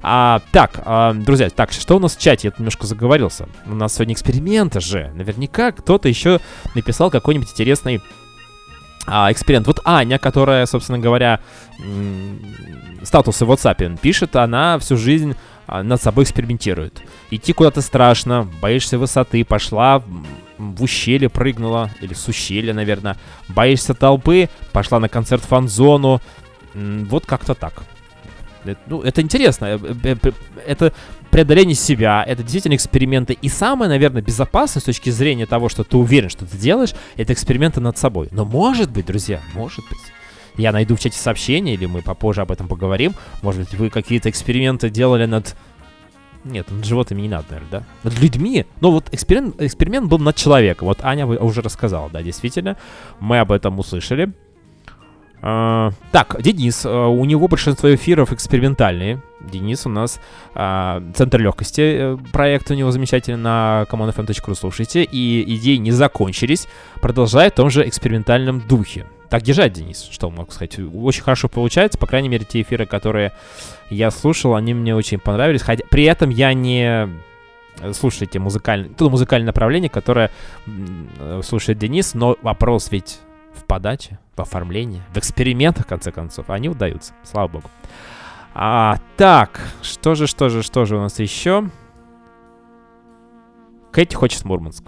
А, 0.01 0.41
так, 0.51 0.81
а, 0.85 1.13
друзья, 1.13 1.49
так, 1.49 1.71
что 1.71 1.97
у 1.97 1.99
нас 1.99 2.15
в 2.15 2.19
чате? 2.19 2.49
Я 2.49 2.53
немножко 2.57 2.87
заговорился. 2.87 3.47
У 3.65 3.75
нас 3.75 3.95
сегодня 3.95 4.13
эксперименты 4.13 4.79
же. 4.79 5.11
Наверняка 5.15 5.71
кто-то 5.71 6.07
еще 6.07 6.39
написал 6.75 7.11
какой-нибудь 7.11 7.51
интересный 7.51 8.01
а, 9.07 9.31
эксперимент. 9.31 9.67
Вот 9.67 9.81
Аня, 9.83 10.17
которая, 10.17 10.65
собственно 10.65 10.99
говоря, 10.99 11.39
статусы 13.03 13.45
в 13.45 13.51
WhatsApp 13.51 13.99
пишет, 13.99 14.35
она 14.35 14.79
всю 14.79 14.95
жизнь 14.95 15.35
а, 15.67 15.83
над 15.83 16.01
собой 16.01 16.23
экспериментирует. 16.23 17.01
Идти 17.29 17.53
куда-то 17.53 17.81
страшно, 17.81 18.47
боишься 18.61 18.97
высоты, 18.97 19.43
пошла 19.43 20.01
в 20.57 20.83
ущелье 20.83 21.29
прыгнула, 21.29 21.89
или 22.01 22.13
с 22.13 22.27
ущелья, 22.27 22.73
наверное. 22.73 23.17
Боишься 23.47 23.93
толпы, 23.93 24.49
пошла 24.71 24.99
на 24.99 25.09
концерт 25.09 25.43
фан-зону. 25.43 26.21
Вот 26.73 27.25
как-то 27.25 27.55
так. 27.55 27.83
Это, 28.65 28.79
ну, 28.87 29.01
это 29.01 29.21
интересно. 29.21 29.65
Э, 29.65 29.79
э, 30.03 30.15
э, 30.21 30.31
это 30.65 30.93
преодоление 31.31 31.75
себя, 31.75 32.23
это 32.27 32.41
действительно 32.43 32.75
эксперименты. 32.75 33.37
И 33.41 33.49
самое, 33.49 33.89
наверное, 33.89 34.21
безопасное 34.21 34.81
с 34.81 34.85
точки 34.85 35.09
зрения 35.09 35.45
того, 35.45 35.69
что 35.69 35.83
ты 35.83 35.97
уверен, 35.97 36.29
что 36.29 36.45
ты 36.45 36.57
делаешь, 36.57 36.93
это 37.15 37.33
эксперименты 37.33 37.81
над 37.81 37.97
собой. 37.97 38.29
Но 38.31 38.45
может 38.45 38.91
быть, 38.91 39.05
друзья, 39.05 39.41
может 39.53 39.85
быть. 39.89 39.99
Я 40.57 40.73
найду 40.73 40.95
в 40.95 40.99
чате 40.99 41.17
сообщения, 41.17 41.75
или 41.75 41.85
мы 41.85 42.01
попозже 42.01 42.41
об 42.41 42.51
этом 42.51 42.67
поговорим. 42.67 43.13
Может 43.41 43.61
быть, 43.61 43.73
вы 43.75 43.89
какие-то 43.89 44.29
эксперименты 44.29 44.89
делали 44.89 45.25
над... 45.25 45.55
Нет, 46.43 46.69
над 46.71 46.85
животными 46.85 47.21
не 47.21 47.29
надо, 47.29 47.45
наверное, 47.51 47.71
да? 47.71 47.83
Над 48.03 48.19
людьми. 48.19 48.65
Но 48.81 48.91
вот 48.91 49.07
эксперимент, 49.13 49.61
эксперимент 49.61 50.09
был 50.09 50.19
над 50.19 50.35
человеком. 50.35 50.87
Вот 50.87 50.99
Аня 51.03 51.25
уже 51.25 51.61
рассказала, 51.61 52.09
да, 52.09 52.21
действительно. 52.21 52.75
Мы 53.19 53.39
об 53.39 53.51
этом 53.51 53.79
услышали. 53.79 54.33
Uh, 55.41 55.93
так, 56.11 56.41
Денис, 56.41 56.85
uh, 56.85 57.07
у 57.07 57.23
него 57.23 57.47
большинство 57.47 57.93
эфиров 57.93 58.33
экспериментальные. 58.33 59.21
Денис 59.39 59.85
у 59.85 59.89
нас 59.89 60.19
uh, 60.53 61.13
Центр 61.13 61.39
легкости, 61.39 61.81
uh, 61.81 62.31
проект 62.33 62.69
у 62.71 62.73
него 62.73 62.91
замечательный 62.91 63.37
на 63.37 63.85
commonfm.ru 63.89 64.55
слушайте. 64.55 65.03
И 65.03 65.55
идеи 65.55 65.77
не 65.77 65.91
закончились, 65.91 66.67
продолжает 67.01 67.53
в 67.53 67.55
том 67.55 67.69
же 67.69 67.87
экспериментальном 67.87 68.59
духе. 68.59 69.05
Так 69.29 69.43
держать, 69.43 69.73
Денис, 69.73 70.09
что 70.11 70.29
могу 70.29 70.51
сказать. 70.51 70.77
Очень 70.79 71.23
хорошо 71.23 71.47
получается, 71.47 71.97
по 71.97 72.07
крайней 72.07 72.29
мере, 72.29 72.45
те 72.45 72.61
эфиры, 72.61 72.85
которые 72.85 73.31
я 73.89 74.11
слушал, 74.11 74.55
они 74.55 74.73
мне 74.73 74.93
очень 74.93 75.19
понравились. 75.19 75.61
Хотя 75.61 75.85
при 75.89 76.03
этом 76.03 76.31
я 76.31 76.53
не 76.53 77.07
слушайте 77.93 78.39
музыкальное, 78.39 78.89
то 78.89 79.09
музыкальное 79.09 79.47
направление, 79.47 79.89
которое 79.89 80.31
слушает 81.43 81.77
Денис, 81.77 82.13
но 82.13 82.35
вопрос 82.41 82.91
ведь 82.91 83.19
в 83.59 83.65
подаче, 83.65 84.19
в 84.35 84.41
оформлении, 84.41 85.01
в 85.13 85.17
экспериментах, 85.17 85.85
в 85.85 85.89
конце 85.89 86.11
концов, 86.11 86.49
они 86.49 86.69
удаются, 86.69 87.13
слава 87.23 87.47
богу. 87.47 87.69
А, 88.53 88.97
так, 89.17 89.61
что 89.81 90.15
же, 90.15 90.27
что 90.27 90.49
же, 90.49 90.63
что 90.63 90.85
же 90.85 90.97
у 90.97 91.01
нас 91.01 91.19
еще? 91.19 91.69
Кэти 93.91 94.15
хочет 94.15 94.43
Мурманск. 94.45 94.83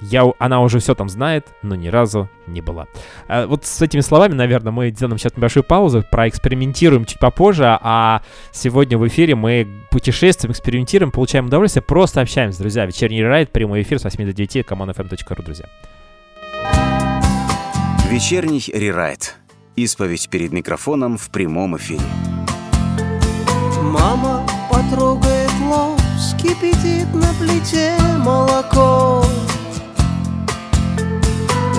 Я, 0.00 0.30
она 0.38 0.60
уже 0.60 0.78
все 0.78 0.94
там 0.94 1.08
знает, 1.08 1.48
но 1.62 1.74
ни 1.74 1.88
разу 1.88 2.28
не 2.46 2.60
была. 2.60 2.86
А, 3.26 3.46
вот 3.46 3.64
с 3.64 3.82
этими 3.82 4.00
словами, 4.00 4.34
наверное, 4.34 4.70
мы 4.70 4.90
сделаем 4.90 5.18
сейчас 5.18 5.36
небольшую 5.36 5.64
паузу, 5.64 6.04
проэкспериментируем 6.08 7.04
чуть 7.04 7.18
попозже, 7.18 7.64
а 7.80 8.22
сегодня 8.52 8.96
в 8.96 9.06
эфире 9.08 9.34
мы 9.34 9.66
путешествуем, 9.90 10.52
экспериментируем, 10.52 11.10
получаем 11.10 11.46
удовольствие, 11.46 11.82
просто 11.82 12.20
общаемся, 12.20 12.60
друзья. 12.60 12.86
Вечерний 12.86 13.24
райд, 13.24 13.50
прямой 13.50 13.82
эфир 13.82 13.98
с 13.98 14.04
8 14.04 14.24
до 14.24 14.32
9, 14.32 14.66
commonfm.ru, 14.66 15.42
друзья. 15.44 15.66
Вечерний 18.08 18.64
рерайт. 18.72 19.36
Исповедь 19.76 20.30
перед 20.30 20.50
микрофоном 20.50 21.18
в 21.18 21.28
прямом 21.28 21.76
эфире. 21.76 22.00
Мама 23.82 24.46
потрогает 24.70 25.50
лоб, 25.60 26.00
вскипятит 26.16 27.12
на 27.12 27.34
плите 27.34 27.98
молоко. 28.16 29.22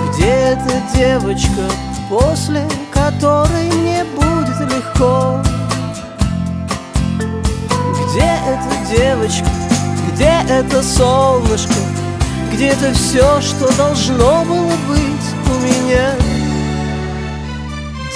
Где 0.08 0.28
эта 0.54 0.80
девочка, 0.94 1.68
после 2.08 2.64
которой 2.92 3.68
мне 3.72 4.04
будет 4.14 4.60
легко? 4.72 5.42
Где 8.06 8.38
эта 8.46 8.94
девочка, 8.96 9.48
где 10.12 10.30
это 10.48 10.80
солнышко, 10.80 11.74
где-то 12.60 12.92
все, 12.92 13.40
что 13.40 13.74
должно 13.74 14.44
было 14.44 14.74
быть 14.86 15.28
у 15.46 15.54
меня. 15.64 16.12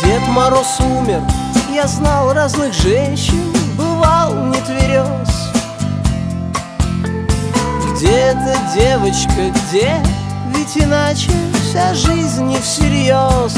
Дед 0.03 0.21
Мороз 0.29 0.81
умер, 0.81 1.23
я 1.73 1.87
знал 1.87 2.31
разных 2.35 2.75
женщин 2.75 3.41
Бывал 3.79 4.35
не 4.49 4.61
тверез 4.61 5.31
Где 7.95 8.11
эта 8.11 8.55
девочка, 8.75 9.51
где? 9.51 9.95
Ведь 10.55 10.77
иначе 10.77 11.31
вся 11.63 11.95
жизнь 11.95 12.45
не 12.45 12.59
всерьез 12.59 13.57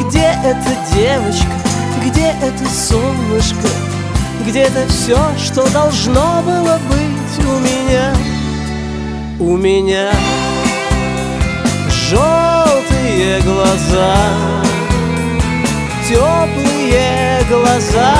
Где 0.00 0.32
эта 0.44 0.94
девочка, 0.94 1.50
где 2.06 2.28
это 2.40 2.70
солнышко? 2.70 3.68
Где-то 4.46 4.86
все, 4.86 5.18
что 5.44 5.68
должно 5.72 6.40
было 6.42 6.78
быть 6.88 7.46
у 7.46 7.58
меня 7.58 8.14
У 9.40 9.56
меня 9.56 10.12
Желтые 11.88 13.40
глаза, 13.40 14.14
теплые 16.08 17.42
глаза 17.48 18.14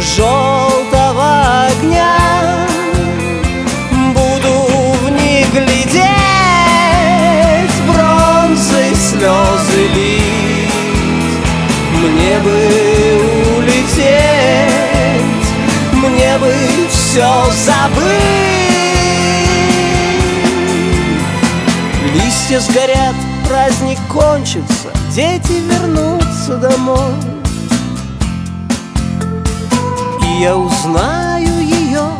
Желтого 0.00 1.66
огня. 1.66 2.66
Буду 4.12 4.66
в 5.02 5.10
них 5.10 5.52
глядеть, 5.52 6.02
бронзой 7.86 8.94
слезы 8.96 9.86
лить. 9.94 10.72
Мне 11.94 12.38
бы 12.40 12.87
все 17.08 17.26
забыть 17.64 18.04
Листья 22.12 22.60
сгорят, 22.60 23.14
праздник 23.48 23.98
кончится, 24.12 24.92
дети 25.14 25.62
вернутся 25.70 26.56
домой. 26.56 27.14
И 30.22 30.42
я 30.42 30.56
узнаю 30.56 31.60
ее, 31.60 32.10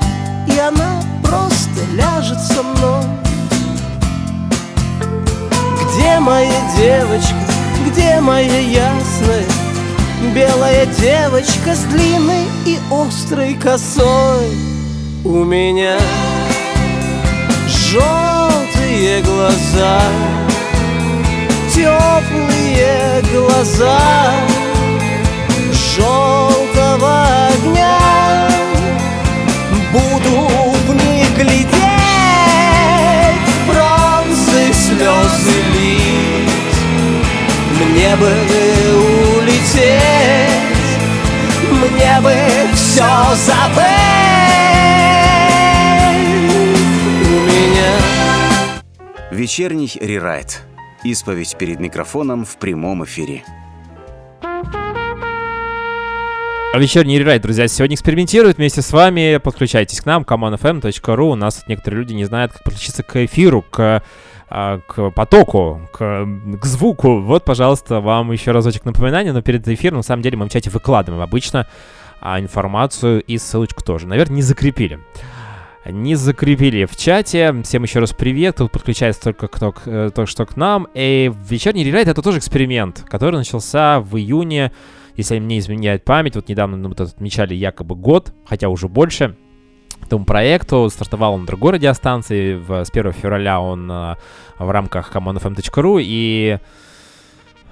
и 0.47 0.59
она 0.59 1.03
просто 1.23 1.85
ляжет 1.95 2.41
со 2.41 2.63
мной. 2.63 3.05
Где 5.83 6.19
моя 6.19 6.61
девочка, 6.77 7.35
где 7.87 8.21
моя 8.21 8.61
ясная, 8.61 9.45
Белая 10.35 10.87
девочка 10.87 11.75
с 11.75 11.83
длинной 11.91 12.47
и 12.67 12.79
острой 12.91 13.55
косой 13.55 14.68
У 15.25 15.45
меня 15.45 15.99
желтые 17.67 19.23
глаза 19.23 20.01
Теплые 21.75 23.23
глаза 23.33 23.99
желтого 25.99 27.27
огня. 27.49 28.49
Буду 29.93 30.49
в 30.87 30.95
них 30.95 31.37
глядеть, 31.37 31.69
бронзы 33.67 34.73
слезы 34.73 35.59
лить. 35.75 36.79
Мне 37.81 38.17
бы 38.17 38.33
улететь, 39.37 40.58
мне 41.79 42.21
бы 42.23 42.35
все 42.75 43.35
забыть 43.35 43.85
У 47.23 47.31
меня 47.47 47.99
Вечерний 49.31 49.91
рерайт. 50.01 50.63
Исповедь 51.05 51.57
перед 51.57 51.79
микрофоном 51.79 52.45
в 52.45 52.57
прямом 52.59 53.05
эфире. 53.05 53.45
Вечерний 56.75 57.19
рерайт, 57.19 57.43
друзья, 57.43 57.67
сегодня 57.67 57.95
экспериментирует 57.95 58.59
вместе 58.59 58.83
с 58.83 58.93
вами. 58.93 59.41
Подключайтесь 59.43 60.01
к 60.01 60.07
нам, 60.07 60.23
commonfm.ru. 60.23 61.33
У 61.33 61.35
нас 61.35 61.65
некоторые 61.67 62.01
люди 62.01 62.13
не 62.13 62.25
знают, 62.25 62.53
как 62.53 62.63
подключиться 62.63 63.03
к 63.03 63.25
эфиру, 63.25 63.63
к, 63.63 64.03
а, 64.51 64.81
к 64.87 65.11
потоку, 65.11 65.81
к, 65.93 66.27
к 66.61 66.65
звуку. 66.65 67.21
Вот, 67.21 67.45
пожалуйста, 67.45 68.01
вам 68.01 68.33
еще 68.33 68.53
разочек 68.53 68.85
напоминания, 68.85 69.33
но 69.33 69.43
перед 69.43 69.67
эфиром, 69.69 69.99
на 69.99 70.03
самом 70.03 70.23
деле, 70.23 70.37
мы 70.37 70.47
в 70.47 70.51
чате 70.51 70.71
выкладываем 70.71 71.23
обычно 71.23 71.67
а, 72.21 72.41
информацию 72.41 73.23
и 73.23 73.39
ссылочку 73.39 73.83
тоже. 73.83 74.07
Наверное, 74.07 74.37
не 74.37 74.43
закрепили. 74.43 75.01
Не 75.85 76.17
закрепили 76.17 76.85
в 76.85 76.97
чате. 76.97 77.55
Всем 77.63 77.83
еще 77.83 78.01
раз 78.01 78.13
привет. 78.13 78.57
Тут 78.57 78.73
подключается 78.73 79.23
только 79.23 79.49
кто 79.49 79.75
э, 79.87 80.11
только 80.15 80.31
что 80.31 80.45
к 80.45 80.57
нам. 80.57 80.87
И 80.93 81.33
вечерний 81.49 81.85
рерайт 81.85 82.09
это 82.09 82.21
тоже 82.21 82.39
эксперимент, 82.39 83.05
который 83.09 83.37
начался 83.37 84.01
в 84.01 84.19
июне 84.19 84.73
если 85.19 85.41
мне 85.41 85.59
изменяет 85.59 86.05
память, 86.05 86.37
вот 86.37 86.49
недавно 86.49 86.77
ну, 86.77 86.91
вот 86.91 87.01
отмечали 87.01 87.53
якобы 87.53 87.97
год, 87.97 88.33
хотя 88.47 88.69
уже 88.69 88.89
больше, 88.89 89.37
этому 90.05 90.25
проекту. 90.25 90.89
Стартовал 90.91 91.35
он 91.35 91.41
на 91.43 91.47
другой 91.47 91.73
радиостанции. 91.75 92.55
В, 92.55 92.85
с 92.85 92.91
1 92.91 93.13
февраля 93.13 93.61
он 93.61 93.91
а, 93.91 94.17
в 94.59 94.71
рамках 94.71 95.15
commonfm.ru. 95.15 96.01
И, 96.03 96.59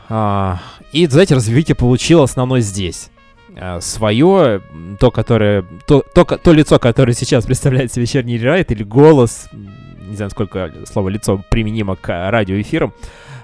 а, 0.09 0.59
и, 0.93 1.07
знаете, 1.07 1.35
развитие 1.35 1.75
получил 1.75 2.23
основной 2.23 2.61
здесь. 2.61 3.11
А, 3.59 3.81
свое, 3.81 4.61
то, 5.01 5.11
которое, 5.11 5.65
то, 5.87 6.03
то, 6.15 6.25
то 6.25 6.53
лицо, 6.53 6.79
которое 6.79 7.15
сейчас 7.15 7.47
представляет 7.47 7.93
себе 7.93 8.03
вечерний 8.03 8.39
райт, 8.39 8.71
или 8.71 8.83
голос, 8.83 9.49
не 9.53 10.17
знаю, 10.17 10.31
сколько 10.31 10.73
слово 10.85 11.09
лицо 11.09 11.43
применимо 11.51 11.97
к 11.97 12.31
радиоэфирам, 12.31 12.93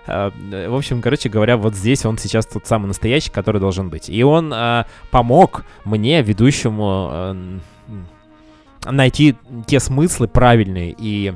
а, 0.07 0.33
в 0.68 0.75
общем, 0.75 1.01
короче 1.01 1.29
говоря, 1.29 1.57
вот 1.57 1.75
здесь 1.75 2.05
он 2.05 2.18
сейчас 2.18 2.47
тот 2.47 2.66
самый 2.66 2.88
настоящий, 2.88 3.31
который 3.31 3.61
должен 3.61 3.88
быть. 3.88 4.09
И 4.11 4.23
он 4.23 4.53
э, 4.53 4.85
помог 5.11 5.64
мне, 5.85 6.23
ведущему, 6.23 7.09
э, 7.12 7.59
найти 8.85 9.37
те 9.66 9.81
смыслы 9.81 10.29
правильные 10.29 10.95
и 10.99 11.35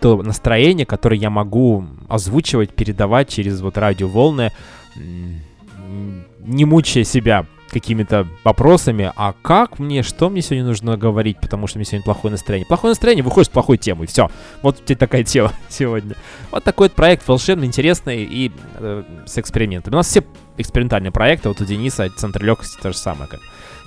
то 0.00 0.22
настроение, 0.22 0.86
которое 0.86 1.16
я 1.16 1.30
могу 1.30 1.84
озвучивать, 2.08 2.74
передавать 2.74 3.28
через 3.28 3.60
вот 3.60 3.76
радиоволны, 3.76 4.52
не 4.96 6.64
мучая 6.64 7.04
себя 7.04 7.46
какими-то 7.70 8.26
вопросами, 8.44 9.12
а 9.14 9.32
как 9.42 9.78
мне, 9.78 10.02
что 10.02 10.28
мне 10.28 10.42
сегодня 10.42 10.64
нужно 10.64 10.96
говорить, 10.96 11.38
потому 11.40 11.66
что 11.66 11.78
мне 11.78 11.84
сегодня 11.84 12.04
плохое 12.04 12.32
настроение. 12.32 12.66
Плохое 12.66 12.90
настроение 12.90 13.22
выходит 13.22 13.46
с 13.46 13.50
плохой 13.50 13.78
темой, 13.78 14.06
все. 14.06 14.30
Вот 14.62 14.84
тебе 14.84 14.96
такая 14.96 15.22
тема 15.22 15.52
сегодня. 15.68 16.16
Вот 16.50 16.64
такой 16.64 16.88
вот 16.88 16.96
проект 16.96 17.26
волшебный, 17.28 17.66
интересный 17.66 18.24
и 18.24 18.50
э, 18.74 19.04
с 19.26 19.38
экспериментами. 19.38 19.94
У 19.94 19.98
нас 19.98 20.08
все 20.08 20.24
экспериментальные 20.58 21.12
проекты, 21.12 21.48
вот 21.48 21.60
у 21.60 21.64
Дениса 21.64 22.10
Центр 22.10 22.42
легкости 22.42 22.76
то 22.80 22.92
же 22.92 22.98
самое, 22.98 23.28
как 23.28 23.40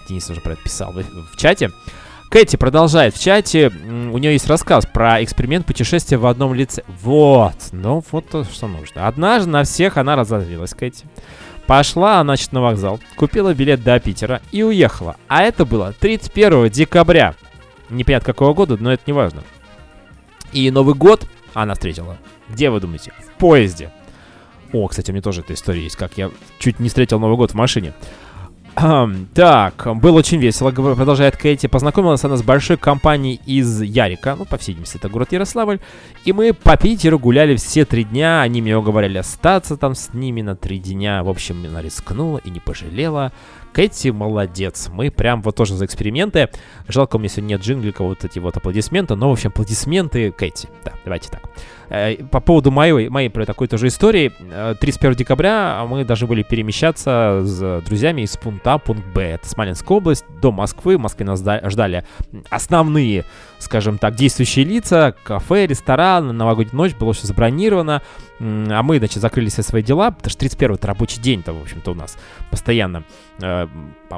Денис 0.07 0.29
уже 0.29 0.41
про 0.41 0.53
это 0.53 0.63
писал 0.63 0.93
в, 0.93 1.03
в 1.03 1.37
чате. 1.37 1.71
Кэти 2.33 2.55
продолжает 2.55 3.15
в 3.15 3.21
чате. 3.21 3.67
У 3.69 4.17
нее 4.17 4.33
есть 4.33 4.47
рассказ 4.47 4.87
про 4.87 5.23
эксперимент 5.23 5.67
путешествия 5.67 6.17
в 6.17 6.25
одном 6.25 6.55
лице. 6.55 6.81
Вот, 7.03 7.53
ну 7.71 8.03
вот 8.11 8.27
то, 8.27 8.43
что 8.43 8.67
нужно. 8.67 9.07
Однажды 9.07 9.51
на 9.51 9.63
всех 9.65 9.97
она 9.97 10.15
разозлилась, 10.15 10.73
Кэти. 10.73 11.05
Пошла, 11.67 12.23
значит, 12.23 12.51
на 12.51 12.61
вокзал, 12.61 12.99
купила 13.17 13.53
билет 13.53 13.83
до 13.83 13.99
Питера 13.99 14.41
и 14.51 14.63
уехала. 14.63 15.15
А 15.27 15.43
это 15.43 15.63
было 15.63 15.93
31 15.99 16.71
декабря. 16.71 17.35
Непонятно 17.91 18.25
какого 18.25 18.55
года, 18.55 18.77
но 18.79 18.91
это 18.91 19.03
не 19.05 19.13
важно. 19.13 19.43
И 20.53 20.71
Новый 20.71 20.95
год 20.95 21.27
она 21.53 21.75
встретила. 21.75 22.17
Где 22.49 22.71
вы 22.71 22.79
думаете? 22.79 23.13
В 23.19 23.37
поезде. 23.37 23.91
О, 24.71 24.87
кстати, 24.87 25.11
у 25.11 25.13
меня 25.13 25.21
тоже 25.21 25.41
эта 25.41 25.53
история 25.53 25.83
есть, 25.83 25.97
как 25.97 26.17
я 26.17 26.31
чуть 26.57 26.79
не 26.79 26.89
встретил 26.89 27.19
Новый 27.19 27.37
год 27.37 27.51
в 27.51 27.53
машине. 27.53 27.93
Так, 28.75 29.87
было 29.97 30.17
очень 30.17 30.39
весело, 30.39 30.71
продолжает 30.71 31.37
Кэти. 31.37 31.67
Познакомилась 31.67 32.23
она 32.23 32.37
с 32.37 32.43
большой 32.43 32.77
компанией 32.77 33.39
из 33.45 33.81
Ярика, 33.81 34.35
ну, 34.35 34.45
по 34.45 34.57
всей 34.57 34.71
видимости, 34.71 34.97
это 34.97 35.09
город 35.09 35.31
Ярославль. 35.31 35.79
И 36.25 36.33
мы 36.33 36.53
по 36.53 36.75
Питеру 36.75 37.19
гуляли 37.19 37.55
все 37.55 37.85
три 37.85 38.03
дня. 38.03 38.41
Они 38.41 38.61
мне 38.61 38.75
уговорили 38.75 39.19
остаться 39.19 39.77
там 39.77 39.93
с 39.93 40.13
ними 40.13 40.41
на 40.41 40.55
три 40.55 40.79
дня. 40.79 41.23
В 41.23 41.29
общем, 41.29 41.63
она 41.67 41.81
рискнула 41.81 42.39
и 42.39 42.49
не 42.49 42.59
пожалела. 42.59 43.31
Кэти 43.73 44.09
молодец. 44.09 44.89
Мы 44.91 45.09
прям 45.09 45.41
вот 45.41 45.55
тоже 45.55 45.75
за 45.75 45.85
эксперименты. 45.85 46.49
Жалко, 46.87 47.15
у 47.15 47.19
меня 47.19 47.29
сегодня 47.29 47.55
нет 47.55 47.61
джинглика, 47.61 48.03
вот 48.03 48.23
эти 48.23 48.39
вот 48.39 48.55
аплодисменты. 48.55 49.15
Но, 49.15 49.29
в 49.29 49.33
общем, 49.33 49.49
аплодисменты 49.49 50.31
Кэти. 50.31 50.69
Да, 50.85 50.93
давайте 51.03 51.29
так. 51.29 51.41
Э, 51.89 52.15
по 52.31 52.39
поводу 52.39 52.71
моей, 52.71 53.09
моей 53.09 53.29
про 53.29 53.45
такой 53.45 53.67
тоже 53.67 53.87
истории. 53.87 54.31
31 54.79 55.11
э, 55.11 55.15
декабря 55.15 55.85
мы 55.89 56.05
должны 56.05 56.27
были 56.27 56.43
перемещаться 56.43 57.41
с 57.43 57.81
друзьями 57.85 58.21
из 58.21 58.37
пункта 58.37 58.62
А 58.65 58.77
пункт 58.77 59.05
Б. 59.13 59.21
Это 59.21 59.47
Смоленская 59.47 59.97
область, 59.97 60.25
до 60.41 60.51
Москвы. 60.51 60.97
В 60.97 61.01
Москве 61.01 61.25
нас 61.25 61.39
ждали 61.39 62.05
основные, 62.49 63.25
скажем 63.63 63.97
так, 63.97 64.15
действующие 64.15 64.65
лица. 64.65 65.15
Кафе, 65.23 65.65
ресторан, 65.67 66.35
новогодняя 66.35 66.75
ночь, 66.75 66.93
было 66.95 67.13
все 67.13 67.27
забронировано. 67.27 68.01
А 68.39 68.83
мы, 68.83 68.97
значит, 68.97 69.21
закрыли 69.21 69.49
все 69.49 69.63
свои 69.63 69.83
дела, 69.83 70.11
потому 70.11 70.29
что 70.29 70.39
31 70.39 70.75
это 70.75 70.87
рабочий 70.87 71.21
день-то, 71.21 71.53
в 71.53 71.61
общем-то, 71.61 71.91
у 71.91 71.93
нас 71.93 72.17
постоянно. 72.49 73.03
Э, 73.41 73.67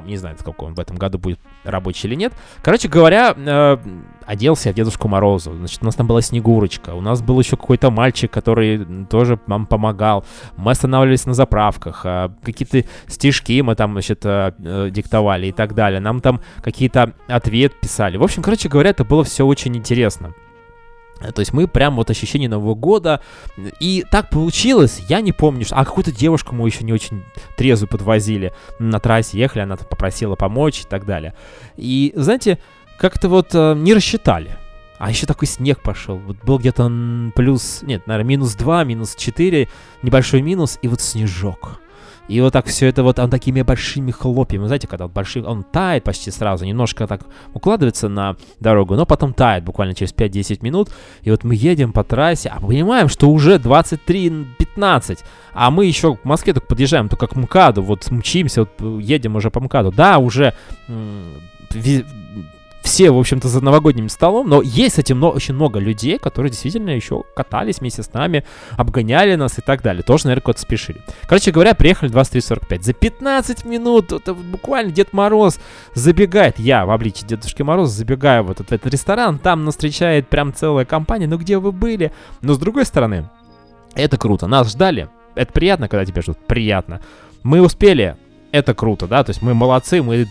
не 0.05 0.17
знаю, 0.17 0.36
сколько 0.39 0.63
он 0.63 0.73
в 0.73 0.79
этом 0.79 0.97
году 0.97 1.17
будет 1.17 1.39
рабочий 1.63 2.08
или 2.08 2.15
нет. 2.15 2.34
Короче 2.62 2.88
говоря, 2.88 3.34
э, 3.36 3.77
оделся 4.25 4.69
я 4.69 4.73
в 4.73 4.75
Дедушку 4.75 5.08
Морозу. 5.08 5.53
Значит, 5.53 5.81
у 5.81 5.86
нас 5.86 5.95
там 5.95 6.08
была 6.08 6.21
Снегурочка, 6.21 6.91
у 6.91 7.01
нас 7.01 7.21
был 7.21 7.39
еще 7.39 7.58
какой-то 7.58 7.91
мальчик, 7.91 8.31
который 8.31 9.05
тоже 9.05 9.39
нам 9.47 9.65
помогал. 9.65 10.25
Мы 10.58 10.71
останавливались 10.71 11.25
на 11.25 11.34
заправках, 11.34 12.01
э, 12.05 12.29
какие-то 12.43 12.88
стишки 13.08 13.62
мы 13.62 13.75
там, 13.75 13.93
значит, 13.93 14.25
э, 14.25 14.53
э, 14.58 14.89
диктовали 14.91 15.47
и 15.47 15.51
так 15.51 15.75
далее. 15.75 15.99
Нам 15.99 16.21
там 16.21 16.41
какие-то 16.62 17.13
ответ 17.27 17.79
писали. 17.79 18.17
В 18.17 18.23
общем, 18.23 18.41
короче 18.41 18.69
говоря, 18.69 18.89
это 18.91 19.03
было 19.03 19.23
все 19.23 19.35
очень 19.43 19.76
интересно. 19.76 20.34
То 21.34 21.39
есть 21.39 21.54
мы 21.54 21.67
прям 21.67 21.95
вот 21.95 22.10
ощущение 22.10 22.50
Нового 22.50 22.76
года. 22.76 23.21
И 23.80 24.06
так 24.12 24.30
получилось, 24.30 25.02
я 25.08 25.21
не 25.21 25.32
помню, 25.32 25.65
что... 25.65 25.76
А 25.76 25.86
какую-то 25.86 26.12
девушку 26.12 26.54
мы 26.54 26.67
еще 26.67 26.84
не 26.84 26.93
очень 26.93 27.24
трезвую 27.56 27.89
подвозили. 27.89 28.54
На 28.80 29.00
трассе 29.00 29.39
ехали, 29.39 29.63
она 29.63 29.78
попросила 29.78 30.36
помочь 30.36 30.82
и 30.82 30.86
так 30.86 31.06
далее. 31.06 31.34
И, 31.78 32.12
знаете, 32.15 32.60
как-то 33.00 33.30
вот 33.30 33.50
э, 33.54 33.76
не 33.76 33.93
рассчитали. 33.93 34.58
А 34.98 35.10
еще 35.10 35.26
такой 35.26 35.48
снег 35.48 35.82
пошел. 35.82 36.17
Вот 36.17 36.38
был 36.43 36.60
где-то 36.60 36.91
плюс... 37.36 37.82
Нет, 37.82 38.08
наверное, 38.08 38.30
минус 38.30 38.56
2, 38.56 38.84
минус 38.84 39.15
4, 39.15 39.67
небольшой 40.02 40.41
минус, 40.41 40.80
и 40.82 40.88
вот 40.88 41.02
снежок. 41.02 41.80
И 42.27 42.41
вот 42.41 42.53
так 42.53 42.65
все 42.65 42.88
это 42.88 43.03
вот 43.03 43.19
он 43.19 43.29
такими 43.29 43.61
большими 43.61 44.11
хлопьями, 44.11 44.65
знаете, 44.65 44.88
когда 44.88 45.05
вот 45.05 45.13
большой, 45.13 45.43
он 45.43 45.63
тает 45.63 46.03
почти 46.03 46.31
сразу, 46.31 46.65
немножко 46.65 47.05
так 47.05 47.21
укладывается 47.53 48.09
на 48.09 48.35
дорогу, 48.59 48.95
но 48.95 49.05
потом 49.05 49.33
тает 49.33 49.63
буквально 49.63 49.93
через 49.93 50.11
5-10 50.13 50.63
минут. 50.63 50.89
И 51.21 51.29
вот 51.29 51.43
мы 51.43 51.53
едем 51.55 51.93
по 51.93 52.03
трассе, 52.03 52.49
а 52.49 52.59
понимаем, 52.59 53.09
что 53.09 53.29
уже 53.29 53.57
23-15, 53.57 55.19
а 55.53 55.69
мы 55.69 55.85
еще 55.85 56.15
к 56.15 56.25
Москве 56.25 56.53
только 56.53 56.67
подъезжаем, 56.67 57.09
только 57.09 57.27
к 57.27 57.35
МКАДу, 57.35 57.83
вот 57.83 58.09
мчимся, 58.09 58.61
вот 58.61 59.01
едем 59.01 59.35
уже 59.35 59.51
по 59.51 59.59
МКАДу. 59.59 59.91
Да, 59.91 60.17
уже 60.17 60.53
все, 62.86 63.10
в 63.10 63.17
общем-то, 63.17 63.48
за 63.48 63.62
новогодним 63.62 64.10
столом, 64.10 64.48
но 64.48 64.62
есть, 64.62 64.91
кстати, 64.91 65.12
много, 65.12 65.36
очень 65.36 65.56
много 65.56 65.80
людей, 65.80 66.19
которые 66.19 66.52
действительно 66.52 66.91
еще 66.91 67.24
катались 67.36 67.80
вместе 67.80 68.04
с 68.04 68.13
нами, 68.13 68.45
обгоняли 68.78 69.34
нас 69.34 69.58
и 69.58 69.62
так 69.62 69.82
далее. 69.82 70.04
Тоже, 70.04 70.26
наверное, 70.26 70.43
куда-то 70.43 70.62
спешили. 70.62 71.02
Короче 71.28 71.52
говоря, 71.52 71.74
приехали 71.74 72.12
23.45. 72.12 72.84
За 72.84 72.93
15 72.93 73.65
минут, 73.65 74.12
это 74.12 74.36
буквально 74.36 74.91
Дед 74.91 75.13
Мороз 75.13 75.60
забегает, 75.95 76.60
я 76.60 76.86
в 76.86 76.91
обличии 76.91 77.26
Дедушки 77.26 77.63
Мороза 77.63 77.91
забегаю 77.91 78.43
в 78.43 78.52
этот, 78.52 78.69
в 78.69 78.71
этот 78.71 78.93
ресторан, 78.93 79.39
там 79.39 79.65
нас 79.65 79.74
встречает 79.74 80.30
прям 80.30 80.54
целая 80.54 80.86
компания, 80.86 81.26
ну 81.26 81.39
где 81.39 81.58
вы 81.58 81.71
были? 81.71 82.12
Но 82.41 82.54
с 82.54 82.60
другой 82.60 82.86
стороны, 82.86 83.28
это 83.95 84.17
круто, 84.17 84.45
нас 84.45 84.71
ждали, 84.71 85.10
это 85.34 85.52
приятно, 85.52 85.88
когда 85.88 86.06
тебя 86.06 86.21
ждут, 86.21 86.38
приятно. 86.45 87.02
Мы 87.41 87.62
успели 87.62 88.15
Это 88.52 88.74
круто, 88.74 89.08
да, 89.08 89.24
то 89.24 89.32
есть 89.32 89.41
мы 89.41 89.54
молодцы, 89.56 90.04
мы 90.04 90.28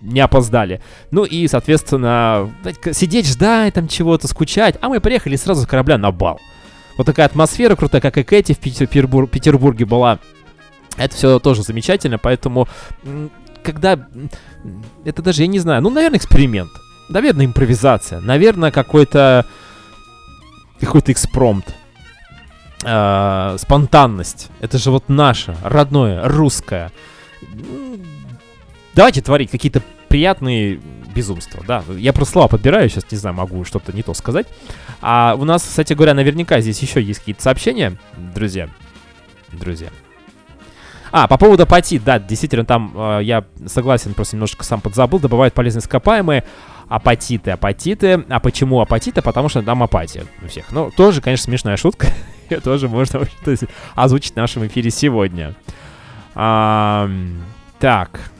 не 0.00 0.20
опоздали. 0.20 0.80
Ну 1.10 1.24
и, 1.24 1.46
соответственно, 1.48 2.50
сидеть, 2.92 3.26
ждать 3.26 3.74
там 3.74 3.88
чего-то, 3.88 4.28
скучать, 4.28 4.76
а 4.80 4.88
мы 4.88 5.00
приехали 5.00 5.36
сразу 5.36 5.62
с 5.62 5.66
корабля 5.66 5.98
на 5.98 6.10
бал. 6.10 6.40
Вот 6.96 7.06
такая 7.06 7.26
атмосфера 7.26 7.76
крутая, 7.76 8.00
как 8.00 8.18
и 8.18 8.22
Кэти 8.22 8.52
в 8.52 8.58
Петербур- 8.58 9.26
Петербурге 9.26 9.84
была. 9.84 10.18
Это 10.96 11.14
все 11.14 11.38
тоже 11.38 11.62
замечательно, 11.62 12.18
поэтому 12.18 12.68
когда... 13.62 14.08
Это 15.04 15.22
даже, 15.22 15.42
я 15.42 15.48
не 15.48 15.58
знаю, 15.58 15.82
ну, 15.82 15.90
наверное, 15.90 16.18
эксперимент. 16.18 16.70
Наверное, 17.08 17.46
импровизация. 17.46 18.20
Наверное, 18.20 18.70
какой-то... 18.70 19.46
Какой-то 20.80 21.12
экспромт. 21.12 21.74
Э, 22.84 23.56
спонтанность. 23.58 24.48
Это 24.60 24.78
же 24.78 24.90
вот 24.90 25.08
наше, 25.08 25.56
родное, 25.62 26.26
русское. 26.26 26.90
Давайте 28.94 29.22
творить 29.22 29.50
какие-то 29.50 29.82
приятные 30.08 30.80
безумства, 31.14 31.62
да. 31.66 31.84
Я 31.96 32.12
просто 32.12 32.32
слова 32.32 32.48
подбираю, 32.48 32.88
сейчас 32.88 33.10
не 33.10 33.18
знаю, 33.18 33.36
могу 33.36 33.64
что-то 33.64 33.92
не 33.92 34.02
то 34.02 34.14
сказать. 34.14 34.46
А 35.00 35.36
у 35.38 35.44
нас, 35.44 35.62
кстати 35.62 35.92
говоря, 35.92 36.14
наверняка 36.14 36.60
здесь 36.60 36.80
еще 36.80 37.02
есть 37.02 37.20
какие-то 37.20 37.42
сообщения, 37.42 37.96
друзья. 38.16 38.68
Друзья. 39.52 39.88
А, 41.12 41.26
по 41.26 41.38
поводу 41.38 41.64
апатит, 41.64 42.04
да, 42.04 42.18
действительно, 42.18 42.64
там 42.64 42.92
э, 42.94 43.20
я 43.22 43.44
согласен, 43.66 44.14
просто 44.14 44.36
немножко 44.36 44.62
сам 44.64 44.80
подзабыл, 44.80 45.18
добывают 45.18 45.54
полезные 45.54 45.80
ископаемые, 45.80 46.44
апатиты, 46.88 47.50
апатиты. 47.50 48.24
А 48.28 48.38
почему 48.38 48.80
апатиты? 48.80 49.20
Потому 49.20 49.48
что 49.48 49.62
там 49.62 49.82
апатия 49.82 50.24
у 50.42 50.46
всех. 50.46 50.70
Ну, 50.70 50.90
тоже, 50.96 51.20
конечно, 51.20 51.44
смешная 51.44 51.76
шутка. 51.76 52.08
Ее 52.50 52.60
тоже 52.60 52.88
можно 52.88 53.26
озвучить 53.96 54.34
в 54.34 54.36
нашем 54.36 54.66
эфире 54.66 54.90
сегодня. 54.90 55.54
А, 56.34 57.10
так, 57.80 58.30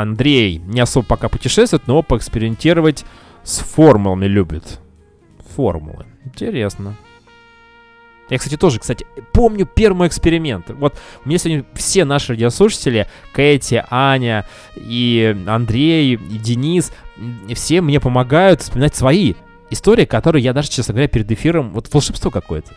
Андрей 0.00 0.58
не 0.58 0.80
особо 0.80 1.06
пока 1.06 1.28
путешествует, 1.28 1.86
но 1.86 2.02
поэкспериментировать 2.02 3.04
с 3.42 3.58
формулами 3.58 4.26
любит. 4.26 4.80
Формулы. 5.54 6.06
Интересно. 6.24 6.96
Я, 8.30 8.38
кстати, 8.38 8.56
тоже, 8.56 8.80
кстати, 8.80 9.06
помню 9.32 9.66
первый 9.66 10.08
эксперимент. 10.08 10.70
Вот 10.70 10.98
у 11.24 11.28
меня 11.28 11.38
сегодня 11.38 11.64
все 11.74 12.04
наши 12.04 12.32
радиослушатели, 12.32 13.06
Кэти, 13.34 13.84
Аня 13.90 14.46
и 14.74 15.36
Андрей, 15.46 16.14
и 16.14 16.38
Денис, 16.38 16.90
все 17.54 17.80
мне 17.80 18.00
помогают 18.00 18.62
вспоминать 18.62 18.96
свои 18.96 19.34
истории, 19.70 20.06
которые 20.06 20.42
я 20.42 20.52
даже, 20.52 20.70
честно 20.70 20.94
говоря, 20.94 21.08
перед 21.08 21.30
эфиром, 21.30 21.70
вот 21.72 21.92
волшебство 21.92 22.30
какое-то. 22.30 22.72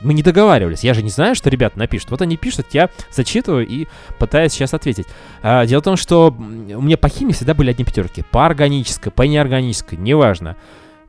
Мы 0.00 0.14
не 0.14 0.22
договаривались. 0.22 0.84
Я 0.84 0.94
же 0.94 1.02
не 1.02 1.10
знаю, 1.10 1.34
что 1.34 1.50
ребята 1.50 1.78
напишут. 1.78 2.10
Вот 2.10 2.22
они 2.22 2.36
пишут, 2.36 2.66
я 2.72 2.90
зачитываю 3.10 3.66
и 3.66 3.86
пытаюсь 4.18 4.52
сейчас 4.52 4.74
ответить. 4.74 5.06
А, 5.42 5.66
дело 5.66 5.80
в 5.80 5.84
том, 5.84 5.96
что 5.96 6.28
у 6.28 6.82
меня 6.82 6.96
по 6.96 7.08
химии 7.08 7.32
всегда 7.32 7.54
были 7.54 7.70
одни 7.70 7.84
пятерки. 7.84 8.24
По 8.30 8.46
органической, 8.46 9.10
по 9.10 9.22
неорганической, 9.22 9.98
неважно. 9.98 10.56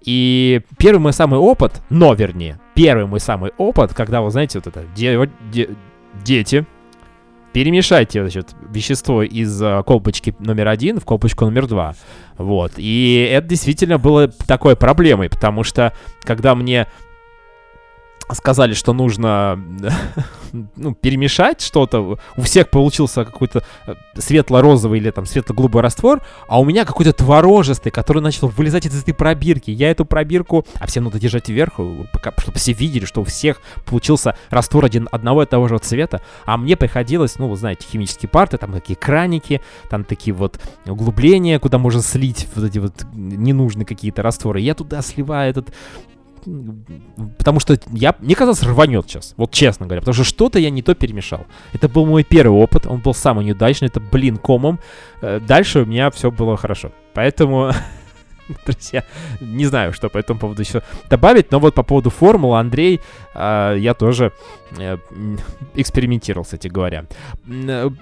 И 0.04 0.62
первый 0.78 1.00
мой 1.00 1.14
самый 1.14 1.40
опыт, 1.40 1.82
но 1.90 2.14
вернее, 2.14 2.60
первый 2.74 3.06
мой 3.06 3.20
самый 3.20 3.52
опыт, 3.58 3.94
когда, 3.94 4.22
вы 4.22 4.32
знаете, 4.32 4.60
вот 4.60 4.68
это, 4.68 4.86
де, 4.96 5.30
де, 5.52 5.70
дети, 6.24 6.66
перемешайте, 7.52 8.22
значит, 8.22 8.56
вещество 8.70 9.24
из 9.24 9.62
uh, 9.62 9.84
колбочки 9.84 10.36
номер 10.40 10.68
один 10.70 11.00
в 11.00 11.06
колбочку 11.06 11.46
номер 11.46 11.68
два. 11.68 11.96
Вот. 12.38 12.74
И 12.78 13.30
это 13.30 13.48
действительно 13.48 13.98
было 13.98 14.28
такой 14.28 14.76
проблемой, 14.76 15.30
потому 15.30 15.64
что, 15.64 15.94
когда 16.22 16.56
мне 16.56 16.88
сказали, 18.36 18.74
что 18.74 18.94
нужно 18.94 19.60
ну, 20.76 20.94
перемешать 20.94 21.62
что-то. 21.62 22.18
У 22.36 22.42
всех 22.42 22.70
получился 22.70 23.26
какой-то 23.26 23.64
э, 23.88 23.96
светло-розовый 24.16 25.00
или 25.00 25.12
там 25.12 25.26
светло-голубой 25.26 25.82
раствор, 25.82 26.22
а 26.48 26.60
у 26.60 26.66
меня 26.66 26.86
какой-то 26.86 27.14
творожистый, 27.14 27.92
который 27.92 28.22
начал 28.22 28.48
вылезать 28.48 28.86
из 28.86 29.02
этой 29.02 29.14
пробирки. 29.14 29.72
Я 29.72 29.92
эту 29.92 30.06
пробирку, 30.06 30.66
а 30.80 30.88
всем 30.88 31.06
надо 31.06 31.20
держать 31.20 31.50
вверх, 31.50 31.74
чтобы 31.74 32.58
все 32.58 32.74
видели, 32.74 33.06
что 33.06 33.22
у 33.22 33.24
всех 33.24 33.62
получился 33.86 34.36
раствор 34.50 34.86
один, 34.86 35.08
одного 35.12 35.44
и 35.44 35.46
того 35.46 35.68
же 35.68 35.78
цвета, 35.80 36.22
а 36.46 36.58
мне 36.58 36.76
приходилось, 36.76 37.38
ну, 37.40 37.48
вы 37.48 37.56
знаете, 37.56 37.86
химические 37.90 38.30
парты, 38.30 38.58
там 38.58 38.74
такие 38.74 38.96
краники, 38.96 39.62
там 39.90 40.04
такие 40.04 40.34
вот 40.34 40.60
углубления, 40.86 41.60
куда 41.60 41.78
можно 41.78 42.02
слить 42.02 42.48
вот 42.56 42.66
эти 42.66 42.80
вот 42.80 43.06
ненужные 43.14 43.86
какие-то 43.86 44.22
растворы. 44.22 44.60
Я 44.60 44.76
туда 44.76 45.02
сливаю 45.02 45.50
этот 45.50 45.74
потому 47.38 47.60
что 47.60 47.78
я, 47.92 48.16
мне 48.20 48.36
казалось, 48.36 48.64
рванет 48.64 49.06
сейчас, 49.08 49.34
вот 49.38 49.52
честно 49.52 49.86
говоря, 49.86 50.02
потому 50.02 50.14
что 50.14 50.24
что-то 50.24 50.60
я 50.60 50.70
не 50.70 50.82
то 50.82 50.96
перемешал. 50.96 51.46
Это 51.74 51.90
был 51.90 52.06
мой 52.06 52.24
первый 52.24 52.62
опыт, 52.62 52.86
он 52.86 53.00
был 53.00 53.14
самый 53.14 53.46
неудачный, 53.46 53.88
это, 53.88 54.00
блин, 54.00 54.38
комом. 54.38 54.80
Э, 55.22 55.40
дальше 55.40 55.82
у 55.82 55.86
меня 55.86 56.10
все 56.12 56.32
было 56.32 56.58
хорошо. 56.58 56.92
Поэтому, 57.14 57.72
друзья, 58.66 59.04
не 59.40 59.66
знаю, 59.66 59.94
что 59.94 60.10
по 60.10 60.18
этому 60.18 60.40
поводу 60.40 60.62
еще 60.62 60.82
добавить, 61.10 61.52
но 61.52 61.60
вот 61.60 61.74
по 61.74 61.84
поводу 61.84 62.10
формулы, 62.10 62.60
Андрей, 62.60 63.02
э, 63.34 63.76
я 63.80 63.94
тоже 63.94 64.32
э, 64.78 64.98
экспериментировал, 65.76 66.44
кстати 66.44 66.68
говоря. 66.68 67.06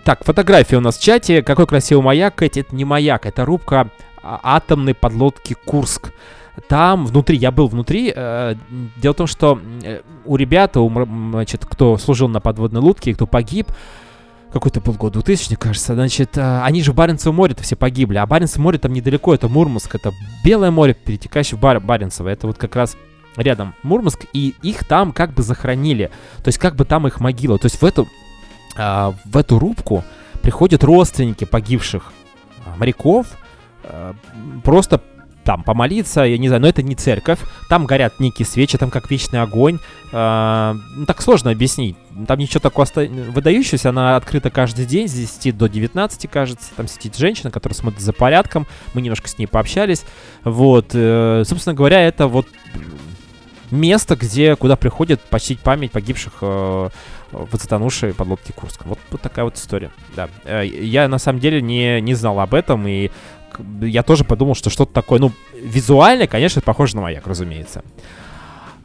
Так, 0.03 0.23
фотография 0.23 0.77
у 0.77 0.81
нас 0.81 0.97
в 0.97 1.03
чате. 1.03 1.41
Какой 1.41 1.67
красивый 1.67 2.03
маяк, 2.03 2.41
это 2.41 2.63
не 2.71 2.85
маяк, 2.85 3.25
это 3.25 3.45
рубка 3.45 3.89
а, 4.21 4.39
атомной 4.43 4.93
подлодки 4.93 5.55
Курск. 5.65 6.11
Там 6.67 7.05
внутри, 7.05 7.37
я 7.37 7.51
был 7.51 7.67
внутри. 7.67 8.11
Э, 8.15 8.55
дело 8.97 9.13
в 9.13 9.17
том, 9.17 9.27
что 9.27 9.59
э, 9.83 10.01
у 10.25 10.35
ребят, 10.35 10.75
у, 10.77 10.89
значит, 10.89 11.65
кто 11.65 11.97
служил 11.97 12.27
на 12.27 12.39
подводной 12.39 12.81
лодке, 12.81 13.13
кто 13.13 13.27
погиб, 13.27 13.67
какой-то 14.51 14.81
был 14.81 14.93
год 14.93 15.13
2000, 15.13 15.55
кажется, 15.55 15.93
значит, 15.93 16.37
э, 16.37 16.61
они 16.61 16.81
же 16.81 16.91
в 16.91 16.95
Баренцевом 16.95 17.35
море-то 17.35 17.63
все 17.63 17.75
погибли, 17.75 18.17
а 18.17 18.25
Баренцево 18.25 18.63
море 18.63 18.79
там 18.79 18.93
недалеко, 18.93 19.33
это 19.33 19.47
Мурманск, 19.47 19.93
это 19.95 20.11
Белое 20.43 20.71
море, 20.71 20.93
перетекающее 20.93 21.57
в 21.57 21.61
Бар 21.61 21.79
Баренцево, 21.79 22.29
это 22.29 22.47
вот 22.47 22.57
как 22.57 22.75
раз 22.75 22.97
рядом 23.35 23.75
Мурманск, 23.83 24.25
и 24.33 24.55
их 24.61 24.85
там 24.85 25.11
как 25.11 25.33
бы 25.33 25.43
захоронили, 25.43 26.09
то 26.43 26.47
есть 26.47 26.57
как 26.57 26.75
бы 26.75 26.85
там 26.85 27.07
их 27.07 27.19
могила, 27.19 27.57
то 27.57 27.65
есть 27.65 27.81
в 27.81 27.85
эту, 27.85 28.07
э, 28.77 29.11
в 29.25 29.37
эту 29.37 29.59
рубку 29.59 30.03
приходят 30.41 30.83
родственники 30.83 31.43
погибших 31.43 32.13
э, 32.65 32.69
моряков, 32.77 33.27
э, 33.83 34.13
просто 34.63 35.01
там 35.47 35.63
помолиться, 35.63 36.23
я 36.23 36.37
не 36.37 36.49
знаю, 36.49 36.61
но 36.61 36.67
это 36.67 36.83
не 36.83 36.93
церковь. 36.93 37.39
Там 37.69 37.85
горят 37.85 38.19
некие 38.19 38.45
свечи, 38.45 38.77
там 38.77 38.89
как 38.89 39.09
вечный 39.09 39.41
огонь. 39.41 39.79
Э, 40.11 40.75
ну, 40.93 41.05
так 41.05 41.21
сложно 41.21 41.51
объяснить. 41.51 41.95
Там 42.27 42.37
ничего 42.37 42.59
такого 42.59 42.83
оста... 42.83 43.07
выдающегося, 43.07 43.91
она 43.91 44.17
открыта 44.17 44.49
каждый 44.49 44.85
день 44.85 45.07
с 45.07 45.13
10 45.13 45.57
до 45.57 45.69
19, 45.69 46.29
кажется. 46.29 46.71
Там 46.75 46.89
сидит 46.89 47.15
женщина, 47.15 47.49
которая 47.49 47.77
смотрит 47.77 48.01
за 48.01 48.11
порядком. 48.11 48.67
Мы 48.93 49.01
немножко 49.01 49.29
с 49.29 49.37
ней 49.37 49.47
пообщались. 49.47 50.03
Вот, 50.43 50.89
э, 50.91 51.43
собственно 51.45 51.73
говоря, 51.73 52.01
это 52.01 52.27
вот 52.27 52.47
место, 53.71 54.17
где, 54.17 54.57
куда 54.57 54.75
приходят 54.75 55.21
почтить 55.21 55.61
память 55.61 55.91
погибших 55.91 56.33
э, 56.41 56.89
в 57.31 57.49
затонувшей 57.51 58.13
подлодке 58.13 58.53
Курска. 58.53 58.83
Вот, 58.85 58.99
вот 59.11 59.21
такая 59.21 59.45
вот 59.45 59.55
история. 59.55 59.91
Да. 60.15 60.29
Э, 60.43 60.65
я 60.65 61.07
на 61.07 61.19
самом 61.19 61.39
деле 61.39 61.61
не, 61.61 62.01
не 62.01 62.13
знал 62.15 62.39
об 62.39 62.53
этом, 62.53 62.87
и 62.87 63.11
я 63.81 64.03
тоже 64.03 64.23
подумал, 64.23 64.55
что 64.55 64.69
что-то 64.69 64.93
такое, 64.93 65.19
ну, 65.19 65.31
визуально, 65.53 66.27
конечно, 66.27 66.61
похоже 66.61 66.95
на 66.95 67.03
маяк, 67.03 67.27
разумеется. 67.27 67.83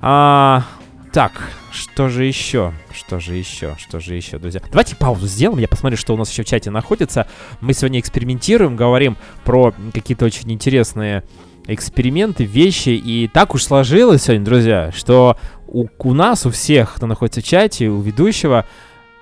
А, 0.01 0.64
так, 1.12 1.33
что 1.70 2.09
же 2.09 2.25
еще? 2.25 2.72
Что 2.92 3.20
же 3.20 3.35
еще? 3.35 3.77
Что 3.79 4.01
же 4.01 4.14
еще, 4.14 4.38
друзья? 4.38 4.61
Давайте 4.70 4.96
паузу 4.96 5.27
сделаем, 5.27 5.61
я 5.61 5.68
посмотрю, 5.68 5.96
что 5.96 6.14
у 6.14 6.16
нас 6.16 6.31
еще 6.31 6.42
в 6.42 6.46
чате 6.46 6.70
находится. 6.70 7.27
Мы 7.61 7.75
сегодня 7.75 8.01
экспериментируем, 8.01 8.77
говорим 8.77 9.16
про 9.44 9.75
какие-то 9.92 10.25
очень 10.25 10.51
интересные 10.53 11.22
эксперименты, 11.66 12.44
вещи. 12.44 12.90
И 12.90 13.29
так 13.29 13.55
уж 13.55 13.64
сложилось 13.64 14.25
сегодня, 14.25 14.44
друзья, 14.44 14.92
что 14.94 15.37
у, 15.66 15.87
у 15.98 16.14
нас, 16.14 16.46
у 16.46 16.51
всех, 16.51 16.94
кто 16.94 17.07
находится 17.07 17.40
в 17.40 17.44
чате, 17.44 17.88
у 17.88 18.01
ведущего, 18.01 18.66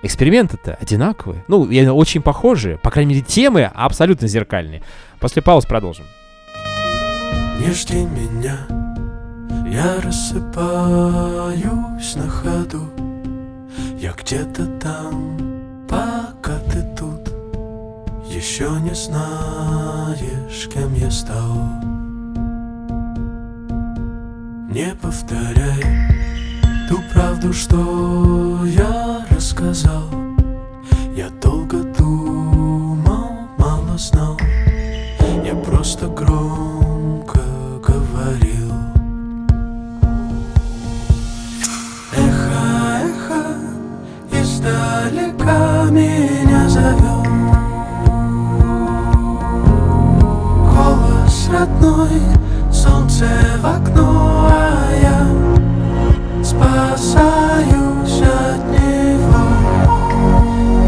эксперименты-то 0.01 0.77
одинаковые. 0.81 1.43
Ну, 1.47 1.67
очень 1.95 2.21
похожие. 2.21 2.77
По 2.77 2.89
крайней 2.91 3.15
мере, 3.15 3.25
темы 3.25 3.63
абсолютно 3.63 4.27
зеркальные. 4.27 4.81
После 5.19 5.41
пауз 5.41 5.65
продолжим. 5.65 6.05
Не 7.59 7.71
жди 7.73 8.05
меня, 8.05 8.57
я 9.67 10.01
рассыпаюсь 10.01 10.55
на 12.15 12.27
ходу. 12.27 12.89
Я 13.99 14.13
где-то 14.13 14.65
там, 14.79 15.85
пока 15.87 16.57
ты 16.71 16.81
тут. 16.97 17.29
Еще 18.27 18.69
не 18.81 18.95
знаешь, 18.95 20.67
кем 20.73 20.93
я 20.95 21.11
стал. 21.11 21.55
Не 24.71 24.95
повторяй 25.01 26.20
правду, 27.21 27.53
что 27.53 28.65
я 28.65 29.25
рассказал. 29.29 30.05
Я 31.15 31.29
долго 31.41 31.83
думал, 31.97 33.47
мало 33.57 33.97
знал. 33.97 34.37
Я 35.45 35.53
просто 35.55 36.07
громко 36.07 37.39
говорил. 37.87 38.73
Эхо, 42.11 42.63
эхо, 43.05 43.43
издалека 44.31 45.89
меня 45.91 46.67
зовет 46.69 47.27
Голос 50.73 51.49
родной, 51.51 52.21
солнце 52.71 53.25
в 53.61 53.65
окно, 53.65 54.49
а 54.49 54.91
я 55.01 55.10
спасаюсь 56.51 58.21
от 58.21 58.61
него. 58.71 59.43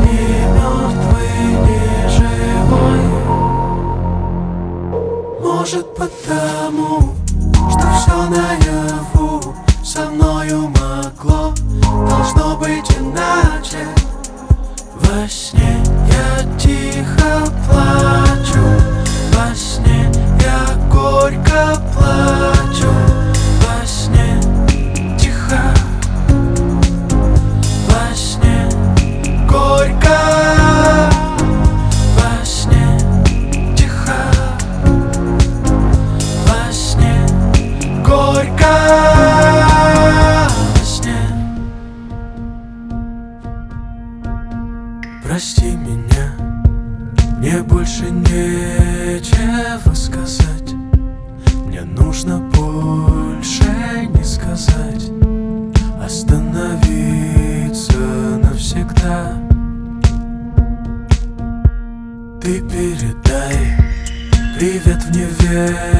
Ни 0.03 0.25
мертвый, 0.55 1.37
ни 1.65 1.83
живой. 2.15 3.03
Может 5.41 5.87
потому, 5.95 6.91
что 7.69 7.85
все 7.97 8.17
наяву 8.29 9.31
со 9.83 10.01
мною 10.09 10.59
могло, 10.69 11.53
должно 12.09 12.57
быть 12.57 12.91
иначе. 12.99 13.87
Во 14.95 15.27
сне 15.29 15.73
я 16.07 16.57
тихо 16.57 17.31
плачу, 17.67 18.65
во 19.33 19.55
сне 19.55 20.11
я 20.41 20.59
горько 20.91 21.61
плачу, 21.93 22.91
больше 48.03 48.11
нечего 48.11 49.93
сказать. 49.93 50.73
Мне 51.65 51.81
нужно 51.81 52.39
больше 52.39 53.63
не 54.09 54.23
сказать. 54.23 55.11
Остановиться 56.03 57.97
навсегда. 58.41 59.33
Ты 62.41 62.61
передай 62.61 63.77
привет 64.57 65.03
в 65.03 65.11
неведомую 65.11 65.92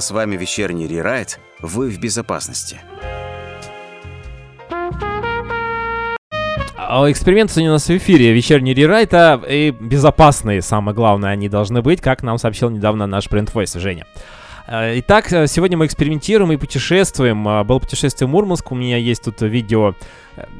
С 0.00 0.12
вами 0.12 0.36
вечерний 0.36 0.86
рерайт, 0.86 1.40
вы 1.60 1.90
в 1.90 1.98
безопасности. 1.98 2.78
А 6.76 7.10
Эксперименты 7.10 7.54
сегодня 7.54 7.70
у 7.70 7.72
нас 7.72 7.88
в 7.88 7.96
эфире. 7.96 8.32
Вечерний 8.32 8.74
рерайта 8.74 9.42
и 9.48 9.72
безопасные, 9.72 10.62
самое 10.62 10.94
главное, 10.94 11.30
они 11.30 11.48
должны 11.48 11.82
быть, 11.82 12.00
как 12.00 12.22
нам 12.22 12.38
сообщил 12.38 12.70
недавно 12.70 13.06
наш 13.08 13.28
брендвойс 13.28 13.74
Женя. 13.74 14.06
Э, 14.68 14.98
Итак, 14.98 15.32
э, 15.32 15.46
сегодня 15.46 15.78
мы 15.78 15.86
экспериментируем 15.86 16.52
и 16.52 16.56
путешествуем. 16.58 17.48
Э, 17.48 17.64
Было 17.64 17.78
путешествие 17.78 18.28
в 18.28 18.30
Мурманск, 18.30 18.70
у 18.70 18.74
меня 18.74 18.98
есть 18.98 19.24
тут 19.24 19.40
видео, 19.40 19.94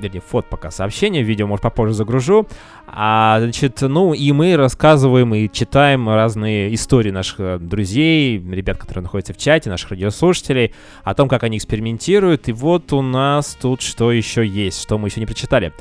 вернее, 0.01 0.23
фото 0.27 0.49
пока 0.49 0.71
сообщение, 0.71 1.23
видео, 1.23 1.47
может, 1.47 1.63
попозже 1.63 1.93
загружу. 1.93 2.49
А, 2.87 3.39
значит, 3.39 3.83
ну, 3.83 4.15
и 4.15 4.33
мы 4.33 4.57
рассказываем 4.57 5.35
и 5.35 5.51
читаем 5.53 6.09
разные 6.09 6.75
истории 6.75 7.11
наших 7.11 7.61
друзей, 7.61 8.39
ребят, 8.39 8.79
которые 8.79 9.03
находятся 9.03 9.35
в 9.35 9.37
чате, 9.37 9.69
наших 9.69 9.91
радиослушателей, 9.91 10.73
о 11.05 11.15
том, 11.15 11.29
как 11.29 11.43
они 11.43 11.59
экспериментируют. 11.59 12.49
И 12.49 12.53
вот 12.53 12.93
у 12.95 13.03
нас 13.03 13.59
тут 13.61 13.83
что 13.83 14.11
еще 14.11 14.47
есть, 14.47 14.81
что 14.81 14.97
мы 14.97 15.09
еще 15.09 15.21
не 15.21 15.27
прочитали. 15.27 15.75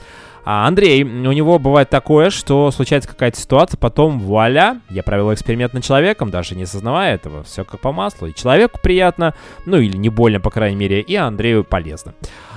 А 0.50 0.66
Андрей, 0.66 1.04
у 1.04 1.34
него 1.34 1.60
бывает 1.60 1.90
такое, 1.90 2.30
что 2.30 2.72
случается 2.72 3.10
какая-то 3.10 3.38
ситуация, 3.38 3.78
потом 3.78 4.18
вуаля, 4.18 4.80
я 4.90 5.04
провел 5.04 5.34
эксперимент 5.34 5.74
над 5.74 5.84
человеком, 5.84 6.32
даже 6.32 6.56
не 6.56 6.64
осознавая 6.64 7.16
этого, 7.16 7.44
все 7.44 7.66
как 7.66 7.82
по 7.82 7.92
маслу. 7.92 8.28
И 8.28 8.34
человеку 8.34 8.80
приятно, 8.82 9.36
ну 9.66 9.76
или 9.76 9.98
не 9.98 10.08
больно, 10.08 10.40
по 10.40 10.50
крайней 10.50 10.78
мере, 10.78 11.02
и 11.02 11.16
Андрею 11.18 11.66
полезно. 11.66 12.14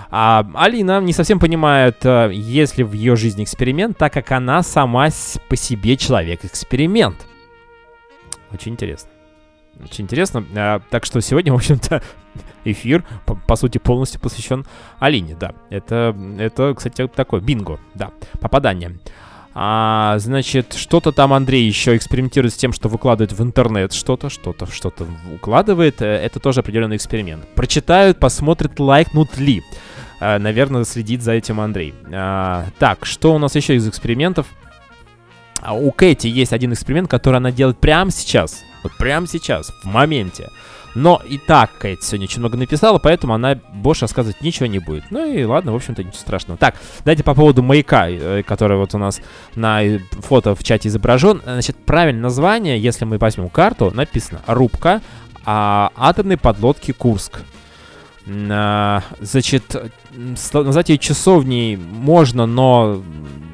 А 0.08 0.46
Алина 0.54 1.00
не 1.00 1.12
совсем 1.12 1.40
понимает, 1.40 1.96
э, 2.04 2.30
есть 2.32 2.78
ли 2.78 2.84
в 2.84 2.92
ее 2.92 3.16
жизни 3.16 3.42
эксперимент, 3.42 3.98
так 3.98 4.12
как 4.12 4.30
она 4.30 4.62
сама 4.62 5.08
по 5.48 5.56
себе 5.56 5.96
человек-эксперимент. 5.96 7.26
Очень 8.52 8.74
интересно. 8.74 9.10
Очень 9.84 10.04
интересно. 10.04 10.44
А, 10.56 10.80
так 10.90 11.04
что 11.04 11.20
сегодня, 11.20 11.52
в 11.54 11.56
общем-то, 11.56 12.02
эфир, 12.64 13.04
по, 13.26 13.34
по 13.34 13.56
сути, 13.56 13.78
полностью 13.78 14.20
посвящен 14.20 14.66
Алине, 14.98 15.36
да. 15.38 15.52
Это, 15.70 16.16
это, 16.38 16.74
кстати, 16.74 17.06
такое 17.08 17.40
бинго, 17.40 17.78
да, 17.94 18.10
попадание. 18.40 18.98
А, 19.52 20.16
значит, 20.18 20.74
что-то 20.74 21.10
там 21.10 21.32
Андрей 21.32 21.66
еще 21.66 21.96
экспериментирует 21.96 22.54
с 22.54 22.56
тем, 22.56 22.72
что 22.72 22.88
выкладывает 22.88 23.32
в 23.32 23.42
интернет 23.42 23.92
что-то, 23.92 24.30
что-то, 24.30 24.70
что-то 24.70 25.06
укладывает. 25.34 26.00
Э, 26.02 26.06
Это 26.06 26.38
тоже 26.38 26.60
определенный 26.60 26.96
эксперимент. 26.96 27.46
Прочитают, 27.56 28.20
посмотрят, 28.20 28.78
лайкнут 28.78 29.36
ли. 29.38 29.62
Э, 30.20 30.38
Наверное, 30.38 30.84
следит 30.84 31.22
за 31.22 31.32
этим 31.32 31.60
Андрей. 31.60 31.94
А, 32.12 32.66
так, 32.78 33.04
что 33.04 33.34
у 33.34 33.38
нас 33.38 33.56
еще 33.56 33.74
из 33.74 33.88
экспериментов? 33.88 34.46
А 35.60 35.74
у 35.74 35.90
Кэти 35.90 36.28
есть 36.28 36.52
один 36.52 36.72
эксперимент, 36.72 37.10
который 37.10 37.36
она 37.36 37.50
делает 37.50 37.78
прямо 37.78 38.12
сейчас. 38.12 38.62
Вот 38.82 38.92
прямо 38.96 39.26
сейчас, 39.26 39.72
в 39.82 39.86
моменте. 39.86 40.50
Но 40.94 41.20
и 41.24 41.38
так 41.38 41.70
Кэти 41.78 42.02
сегодня 42.02 42.26
очень 42.26 42.40
много 42.40 42.56
написала, 42.56 42.98
поэтому 42.98 43.34
она 43.34 43.58
больше 43.72 44.02
рассказывать 44.02 44.40
ничего 44.40 44.66
не 44.66 44.80
будет. 44.80 45.04
Ну 45.10 45.24
и 45.24 45.44
ладно, 45.44 45.72
в 45.72 45.76
общем-то, 45.76 46.02
ничего 46.02 46.18
страшного. 46.18 46.58
Так, 46.58 46.76
давайте 47.04 47.22
по 47.22 47.34
поводу 47.34 47.62
маяка, 47.62 48.08
э, 48.08 48.42
который 48.42 48.76
вот 48.76 48.94
у 48.94 48.98
нас 48.98 49.20
на 49.54 49.84
э, 49.84 50.00
фото 50.20 50.54
в 50.54 50.64
чате 50.64 50.88
изображен. 50.88 51.42
Значит, 51.44 51.76
правильное 51.76 52.22
название, 52.22 52.80
если 52.80 53.04
мы 53.04 53.18
возьмем 53.18 53.48
карту, 53.50 53.92
написано 53.94 54.40
«Рубка 54.46 55.00
а, 55.44 55.92
атомной 55.96 56.36
подлодки 56.36 56.92
Курск». 56.92 57.42
А, 58.28 59.02
Значит, 59.20 59.76
назвать 60.52 60.88
ее 60.88 60.98
часовней 60.98 61.76
можно, 61.76 62.46
но 62.46 63.00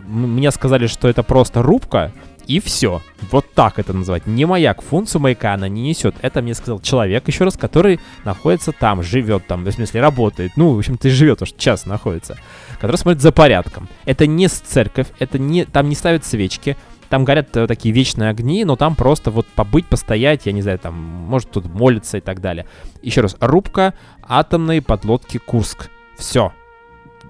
мне 0.07 0.51
сказали, 0.51 0.87
что 0.87 1.09
это 1.09 1.22
просто 1.22 1.62
рубка, 1.62 2.12
и 2.47 2.61
все. 2.61 3.03
Вот 3.30 3.53
так 3.55 3.78
это 3.78 3.92
называть. 3.92 4.26
Не 4.26 4.44
маяк. 4.44 4.82
Функцию 4.82 5.20
маяка 5.20 5.55
она 5.55 5.68
не 5.68 5.82
несет. 5.82 6.14
Это 6.22 6.42
мне 6.42 6.55
сказал 6.55 6.80
человек, 6.80 7.26
еще 7.28 7.44
раз, 7.44 7.57
который 7.57 8.01
находится 8.24 8.72
там, 8.72 9.03
живет 9.03 9.47
там, 9.47 9.64
в 9.64 9.70
смысле 9.70 10.01
работает. 10.01 10.53
Ну, 10.57 10.74
в 10.74 10.78
общем-то, 10.78 11.11
живет, 11.11 11.34
потому 11.38 11.49
что 11.49 11.59
час 11.59 11.86
находится. 11.86 12.38
Который 12.80 12.97
смотрит 12.97 13.22
за 13.22 13.32
порядком. 13.32 13.88
Это 14.05 14.26
не 14.26 14.49
церковь, 14.49 15.09
это 15.18 15.38
не, 15.38 15.64
там 15.64 15.88
не 15.88 15.94
ставят 15.94 16.24
свечки. 16.24 16.76
там 17.09 17.24
горят 17.24 17.57
э, 17.57 17.66
такие 17.66 17.94
вечные 17.94 18.30
огни, 18.30 18.64
но 18.64 18.76
там 18.76 18.94
просто 18.94 19.30
вот 19.30 19.47
побыть, 19.47 19.86
постоять, 19.86 20.47
я 20.47 20.53
не 20.53 20.62
знаю, 20.62 20.78
там, 20.78 20.94
может 20.94 21.51
тут 21.51 21.66
молиться 21.66 22.18
и 22.18 22.20
так 22.20 22.40
далее. 22.40 22.66
Еще 23.03 23.20
раз, 23.20 23.36
рубка 23.40 23.94
атомной 24.22 24.82
подлодки 24.82 25.38
Курск. 25.38 25.88
Все. 26.16 26.53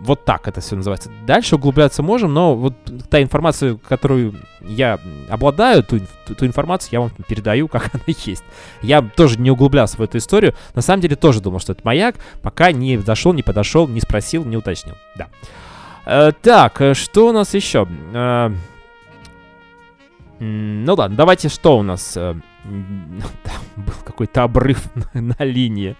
Вот 0.00 0.24
так 0.24 0.46
это 0.46 0.60
все 0.60 0.76
называется. 0.76 1.10
Дальше 1.26 1.56
углубляться 1.56 2.02
можем, 2.02 2.34
но 2.34 2.54
вот 2.54 2.74
та 3.08 3.22
информация, 3.22 3.76
которую 3.76 4.34
я 4.60 4.98
обладаю, 5.28 5.82
ту, 5.82 6.00
ту, 6.26 6.34
ту 6.34 6.46
информацию 6.46 6.90
я 6.92 7.00
вам 7.00 7.10
передаю, 7.28 7.68
как 7.68 7.94
она 7.94 8.02
есть. 8.06 8.44
Я 8.82 9.02
тоже 9.02 9.38
не 9.40 9.50
углублялся 9.50 9.96
в 9.96 10.02
эту 10.02 10.18
историю. 10.18 10.54
На 10.74 10.82
самом 10.82 11.00
деле 11.00 11.16
тоже 11.16 11.40
думал, 11.40 11.60
что 11.60 11.72
это 11.72 11.82
маяк, 11.84 12.16
пока 12.42 12.72
не 12.72 12.98
зашел, 12.98 13.32
не 13.32 13.42
подошел, 13.42 13.88
не 13.88 14.00
спросил, 14.00 14.44
не 14.44 14.56
уточнил. 14.56 14.94
Да. 15.16 15.28
Э, 16.04 16.32
так, 16.40 16.80
э, 16.80 16.94
что 16.94 17.28
у 17.28 17.32
нас 17.32 17.54
еще? 17.54 17.88
Э, 18.12 18.50
ну 20.38 20.94
ладно, 20.94 21.16
давайте 21.16 21.48
что 21.48 21.78
у 21.78 21.82
нас? 21.82 22.16
Э, 22.16 22.34
был 23.76 23.94
какой-то 24.04 24.42
обрыв 24.42 24.88
на, 25.14 25.20
на 25.20 25.44
линии. 25.44 25.96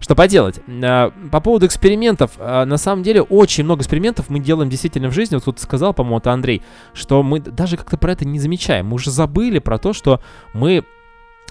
Что 0.00 0.14
поделать? 0.14 0.60
Э, 0.66 1.10
по 1.30 1.40
поводу 1.40 1.66
экспериментов, 1.66 2.32
э, 2.38 2.64
на 2.64 2.76
самом 2.76 3.02
деле 3.02 3.22
очень 3.22 3.64
много 3.64 3.80
экспериментов 3.82 4.28
мы 4.28 4.40
делаем 4.40 4.70
действительно 4.70 5.08
в 5.08 5.12
жизни. 5.12 5.34
Вот 5.36 5.44
тут 5.44 5.60
сказал, 5.60 5.94
по-моему, 5.94 6.18
это 6.18 6.32
Андрей, 6.32 6.62
что 6.94 7.22
мы 7.22 7.40
даже 7.40 7.76
как-то 7.76 7.96
про 7.96 8.12
это 8.12 8.24
не 8.24 8.38
замечаем. 8.38 8.86
Мы 8.86 8.94
уже 8.94 9.10
забыли 9.10 9.58
про 9.58 9.78
то, 9.78 9.92
что 9.92 10.20
мы 10.52 10.84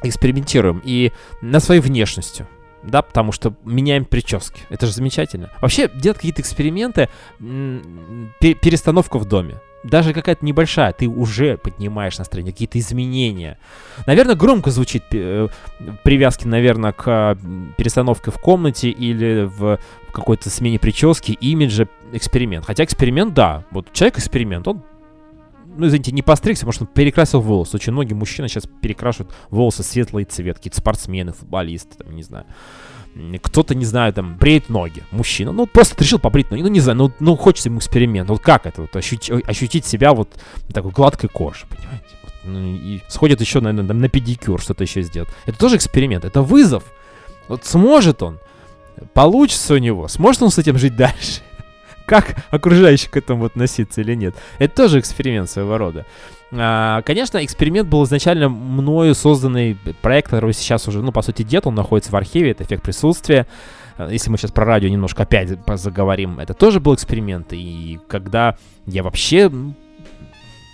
экспериментируем 0.04 0.82
и 0.84 1.12
на 1.42 1.60
своей 1.60 1.82
внешностью. 1.82 2.48
Да, 2.84 3.02
потому 3.02 3.32
что 3.32 3.54
меняем 3.66 4.06
прически. 4.06 4.62
Это 4.70 4.86
же 4.86 4.94
замечательно. 4.94 5.50
Вообще 5.62 5.90
делать 5.90 6.18
какие-то 6.18 6.42
эксперименты, 6.42 7.10
перестановка 7.40 9.18
в 9.18 9.26
доме 9.26 9.60
даже 9.88 10.14
какая-то 10.14 10.46
небольшая, 10.46 10.94
ты 10.94 11.08
уже 11.08 11.58
поднимаешь 11.58 12.18
настроение, 12.18 12.54
какие-то 12.54 12.80
изменения. 12.80 13.58
Наверное, 14.06 14.36
громко 14.36 14.72
звучит 14.72 15.04
э, 15.12 15.48
привязки, 16.04 16.48
наверное, 16.48 16.92
к 16.92 17.08
э, 17.08 17.36
перестановке 17.78 18.32
в 18.32 18.38
комнате 18.38 18.90
или 18.90 19.44
в 19.44 19.80
какой-то 20.12 20.50
смене 20.50 20.80
прически, 20.80 21.32
имиджа, 21.32 21.88
эксперимент. 22.12 22.66
Хотя 22.66 22.84
эксперимент, 22.84 23.34
да, 23.34 23.64
вот 23.72 23.92
человек 23.94 24.18
эксперимент, 24.18 24.68
он 24.68 24.84
ну, 25.78 25.86
извините, 25.86 26.12
не 26.12 26.24
постригся, 26.24 26.62
потому 26.62 26.74
что 26.74 26.84
он 26.86 26.88
перекрасил 26.88 27.40
волосы. 27.40 27.76
Очень 27.76 27.94
многие 27.94 28.16
мужчины 28.16 28.48
сейчас 28.48 28.64
перекрашивают 28.82 29.32
волосы 29.52 29.84
светлые 29.84 30.26
цвет, 30.26 30.58
какие-то 30.58 30.78
спортсмены, 30.78 31.34
футболисты, 31.34 32.04
там, 32.04 32.16
не 32.16 32.24
знаю 32.24 32.46
кто-то, 33.42 33.76
не 33.76 33.86
знаю, 33.86 34.14
там, 34.14 34.36
бреет 34.38 34.70
ноги, 34.70 35.04
мужчина, 35.12 35.52
ну, 35.52 35.66
просто 35.66 36.04
решил 36.04 36.20
побрить 36.20 36.52
ноги, 36.52 36.62
ну, 36.62 36.68
не 36.68 36.80
знаю, 36.80 36.98
ну, 36.98 37.12
ну 37.20 37.36
хочется 37.36 37.70
ему 37.70 37.80
эксперимент, 37.80 38.30
вот 38.30 38.42
как 38.42 38.66
это, 38.66 38.82
вот, 38.82 38.96
ощутить, 38.96 39.32
ощутить 39.48 39.86
себя 39.86 40.14
вот 40.14 40.30
такой 40.74 40.92
гладкой 40.92 41.30
кожей, 41.30 41.68
понимаете? 41.70 42.06
Вот, 42.24 42.34
ну, 42.44 42.60
и 42.60 43.02
сходит 43.08 43.42
еще, 43.42 43.60
наверное, 43.60 43.94
на 43.94 44.10
педикюр, 44.10 44.62
что-то 44.62 44.84
еще 44.84 45.02
сделать. 45.02 45.30
Это 45.46 45.58
тоже 45.58 45.78
эксперимент, 45.78 46.26
это 46.26 46.42
вызов. 46.42 46.84
Вот 47.48 47.66
сможет 47.66 48.22
он, 48.24 48.40
получится 49.14 49.76
у 49.76 49.78
него, 49.78 50.08
сможет 50.08 50.44
он 50.44 50.52
с 50.52 50.58
этим 50.58 50.78
жить 50.78 50.96
дальше? 50.96 51.42
Как 52.06 52.46
окружающие 52.52 53.10
к 53.10 53.18
этому 53.18 53.46
относиться 53.46 54.02
или 54.02 54.16
нет? 54.16 54.36
Это 54.60 54.76
тоже 54.76 55.00
эксперимент 55.00 55.50
своего 55.50 55.78
рода. 55.78 56.06
А, 56.52 57.02
конечно, 57.02 57.44
эксперимент 57.44 57.90
был 57.90 58.04
изначально 58.06 58.50
мною 58.50 59.14
созданный 59.16 59.78
проект, 60.02 60.30
который 60.30 60.54
сейчас 60.54 60.88
уже, 60.88 61.02
ну, 61.02 61.12
по 61.12 61.22
сути, 61.22 61.46
нет, 61.50 61.68
он 61.68 61.76
находится 61.76 62.12
в 62.12 62.16
архиве, 62.16 62.52
это 62.52 62.64
эффект 62.64 62.84
присутствия. 62.84 63.48
А, 63.98 64.10
если 64.10 64.30
мы 64.30 64.38
сейчас 64.38 64.52
про 64.52 64.66
радио 64.66 64.90
немножко 64.90 65.24
опять 65.24 65.50
заговорим, 65.76 66.40
это 66.40 66.54
тоже 66.54 66.80
был 66.80 66.96
эксперимент. 66.96 67.48
И 67.52 68.00
когда 68.08 68.58
я 68.86 69.04
вообще 69.04 69.52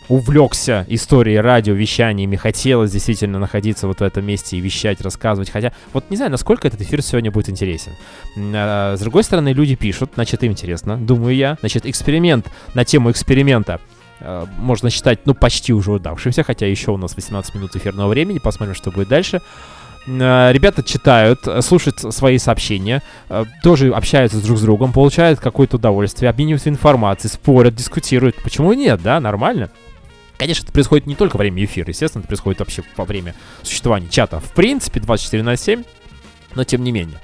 увлекся 0.09 0.85
историей 0.89 1.37
радио, 1.37 1.73
вещаниями, 1.73 2.35
хотелось 2.35 2.91
действительно 2.91 3.39
находиться 3.39 3.87
вот 3.87 3.99
в 3.99 4.03
этом 4.03 4.25
месте 4.25 4.57
и 4.57 4.59
вещать, 4.59 5.01
рассказывать. 5.01 5.49
Хотя, 5.49 5.73
вот 5.93 6.09
не 6.09 6.17
знаю, 6.17 6.29
насколько 6.29 6.67
этот 6.67 6.81
эфир 6.81 7.01
сегодня 7.01 7.31
будет 7.31 7.49
интересен. 7.49 7.93
А, 8.37 8.95
с 8.95 8.99
другой 8.99 9.23
стороны, 9.23 9.53
люди 9.53 9.75
пишут, 9.75 10.11
значит, 10.13 10.43
им 10.43 10.51
интересно, 10.51 10.97
думаю 10.97 11.35
я. 11.35 11.57
Значит, 11.61 11.87
эксперимент 11.87 12.51
на 12.75 12.85
тему 12.85 13.09
эксперимента— 13.09 13.79
Э, 14.23 14.45
можно 14.57 14.89
считать, 14.89 15.25
ну, 15.25 15.33
почти 15.33 15.73
уже 15.73 15.91
удавшимся, 15.91 16.43
хотя 16.43 16.65
еще 16.65 16.91
у 16.91 16.97
нас 16.97 17.15
18 17.15 17.55
минут 17.55 17.75
эфирного 17.75 18.09
времени, 18.09 18.39
посмотрим, 18.39 18.73
что 18.73 18.89
будет 18.89 19.09
дальше. 19.09 19.41
Э, 20.07 20.51
ребята 20.51 20.81
читают, 20.81 21.45
слушают 21.61 21.99
свои 21.99 22.37
сообщения, 22.37 23.03
э, 23.29 23.43
тоже 23.61 23.89
общаются 23.91 24.41
друг 24.41 24.57
с 24.57 24.61
другом, 24.61 24.93
получают 24.93 25.39
какое-то 25.39 25.75
удовольствие, 25.75 26.29
обмениваются 26.29 26.69
информацией, 26.69 27.31
спорят, 27.33 27.75
дискутируют. 27.75 28.41
Почему 28.43 28.71
нет, 28.73 29.01
да, 29.03 29.19
нормально. 29.19 29.69
Конечно, 30.37 30.63
это 30.63 30.73
происходит 30.73 31.05
не 31.05 31.15
только 31.15 31.35
во 31.35 31.39
время 31.39 31.63
эфира, 31.63 31.89
естественно, 31.89 32.21
это 32.21 32.27
происходит 32.27 32.59
вообще 32.59 32.83
во 32.95 33.05
время 33.05 33.35
существования 33.61 34.07
чата. 34.09 34.39
В 34.39 34.53
принципе, 34.53 34.99
24 35.01 35.43
на 35.43 35.57
7, 35.57 35.83
но 36.55 36.63
тем 36.63 36.83
не 36.83 36.91
менее. 36.91 37.19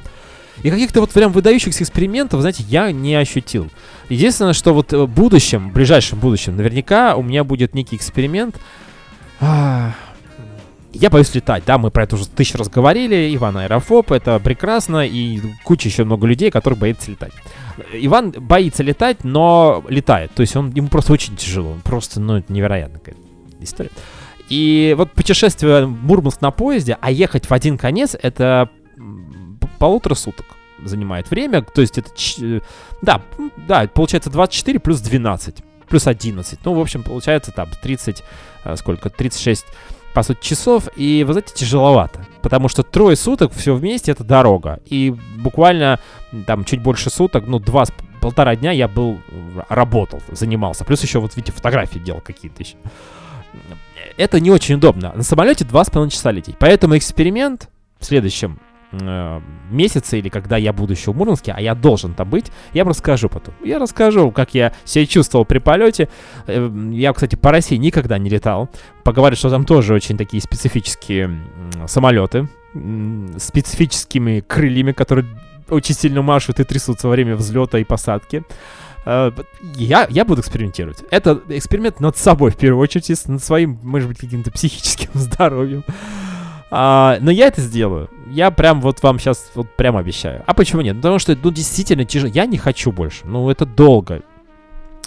И 0.64 0.70
каких-то 0.70 1.00
вот 1.02 1.12
прям 1.12 1.32
выдающихся 1.32 1.84
экспериментов, 1.84 2.42
знаете, 2.42 2.64
я 2.68 2.92
не 2.92 3.16
ощутил. 3.16 3.70
Единственное, 4.10 4.54
что 4.54 4.74
вот 4.74 4.92
в 4.92 5.08
будущем, 5.08 5.70
в 5.70 5.74
ближайшем 5.74 6.20
будущем, 6.20 6.58
наверняка 6.58 7.16
у 7.16 7.24
меня 7.24 7.44
будет 7.44 7.74
некий 7.74 7.96
эксперимент. 7.96 8.60
А, 9.40 9.94
я 10.92 11.10
боюсь 11.10 11.34
летать, 11.36 11.64
да, 11.66 11.78
мы 11.78 11.92
про 11.92 12.04
это 12.04 12.16
уже 12.16 12.28
тысячу 12.28 12.58
раз 12.58 12.68
говорили. 12.68 13.34
Иван 13.36 13.58
аэрофоб, 13.58 14.12
это 14.12 14.40
прекрасно, 14.40 15.06
и 15.06 15.40
куча 15.64 15.88
еще 15.88 16.04
много 16.04 16.28
людей, 16.28 16.52
которые 16.52 16.80
боятся 16.80 17.12
летать. 17.12 17.32
Иван 17.94 18.32
боится 18.32 18.84
летать, 18.84 19.24
но 19.24 19.84
летает. 19.88 20.34
То 20.34 20.42
есть 20.42 20.56
он, 20.56 20.72
ему 20.72 20.88
просто 20.88 21.14
очень 21.14 21.36
тяжело. 21.38 21.72
Он 21.72 21.82
просто, 21.82 22.20
ну, 22.20 22.38
это 22.38 22.52
невероятная 22.52 23.02
история. 23.62 23.92
И 24.50 24.96
вот 24.98 25.12
путешествие 25.12 25.86
Мурманск 25.86 26.42
на 26.42 26.52
поезде, 26.52 26.98
а 27.00 27.12
ехать 27.12 27.46
в 27.46 27.54
один 27.54 27.78
конец, 27.78 28.16
это 28.20 28.70
полутора 29.80 30.16
суток 30.16 30.46
занимает 30.84 31.30
время. 31.32 31.62
То 31.62 31.82
есть 31.82 31.98
это... 31.98 32.10
Э, 32.42 32.60
да, 33.02 33.22
да, 33.68 33.88
получается 33.88 34.30
24 34.30 34.80
плюс 34.80 35.02
12. 35.02 35.64
Плюс 35.88 36.08
11. 36.08 36.60
Ну, 36.64 36.74
в 36.74 36.80
общем, 36.80 37.04
получается 37.04 37.52
там 37.52 37.70
30... 37.82 38.24
Э, 38.66 38.76
сколько? 38.76 39.10
36 39.10 39.66
по 40.14 40.24
сути, 40.24 40.42
часов, 40.42 40.90
и, 40.96 41.24
вы 41.24 41.34
знаете, 41.34 41.54
тяжеловато, 41.54 42.26
потому 42.42 42.68
что 42.68 42.82
трое 42.82 43.16
суток 43.16 43.54
все 43.54 43.76
вместе 43.76 44.12
это 44.12 44.24
дорога, 44.24 44.80
и 44.86 45.16
буквально 45.38 46.00
там 46.48 46.66
чуть 46.66 46.82
больше 46.82 47.12
суток, 47.12 47.46
ну, 47.46 47.60
два, 47.60 47.86
полтора 48.20 48.56
дня 48.56 48.72
я 48.72 48.88
был, 48.88 49.20
работал, 49.70 50.20
занимался, 50.32 50.84
плюс 50.84 51.04
еще 51.04 51.20
вот, 51.20 51.36
видите, 51.36 51.52
фотографии 51.52 52.00
делал 52.00 52.22
какие-то 52.22 52.64
еще. 52.64 52.76
Это 54.18 54.40
не 54.40 54.52
очень 54.52 54.76
удобно. 54.76 55.14
На 55.16 55.24
самолете 55.24 55.64
два 55.64 55.84
с 55.84 55.90
половиной 55.90 56.12
часа 56.12 56.32
лететь, 56.32 56.56
поэтому 56.58 56.98
эксперимент 56.98 57.70
в 58.00 58.06
следующем 58.06 58.60
э, 58.92 59.42
месяце 59.70 60.20
или 60.20 60.30
когда 60.30 60.58
я 60.58 60.74
буду 60.74 60.94
еще 60.94 61.12
в 61.12 61.16
Мурманске, 61.16 61.54
а 61.56 61.62
я 61.62 61.76
должен 61.76 62.14
там 62.14 62.30
быть, 62.30 62.52
я 62.74 62.84
расскажу 62.84 63.30
потом. 63.30 63.54
Я 63.64 63.80
расскажу, 63.80 64.32
как 64.32 64.54
я 64.54 64.74
себя 64.86 65.06
чувствовал 65.06 65.46
при 65.46 65.60
полете. 65.60 66.10
Э, 66.48 66.70
я, 66.92 67.14
кстати, 67.14 67.36
по 67.36 67.52
России 67.52 67.76
никогда 67.76 68.18
не 68.18 68.30
летал. 68.30 68.70
Поговорят, 69.04 69.38
что 69.38 69.50
там 69.50 69.66
тоже 69.66 69.94
очень 69.94 70.18
такие 70.18 70.42
специфические 70.42 71.38
самолеты 71.88 72.48
специфическими 73.38 74.42
крыльями, 74.42 74.92
которые 74.92 75.26
очень 75.70 75.96
сильно 75.96 76.22
машут 76.22 76.60
и 76.60 76.64
трясутся 76.64 77.08
во 77.08 77.14
время 77.14 77.36
взлета 77.36 77.80
и 77.80 77.84
посадки. 77.84 78.44
Uh, 79.06 79.46
я, 79.76 80.08
я 80.10 80.26
буду 80.26 80.42
экспериментировать. 80.42 81.04
Это 81.10 81.42
эксперимент 81.48 82.00
над 82.00 82.18
собой, 82.18 82.52
в 82.52 82.58
первую 82.58 82.82
очередь, 82.82 83.10
над 83.28 83.42
своим, 83.42 83.80
может 83.82 84.10
быть, 84.10 84.20
каким-то 84.20 84.52
психическим 84.52 85.10
здоровьем. 85.14 85.84
А, 86.72 87.18
но 87.22 87.32
я 87.32 87.48
это 87.48 87.62
сделаю. 87.62 88.10
Я 88.28 88.52
прям 88.52 88.82
вот 88.82 89.02
вам 89.02 89.20
сейчас 89.20 89.52
вот 89.56 89.76
прям 89.76 89.98
обещаю. 89.98 90.44
А 90.46 90.54
почему 90.54 90.82
нет? 90.82 90.98
Потому 90.98 91.20
что, 91.20 91.36
ну, 91.42 91.52
действительно 91.52 92.06
тяжело. 92.06 92.32
Я 92.34 92.46
не 92.46 92.58
хочу 92.58 92.92
больше. 92.92 93.26
Ну, 93.26 93.50
это 93.50 93.66
долго. 93.66 94.22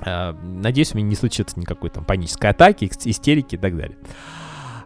А, 0.05 0.37
надеюсь, 0.43 0.93
у 0.95 0.99
меня 0.99 1.09
не 1.09 1.15
случится 1.15 1.59
никакой 1.59 1.91
там 1.91 2.05
панической 2.05 2.51
атаки, 2.51 2.91
истерики 3.05 3.55
и 3.55 3.59
так 3.59 3.77
далее. 3.77 3.97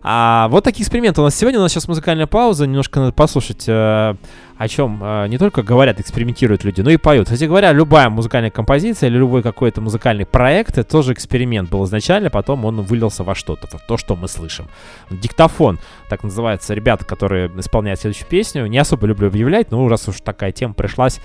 А, 0.03 0.49
вот 0.49 0.64
такие 0.64 0.83
эксперименты 0.83 1.20
у 1.20 1.24
нас 1.24 1.35
сегодня. 1.35 1.59
У 1.59 1.62
нас 1.62 1.72
сейчас 1.72 1.89
музыкальная 1.89 2.27
пауза. 2.27 2.66
Немножко 2.66 3.01
надо 3.01 3.12
послушать, 3.12 3.64
э, 3.66 4.14
о 4.59 4.69
чем 4.69 5.01
э, 5.03 5.29
не 5.29 5.39
только 5.39 5.63
говорят, 5.63 6.01
экспериментируют 6.01 6.65
люди, 6.65 6.81
но 6.81 6.91
и 6.91 6.97
поют. 6.97 7.27
Кстати 7.27 7.45
говоря, 7.45 7.73
любая 7.73 8.09
музыкальная 8.09 8.51
композиция 8.51 9.09
или 9.09 9.19
любой 9.19 9.43
какой-то 9.43 9.81
музыкальный 9.81 10.25
проект, 10.25 10.79
это 10.79 10.85
тоже 10.85 11.13
эксперимент 11.13 11.69
был 11.69 11.85
изначально, 11.85 12.31
потом 12.31 12.65
он 12.65 12.81
вылился 12.81 13.23
во 13.23 13.35
что-то, 13.35 13.67
в 13.67 13.87
то, 13.87 13.97
что 13.97 14.17
мы 14.17 14.29
слышим. 14.29 14.67
Диктофон, 15.11 15.79
так 16.09 16.23
называется, 16.23 16.75
ребята, 16.75 17.05
которые 17.05 17.51
исполняют 17.59 18.01
следующую 18.01 18.29
песню. 18.29 18.67
Не 18.67 18.79
особо 18.79 19.07
люблю 19.07 19.29
объявлять, 19.29 19.71
но 19.71 19.87
раз 19.89 20.09
уж 20.09 20.21
такая 20.21 20.53
тема 20.53 20.75
пришлась, 20.75 21.21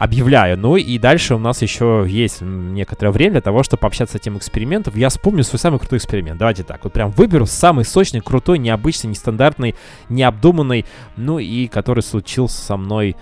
объявляю. 0.00 0.56
Ну 0.58 0.76
и 0.76 0.98
дальше 0.98 1.34
у 1.34 1.38
нас 1.38 1.60
еще 1.60 2.06
есть 2.08 2.40
некоторое 2.40 3.10
время 3.10 3.32
для 3.32 3.40
того, 3.42 3.62
чтобы 3.62 3.82
пообщаться 3.82 4.16
с 4.16 4.20
этим 4.20 4.38
экспериментом. 4.38 4.94
Я 4.96 5.10
вспомню 5.10 5.44
свой 5.44 5.58
самый 5.58 5.78
крутой 5.78 5.98
эксперимент. 5.98 6.38
Давайте 6.38 6.64
так, 6.64 6.82
вот 6.84 6.94
прям 6.94 7.10
выберу 7.10 7.44
самый 7.44 7.84
сочный, 7.84 8.20
крутой, 8.20 8.58
необычный, 8.58 9.10
нестандартный, 9.10 9.74
необдуманный, 10.08 10.86
ну 11.16 11.38
и 11.38 11.66
который 11.66 12.02
случился 12.02 12.69
со 12.70 12.76
мной, 12.76 13.16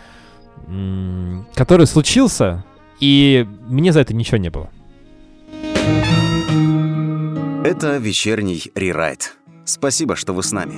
который 1.54 1.86
случился, 1.86 2.64
и 3.00 3.46
мне 3.66 3.92
за 3.94 4.00
это 4.00 4.12
ничего 4.12 4.36
не 4.36 4.50
было. 4.50 4.68
Это 7.64 7.96
вечерний 7.96 8.70
рерайт. 8.74 9.36
Спасибо, 9.64 10.16
что 10.16 10.34
вы 10.34 10.42
с 10.42 10.52
нами. 10.52 10.74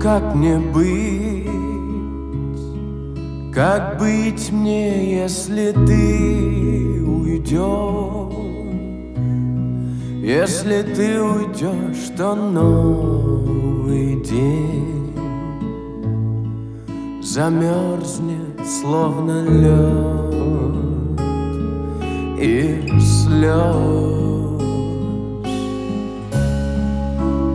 Как 0.00 0.36
мне 0.36 0.58
быть? 0.58 1.50
Как 3.52 3.98
быть 3.98 4.52
мне, 4.52 5.22
если 5.24 5.72
ты 5.72 7.02
уйдешь? 7.04 8.31
Если 10.24 10.82
ты 10.82 11.20
уйдешь, 11.20 12.10
то 12.16 12.36
новый 12.36 14.20
день 14.22 15.16
Замерзнет, 17.20 18.64
словно 18.80 19.42
лед 19.42 20.32
и 22.40 22.88
слез 23.00 24.62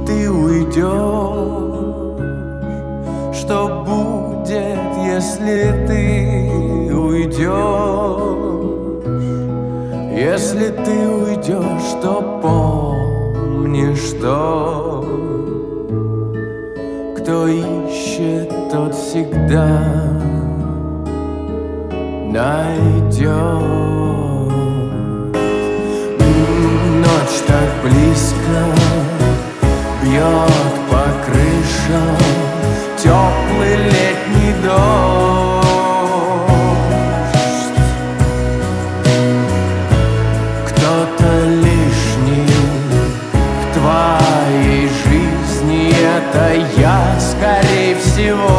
Ты 0.05 0.30
уйдешь 0.30 1.38
что 3.47 3.86
будет, 3.88 4.80
если 5.05 5.86
ты 5.88 6.93
уйдешь? 6.93 8.57
Если 10.20 10.70
ты 10.70 11.07
уйдешь, 11.07 12.01
то 12.01 12.39
помни, 12.41 13.93
что 13.93 15.05
кто 17.15 17.47
ищет, 17.47 18.49
тот 18.72 18.95
всегда 18.95 19.80
найдет. 22.32 23.30
Ночь 26.97 27.38
так 27.45 27.70
близко 27.84 28.59
бьет 30.01 30.74
по 30.89 31.05
крышам 31.28 32.18
теплый 32.97 33.76
летний 33.84 34.55
дождь 34.65 35.57
скорее 47.38 47.95
всего 47.95 48.57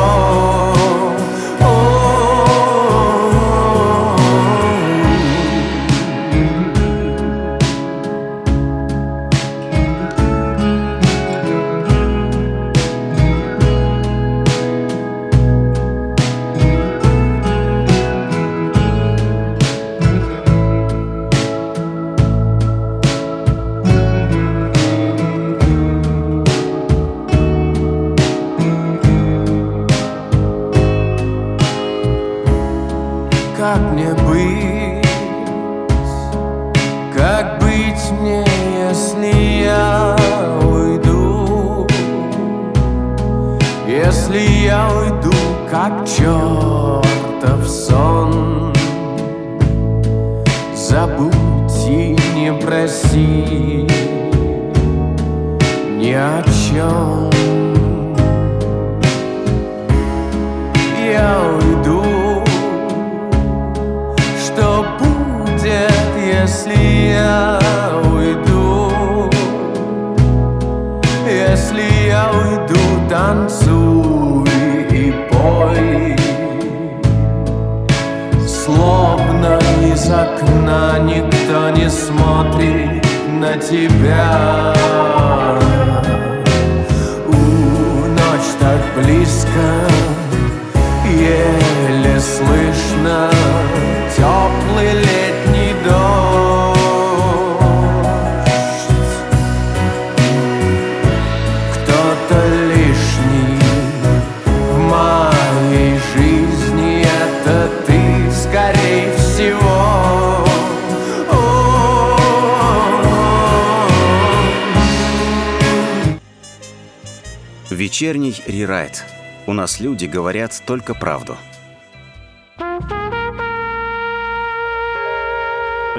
Вечерний 117.89 118.34
рерайт. 118.47 119.03
У 119.47 119.55
нас 119.55 119.80
люди 119.80 120.05
говорят 120.05 120.53
только 120.66 120.93
правду. 120.93 121.39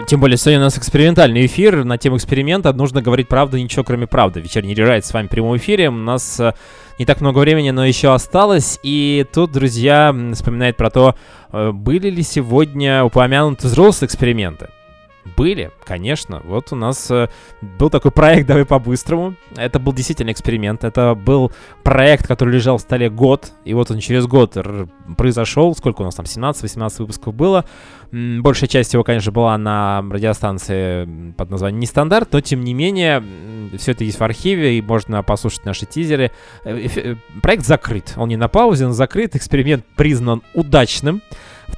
Тем 0.05 0.19
более, 0.19 0.37
сегодня 0.37 0.59
у 0.59 0.63
нас 0.65 0.77
экспериментальный 0.77 1.47
эфир. 1.47 1.83
На 1.83 1.97
тему 1.97 2.17
эксперимента 2.17 2.71
нужно 2.73 3.01
говорить 3.01 3.27
правду, 3.27 3.57
ничего 3.57 3.83
кроме 3.83 4.05
правды. 4.05 4.39
Вечерний 4.39 4.75
рерайт 4.75 5.03
с 5.03 5.11
вами 5.11 5.25
в 5.25 5.29
прямом 5.31 5.57
эфире. 5.57 5.89
У 5.89 5.93
нас 5.93 6.39
э, 6.39 6.53
не 6.99 7.07
так 7.07 7.21
много 7.21 7.39
времени, 7.39 7.71
но 7.71 7.83
еще 7.83 8.13
осталось. 8.13 8.79
И 8.83 9.25
тут, 9.33 9.51
друзья, 9.51 10.15
вспоминает 10.33 10.77
про 10.77 10.91
то, 10.91 11.15
э, 11.51 11.71
были 11.71 12.11
ли 12.11 12.21
сегодня 12.21 13.03
упомянуты 13.03 13.65
взрослые 13.65 14.09
эксперименты. 14.09 14.69
Были, 15.35 15.71
конечно. 15.83 16.41
Вот 16.45 16.71
у 16.71 16.75
нас 16.75 17.09
э, 17.11 17.29
был 17.61 17.89
такой 17.89 18.11
проект 18.11 18.47
«Давай 18.47 18.65
по-быстрому». 18.65 19.35
Это 19.55 19.79
был 19.79 19.93
действительно 19.93 20.31
эксперимент. 20.31 20.83
Это 20.83 21.15
был 21.15 21.51
проект, 21.83 22.27
который 22.27 22.53
лежал 22.53 22.77
в 22.77 22.81
столе 22.81 23.09
год. 23.09 23.51
И 23.65 23.73
вот 23.73 23.91
он 23.91 23.99
через 23.99 24.25
год 24.27 24.57
произошел. 25.17 25.75
Сколько 25.75 26.01
у 26.01 26.05
нас 26.05 26.15
там? 26.15 26.25
17-18 26.25 26.95
выпусков 26.99 27.33
было. 27.33 27.65
Большая 28.11 28.67
часть 28.67 28.93
его, 28.93 29.03
конечно, 29.03 29.31
была 29.31 29.57
на 29.57 30.03
радиостанции 30.09 31.33
под 31.33 31.49
названием 31.49 31.79
«Нестандарт», 31.79 32.29
но, 32.31 32.41
тем 32.41 32.63
не 32.63 32.73
менее, 32.73 33.23
все 33.77 33.91
это 33.91 34.03
есть 34.03 34.19
в 34.19 34.23
архиве, 34.23 34.77
и 34.77 34.81
можно 34.81 35.21
послушать 35.21 35.65
наши 35.65 35.85
тизеры. 35.85 36.31
Э, 36.63 36.87
э, 36.95 37.15
проект 37.41 37.65
закрыт. 37.65 38.13
Он 38.17 38.29
не 38.29 38.37
на 38.37 38.47
паузе, 38.47 38.85
он 38.85 38.93
закрыт. 38.93 39.35
Эксперимент 39.35 39.85
признан 39.95 40.41
удачным. 40.53 41.21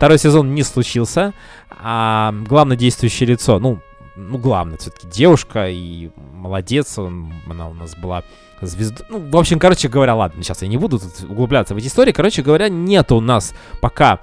Второй 0.02 0.18
сезон 0.18 0.56
не 0.56 0.64
случился, 0.64 1.32
а 1.70 2.34
главное 2.48 2.76
действующее 2.76 3.30
лицо, 3.30 3.60
ну, 3.60 3.82
ну, 4.16 4.40
главное, 4.40 4.80
все-таки 4.80 5.06
девушка, 5.08 5.70
и 5.70 6.10
молодец, 6.34 6.98
он, 6.98 7.32
она 7.48 7.70
у 7.70 7.76
нас 7.76 7.96
была 7.96 8.24
звезда. 8.62 9.06
Ну, 9.12 9.20
в 9.30 9.38
общем, 9.38 9.60
короче 9.60 9.90
говоря, 9.90 10.16
ладно, 10.16 10.42
сейчас 10.42 10.64
я 10.64 10.70
не 10.70 10.78
буду 10.78 10.98
тут 10.98 11.30
углубляться 11.30 11.76
в 11.76 11.78
эти 11.78 11.86
истории. 11.86 12.14
Короче 12.14 12.42
говоря, 12.42 12.68
нет 12.68 13.12
у 13.12 13.22
нас 13.22 13.54
пока 13.80 14.22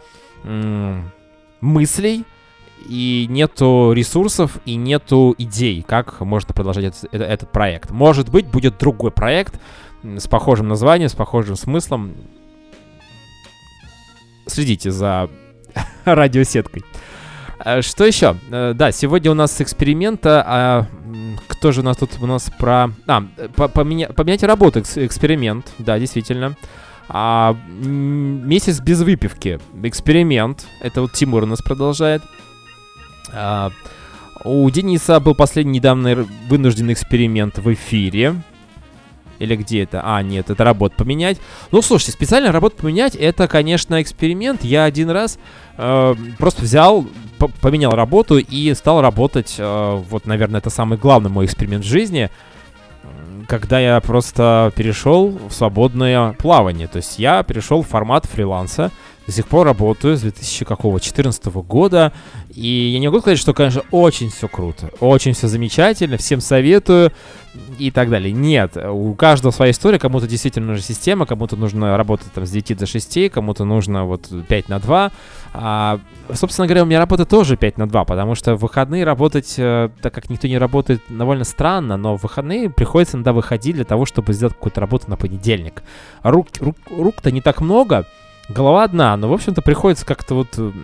мыслей, 1.60 2.24
и 2.88 3.26
нету 3.30 3.92
ресурсов, 3.92 4.58
и 4.64 4.74
нету 4.74 5.32
идей, 5.38 5.84
как 5.86 6.20
можно 6.22 6.54
продолжать 6.54 6.86
этот, 6.86 7.14
этот 7.14 7.52
проект. 7.52 7.92
Может 7.92 8.30
быть, 8.30 8.48
будет 8.48 8.78
другой 8.78 9.12
проект 9.12 9.60
с 10.02 10.26
похожим 10.26 10.66
названием, 10.66 11.08
с 11.08 11.14
похожим 11.14 11.54
смыслом. 11.54 12.16
Следите 14.48 14.90
за 14.90 15.30
радиосеткой. 16.04 16.84
Э, 17.64 17.82
что 17.82 18.04
еще? 18.04 18.36
Э, 18.50 18.72
да, 18.74 18.92
сегодня 18.92 19.30
у 19.30 19.34
нас 19.34 19.60
эксперимента. 19.60 20.44
А 20.46 20.86
кто 21.48 21.72
же 21.72 21.80
у 21.80 21.84
нас 21.84 21.96
тут 21.96 22.10
у 22.20 22.26
нас 22.26 22.50
про... 22.58 22.90
А, 23.06 23.24
поменя... 23.74 24.08
поменять 24.08 24.42
работу, 24.42 24.80
эксперимент. 24.80 25.72
Да, 25.78 25.98
действительно. 25.98 26.56
А, 27.08 27.56
месяц 27.80 28.80
без 28.80 29.00
выпивки. 29.02 29.58
Эксперимент. 29.82 30.66
Это 30.80 31.00
вот 31.00 31.12
Тимур 31.12 31.44
у 31.44 31.46
нас 31.46 31.60
продолжает. 31.60 32.22
А, 33.32 33.70
У 34.44 34.68
Дениса 34.70 35.18
был 35.20 35.34
последний 35.34 35.78
недавно 35.78 36.26
вынужденный 36.48 36.92
эксперимент 36.92 37.58
в 37.58 37.72
эфире. 37.72 38.36
Или 39.38 39.56
где 39.56 39.82
это? 39.82 40.02
А, 40.04 40.22
нет, 40.22 40.50
это 40.50 40.64
работу 40.64 40.96
поменять. 40.96 41.38
Ну, 41.70 41.82
слушайте, 41.82 42.12
специально 42.12 42.50
работу 42.52 42.76
поменять, 42.76 43.14
это, 43.14 43.46
конечно, 43.48 44.00
эксперимент. 44.02 44.64
Я 44.64 44.84
один 44.84 45.10
раз 45.10 45.38
э, 45.76 46.14
просто 46.38 46.62
взял, 46.62 47.06
по- 47.38 47.48
поменял 47.48 47.92
работу 47.92 48.38
и 48.38 48.74
стал 48.74 49.00
работать. 49.00 49.54
э, 49.58 50.02
вот, 50.08 50.26
наверное, 50.26 50.58
это 50.60 50.70
самый 50.70 50.98
главный 50.98 51.30
мой 51.30 51.46
эксперимент 51.46 51.84
в 51.84 51.88
жизни. 51.88 52.30
Когда 53.46 53.80
я 53.80 54.00
просто 54.00 54.72
перешел 54.76 55.38
в 55.48 55.52
свободное 55.52 56.32
плавание. 56.34 56.86
То 56.88 56.96
есть 56.98 57.18
я 57.18 57.42
перешел 57.42 57.82
в 57.82 57.86
формат 57.88 58.26
фриланса. 58.26 58.90
До 59.28 59.32
сих 59.34 59.46
пор 59.46 59.66
работаю 59.66 60.16
с 60.16 60.22
2014 60.22 61.44
года. 61.66 62.14
И 62.54 62.66
я 62.66 62.98
не 62.98 63.08
могу 63.08 63.20
сказать, 63.20 63.38
что, 63.38 63.52
конечно, 63.52 63.82
очень 63.90 64.30
все 64.30 64.48
круто. 64.48 64.90
Очень 65.00 65.34
все 65.34 65.48
замечательно. 65.48 66.16
Всем 66.16 66.40
советую 66.40 67.12
и 67.78 67.90
так 67.90 68.08
далее. 68.08 68.32
Нет, 68.32 68.78
у 68.78 69.12
каждого 69.12 69.50
своя 69.50 69.72
история, 69.72 69.98
кому-то 69.98 70.26
действительно 70.26 70.68
нужна 70.68 70.82
система, 70.82 71.26
кому-то 71.26 71.56
нужно 71.56 71.94
работать 71.98 72.32
там 72.32 72.46
с 72.46 72.50
9 72.50 72.78
до 72.78 72.86
6, 72.86 73.30
кому-то 73.30 73.64
нужно 73.64 74.06
вот 74.06 74.30
5 74.48 74.68
на 74.70 74.78
2. 74.78 75.12
А, 75.52 76.00
собственно 76.32 76.66
говоря, 76.66 76.84
у 76.84 76.86
меня 76.86 76.98
работа 76.98 77.26
тоже 77.26 77.58
5 77.58 77.76
на 77.76 77.86
2, 77.86 78.04
потому 78.06 78.34
что 78.34 78.56
в 78.56 78.60
выходные 78.60 79.04
работать, 79.04 79.56
э, 79.58 79.90
так 80.00 80.14
как 80.14 80.30
никто 80.30 80.48
не 80.48 80.56
работает, 80.56 81.02
довольно 81.10 81.44
странно, 81.44 81.98
но 81.98 82.16
в 82.16 82.22
выходные 82.22 82.70
приходится 82.70 83.18
иногда 83.18 83.34
выходить 83.34 83.74
для 83.74 83.84
того, 83.84 84.06
чтобы 84.06 84.32
сделать 84.32 84.54
какую-то 84.54 84.80
работу 84.80 85.10
на 85.10 85.16
понедельник. 85.16 85.82
Рук, 86.22 86.48
рук, 86.60 86.76
рук-то 86.90 87.30
не 87.30 87.42
так 87.42 87.60
много, 87.60 88.06
голова 88.48 88.84
одна, 88.84 89.16
но, 89.16 89.28
в 89.28 89.32
общем-то, 89.32 89.62
приходится 89.62 90.06
как-то 90.06 90.34
вот 90.34 90.58
м, 90.58 90.74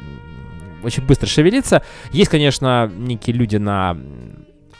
очень 0.82 1.04
быстро 1.04 1.26
шевелиться. 1.26 1.82
Есть, 2.12 2.30
конечно, 2.30 2.90
некие 2.94 3.34
люди 3.34 3.56
на 3.56 3.96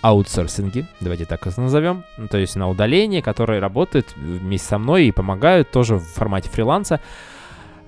аутсорсинге, 0.03 0.87
давайте 1.01 1.25
так 1.25 1.47
это 1.47 1.61
назовем, 1.63 2.05
ну, 2.19 2.29
то 2.29 2.37
есть 2.37 2.57
на 2.57 2.69
удалении, 2.69 3.23
которые 3.23 3.59
работают 3.59 4.15
вместе 4.17 4.69
со 4.69 4.79
мной 4.79 5.07
и 5.07 5.13
помогают 5.13 5.71
тоже 5.71 5.97
в 5.97 6.05
формате 6.05 6.51
фриланса. 6.51 7.01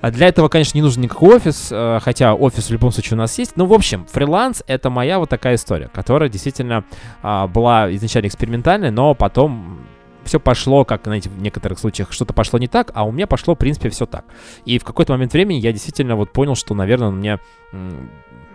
А 0.00 0.10
Для 0.10 0.28
этого, 0.28 0.48
конечно, 0.48 0.76
не 0.78 0.82
нужен 0.82 1.02
никакой 1.02 1.36
офис, 1.36 1.68
э, 1.70 1.98
хотя 2.02 2.34
офис 2.34 2.68
в 2.68 2.70
любом 2.70 2.92
случае 2.92 3.16
у 3.16 3.18
нас 3.18 3.38
есть. 3.38 3.56
Ну, 3.56 3.66
в 3.66 3.72
общем, 3.72 4.06
фриланс— 4.06 4.62
это 4.66 4.88
моя 4.88 5.18
вот 5.18 5.28
такая 5.28 5.56
история, 5.56 5.88
которая 5.92 6.28
действительно 6.28 6.84
а, 7.22 7.46
была 7.46 7.94
изначально 7.94 8.28
экспериментальной, 8.28 8.90
но 8.90 9.14
потом 9.14 9.80
все 10.26 10.40
пошло, 10.40 10.84
как, 10.84 11.02
знаете, 11.04 11.30
в 11.30 11.40
некоторых 11.40 11.78
случаях 11.78 12.12
что-то 12.12 12.34
пошло 12.34 12.58
не 12.58 12.68
так, 12.68 12.90
а 12.94 13.04
у 13.04 13.12
меня 13.12 13.26
пошло, 13.26 13.54
в 13.54 13.58
принципе, 13.58 13.88
все 13.88 14.06
так. 14.06 14.24
И 14.64 14.78
в 14.78 14.84
какой-то 14.84 15.12
момент 15.12 15.32
времени 15.32 15.58
я 15.58 15.72
действительно 15.72 16.16
вот 16.16 16.32
понял, 16.32 16.54
что, 16.54 16.74
наверное, 16.74 17.10
мне 17.10 17.38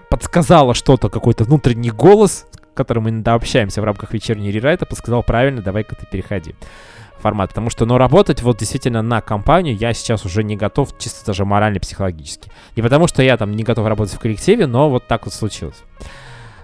подсказало 0.10 0.74
что-то, 0.74 1.10
какой-то 1.10 1.44
внутренний 1.44 1.92
голос, 1.92 2.46
которым 2.74 3.04
мы 3.04 3.10
иногда 3.10 3.34
общаемся 3.34 3.82
в 3.82 3.86
рамках 3.86 4.14
вечерней 4.14 4.52
рерайта, 4.52 4.86
подсказал 4.86 5.24
правильно, 5.24 5.62
давай-ка 5.62 5.96
ты 5.96 6.06
переходи 6.06 6.56
формат. 7.22 7.50
Потому 7.50 7.70
что, 7.70 7.86
ну, 7.86 7.98
работать 7.98 8.42
вот 8.42 8.58
действительно 8.58 9.02
на 9.02 9.22
компанию 9.22 9.76
я 9.76 9.94
сейчас 9.94 10.26
уже 10.26 10.44
не 10.44 10.58
готов, 10.58 10.98
чисто 10.98 11.26
даже 11.26 11.46
морально, 11.46 11.80
психологически. 11.80 12.52
Не 12.76 12.82
потому, 12.82 13.08
что 13.08 13.22
я 13.22 13.38
там 13.38 13.52
не 13.56 13.64
готов 13.64 13.88
работать 13.88 14.16
в 14.16 14.20
коллективе, 14.20 14.68
но 14.68 14.90
вот 14.90 15.08
так 15.08 15.26
вот 15.26 15.34
случилось. 15.34 15.84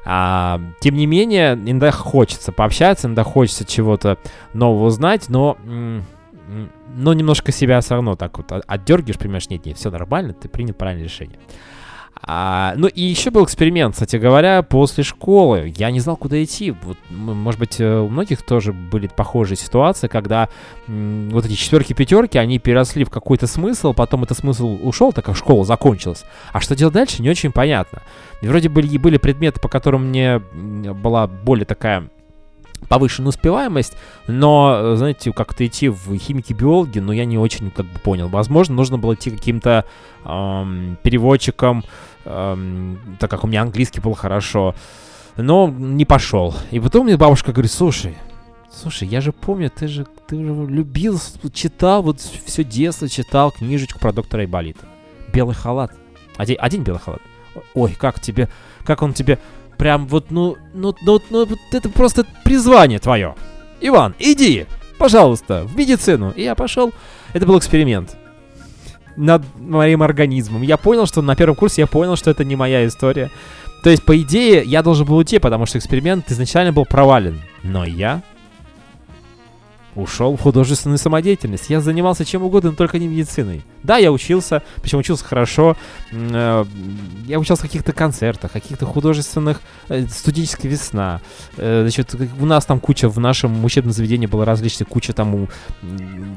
А, 0.10 0.62
тем 0.80 0.96
не 0.96 1.06
менее, 1.06 1.54
иногда 1.56 1.92
хочется 1.92 2.54
пообщаться, 2.54 3.08
иногда 3.08 3.24
хочется 3.24 3.66
чего-то 3.66 4.18
нового 4.54 4.86
узнать, 4.86 5.28
но, 5.28 5.58
но 6.96 7.14
немножко 7.14 7.52
себя 7.52 7.82
все 7.82 7.96
равно 7.96 8.16
так 8.16 8.38
вот 8.38 8.50
от- 8.54 8.64
отдергиваешь, 8.68 9.20
понимаешь, 9.20 9.50
нет, 9.50 9.66
нет, 9.66 9.76
все 9.78 9.92
нормально, 9.92 10.32
ты 10.32 10.48
принял 10.48 10.74
правильное 10.74 11.04
решение. 11.04 11.38
А, 12.22 12.74
ну 12.76 12.88
и 12.88 13.02
еще 13.02 13.32
был 13.32 13.44
эксперимент, 13.46 13.94
кстати 13.94 14.16
говоря, 14.16 14.62
после 14.62 15.04
школы. 15.04 15.74
Я 15.78 15.92
не 15.92 16.00
знал, 16.00 16.18
куда 16.18 16.42
идти. 16.44 16.72
Вот, 16.72 16.98
может 17.10 17.60
быть, 17.60 17.80
э, 17.80 18.00
у 18.00 18.10
многих 18.10 18.42
тоже 18.42 18.74
были 18.74 19.08
похожие 19.08 19.58
ситуации, 19.58 20.08
когда 20.08 20.50
м, 20.88 21.30
вот 21.32 21.46
эти 21.46 21.54
четверки, 21.54 21.94
пятерки, 21.94 22.38
они 22.38 22.60
переросли 22.60 23.04
в 23.04 23.10
какой-то 23.10 23.48
смысл, 23.48 23.94
потом 23.94 24.24
этот 24.24 24.38
смысл 24.38 24.78
ушел, 24.82 25.14
так 25.14 25.26
как 25.26 25.36
школа 25.36 25.66
закончилась. 25.66 26.26
А 26.54 26.60
что 26.60 26.76
делать 26.76 26.94
дальше, 26.94 27.22
не 27.22 27.30
очень 27.30 27.52
понятно. 27.52 28.02
Вроде 28.42 28.70
были, 28.70 28.98
были 28.98 29.18
предметы, 29.18 29.60
по 29.60 29.68
которым 29.68 30.10
мне 30.10 30.40
была 30.40 31.28
более 31.28 31.66
такая 31.66 32.10
повышенная 32.90 33.30
успеваемость, 33.30 33.98
но, 34.28 34.80
э, 34.80 34.96
знаете, 34.96 35.32
как-то 35.34 35.66
идти 35.66 35.90
в 35.90 36.18
химики-биологи, 36.18 37.00
но 37.00 37.12
я 37.14 37.26
не 37.26 37.38
очень 37.38 37.70
как 37.72 37.86
бы 37.86 38.00
понял. 38.00 38.28
Возможно, 38.30 38.76
нужно 38.76 38.98
было 38.98 39.16
идти 39.16 39.30
каким-то 39.30 39.86
эм, 40.24 40.98
переводчиком, 41.04 41.84
эм, 42.26 43.00
так 43.20 43.30
как 43.30 43.44
у 43.44 43.48
меня 43.48 43.62
английский 43.62 44.00
был 44.00 44.14
хорошо, 44.14 44.74
но 45.36 45.68
не 45.68 46.06
пошел. 46.06 46.56
И 46.72 46.80
потом 46.80 47.06
мне 47.06 47.18
бабушка 47.18 47.52
говорит, 47.52 47.72
слушай, 47.72 48.18
слушай, 48.72 49.08
я 49.08 49.22
же 49.22 49.32
помню, 49.32 49.70
ты 49.70 49.88
же, 49.88 50.06
ты 50.28 50.38
же 50.38 50.66
любил, 50.68 51.20
читал, 51.54 52.04
вот 52.04 52.20
все 52.22 52.64
детство 52.64 53.10
читал 53.10 53.52
книжечку 53.52 54.00
про 54.00 54.14
доктора 54.14 54.42
Айболита. 54.42 54.86
Белый 55.34 55.56
халат. 55.56 55.92
Одень, 56.38 56.58
одень 56.58 56.84
белый 56.84 57.02
халат. 57.02 57.22
Ой, 57.74 57.96
как 58.00 58.20
тебе, 58.20 58.50
как 58.86 59.02
он 59.02 59.14
тебе 59.14 59.40
прям 59.78 60.08
вот, 60.08 60.32
ну, 60.32 60.58
ну, 60.74 60.96
ну, 61.02 61.22
ну, 61.30 61.46
вот 61.46 61.60
это 61.72 61.90
просто 61.90 62.26
призвание 62.44 63.00
твое. 63.00 63.36
Иван, 63.82 64.16
иди, 64.20 64.66
пожалуйста, 64.98 65.64
в 65.66 65.76
медицину. 65.76 66.32
И 66.36 66.44
я 66.44 66.56
пошел. 66.56 66.92
Это 67.34 67.46
был 67.46 67.58
эксперимент 67.58 68.18
над 69.16 69.44
моим 69.60 70.04
организмом. 70.04 70.62
Я 70.62 70.78
понял, 70.78 71.06
что 71.06 71.22
на 71.22 71.36
первом 71.36 71.56
курсе 71.56 71.82
я 71.82 71.88
понял, 71.88 72.16
что 72.16 72.30
это 72.32 72.44
не 72.44 72.56
моя 72.56 72.86
история. 72.86 73.32
То 73.84 73.90
есть, 73.90 74.04
по 74.04 74.20
идее, 74.20 74.64
я 74.64 74.82
должен 74.84 75.06
был 75.06 75.18
уйти, 75.18 75.40
потому 75.40 75.66
что 75.66 75.78
эксперимент 75.78 76.32
изначально 76.32 76.74
был 76.74 76.86
провален. 76.86 77.40
Но 77.64 77.86
я 77.86 78.22
ушел 79.98 80.36
в 80.38 80.42
художественную 80.42 80.98
самодеятельность. 80.98 81.70
Я 81.70 81.82
занимался 81.82 82.26
чем 82.26 82.44
угодно, 82.44 82.72
но 82.72 82.76
только 82.76 83.00
не 83.00 83.08
медициной. 83.08 83.64
Да, 83.84 83.98
я 83.98 84.12
учился, 84.12 84.62
причем 84.82 85.00
учился 85.00 85.24
хорошо. 85.26 85.76
Э, 86.12 86.66
Я 87.26 87.40
учился 87.40 87.64
в 87.64 87.66
каких-то 87.66 87.94
концертах, 87.94 88.52
каких-то 88.52 88.86
художественных... 88.86 89.62
э, 89.90 90.06
Студенческая 90.08 90.70
весна. 90.70 91.22
Э, 91.58 91.82
Значит, 91.82 92.16
у 92.40 92.46
нас 92.46 92.66
там 92.66 92.80
куча, 92.80 93.10
в 93.10 93.20
нашем 93.20 93.64
учебном 93.66 93.94
заведении 93.94 94.28
было 94.28 94.46
различных, 94.46 94.88
куча 94.88 95.14
там 95.14 95.48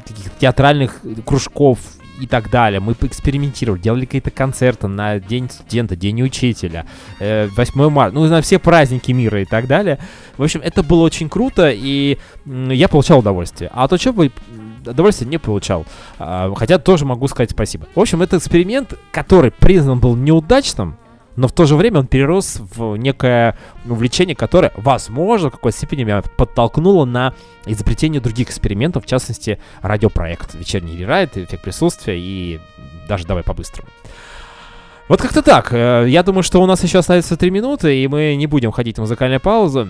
каких-то 0.07 0.39
театральных 0.41 1.01
кружков 1.25 1.79
и 2.21 2.27
так 2.27 2.51
далее. 2.51 2.81
Мы 2.81 2.95
поэкспериментировали, 2.95 3.81
делали 3.81 4.05
какие-то 4.05 4.31
концерты 4.31 4.89
на 4.89 5.19
День 5.19 5.49
студента, 5.51 5.97
День 5.97 6.23
учителя, 6.23 6.87
э, 7.19 7.49
8 7.57 7.89
марта, 7.91 8.15
ну, 8.15 8.27
на 8.27 8.41
все 8.43 8.59
праздники 8.59 9.13
мира 9.13 9.43
и 9.43 9.45
так 9.45 9.67
далее. 9.67 9.99
В 10.37 10.43
общем, 10.43 10.61
это 10.63 10.83
было 10.83 11.03
очень 11.03 11.29
круто, 11.29 11.71
и 11.71 12.19
я 12.47 12.89
получал 12.89 13.21
удовольствие. 13.21 13.71
А 13.73 13.85
от 13.85 13.93
учебы 13.93 14.27
м, 14.27 14.83
удовольствия 14.87 15.27
не 15.27 15.39
получал. 15.39 15.87
А, 16.19 16.53
Хотя 16.55 16.79
тоже 16.79 17.05
могу 17.05 17.29
сказать 17.29 17.51
спасибо. 17.51 17.87
В 17.95 18.01
общем, 18.01 18.23
это 18.23 18.39
эксперимент, 18.39 18.95
который 19.13 19.51
признан 19.51 19.99
был 19.99 20.17
неудачным, 20.17 20.97
но 21.37 21.49
в 21.49 21.53
то 21.53 21.65
же 21.65 21.77
время 21.77 22.01
он 22.01 22.07
перерос 22.07 22.61
в 22.75 22.97
некое 22.97 23.57
увлечение, 23.87 24.35
которое, 24.35 24.73
возможно, 24.77 25.49
в 25.49 25.53
какой-то 25.53 25.77
степени 25.77 26.05
меня 26.05 26.23
подтолкнуло 26.37 27.05
на 27.05 27.35
изобретение 27.67 28.21
других 28.21 28.49
экспериментов, 28.49 29.05
в 29.05 29.07
частности, 29.07 29.59
радиопроект 29.83 30.55
«Вечерний 30.55 30.97
рерайт», 30.97 31.37
«Эффект 31.37 31.63
присутствия» 31.63 32.19
и 32.19 32.61
даже 33.09 33.27
«Давай 33.27 33.43
по-быстрому». 33.43 33.89
Вот 35.09 35.21
как-то 35.21 35.43
так. 35.43 35.73
Э, 35.73 36.05
Я 36.07 36.23
думаю, 36.23 36.45
что 36.45 36.63
у 36.63 36.67
нас 36.67 36.85
еще 36.85 36.99
остается 36.99 37.37
три 37.37 37.51
минуты, 37.51 38.01
и 38.01 38.07
мы 38.07 38.37
не 38.37 38.47
будем 38.47 38.71
ходить 38.71 38.97
в 38.97 39.01
музыкальную 39.01 39.41
паузу, 39.41 39.89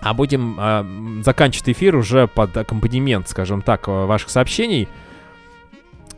а 0.00 0.14
будем 0.14 0.58
э, 0.58 1.22
заканчивать 1.22 1.68
эфир 1.68 1.94
уже 1.94 2.26
под 2.26 2.56
аккомпанемент, 2.56 3.28
скажем 3.28 3.62
так, 3.62 3.86
э, 3.86 4.04
ваших 4.04 4.30
сообщений. 4.30 4.88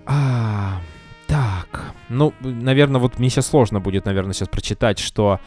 А, 0.07 0.81
так, 1.27 1.93
ну, 2.09 2.33
наверное, 2.41 3.01
вот 3.01 3.19
мне 3.19 3.31
сейчас 3.31 3.47
сложно 3.47 3.81
будет, 3.81 4.05
наверное, 4.05 4.33
сейчас 4.33 4.49
прочитать, 4.49 4.99
что... 4.99 5.41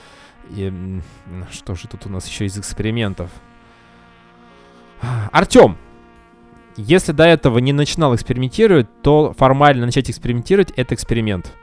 эм, 0.56 1.04
что 1.52 1.76
же 1.76 1.88
тут 1.88 2.06
у 2.06 2.10
нас 2.10 2.28
еще 2.28 2.46
из 2.46 2.58
экспериментов? 2.58 3.30
Артем, 5.32 5.78
если 6.76 7.12
до 7.12 7.24
этого 7.26 7.58
не 7.60 7.74
начинал 7.74 8.16
экспериментировать, 8.16 8.88
то 9.02 9.34
формально 9.38 9.86
начать 9.86 10.10
экспериментировать— 10.10 10.72
это 10.76 10.96
эксперимент. 10.96 11.54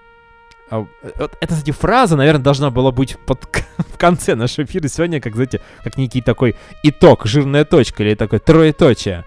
А, 0.71 0.87
эта, 1.03 1.55
кстати, 1.55 1.71
фраза, 1.71 2.17
наверное, 2.17 2.43
должна 2.43 2.71
была 2.71 2.91
быть 2.91 3.17
под, 3.27 3.45
в 3.79 3.99
конце 3.99 4.35
нашего 4.35 4.65
эфира 4.65 4.89
сегодня, 4.89 5.21
как, 5.21 5.35
знаете, 5.35 5.61
как 5.83 5.97
некий 5.97 6.21
такой 6.21 6.57
итог, 6.83 7.27
жирная 7.27 7.65
точка 7.65 8.03
или 8.03 8.15
такое 8.15 8.41
троеточие. 8.41 9.25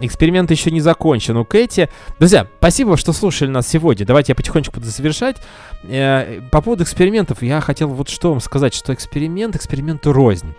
Эксперимент 0.00 0.50
еще 0.50 0.70
не 0.70 0.80
закончен 0.80 1.36
у 1.36 1.44
Кэти. 1.44 1.88
Друзья, 2.18 2.46
спасибо, 2.58 2.96
что 2.96 3.12
слушали 3.12 3.50
нас 3.50 3.66
сегодня. 3.68 4.06
Давайте 4.06 4.32
я 4.32 4.36
потихонечку 4.36 4.74
буду 4.74 4.86
завершать. 4.86 5.36
Э, 5.84 6.40
По 6.50 6.60
поводу 6.60 6.84
экспериментов 6.84 7.42
я 7.42 7.60
хотел 7.60 7.88
вот 7.88 8.08
что 8.08 8.30
вам 8.30 8.40
сказать, 8.40 8.74
что 8.74 8.92
эксперимент 8.94 9.56
эксперименту 9.56 10.12
рознь. 10.12 10.54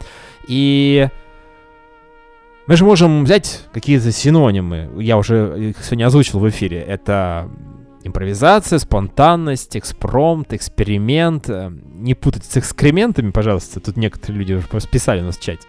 И 0.48 1.08
мы 2.68 2.76
же 2.76 2.86
можем 2.86 3.24
взять 3.26 3.62
какие-то 3.74 4.12
синонимы. 4.12 4.90
Я 4.98 5.18
уже 5.18 5.70
их 5.70 5.84
сегодня 5.84 6.08
озвучил 6.08 6.40
в 6.40 6.50
эфире. 6.50 6.80
Это 6.80 7.50
Импровизация, 8.08 8.80
спонтанность, 8.80 9.76
экспромт, 9.76 10.54
эксперимент. 10.54 11.50
Э, 11.50 11.72
не 11.94 12.14
путать 12.14 12.46
с 12.46 12.56
экскрементами, 12.58 13.32
пожалуйста. 13.32 13.82
Тут 13.82 13.98
некоторые 13.98 14.40
люди 14.40 14.54
уже 14.54 14.68
просто 14.68 14.90
писали 14.90 15.22
у 15.22 15.26
нас 15.26 15.38
в 15.38 15.42
чате. 15.42 15.68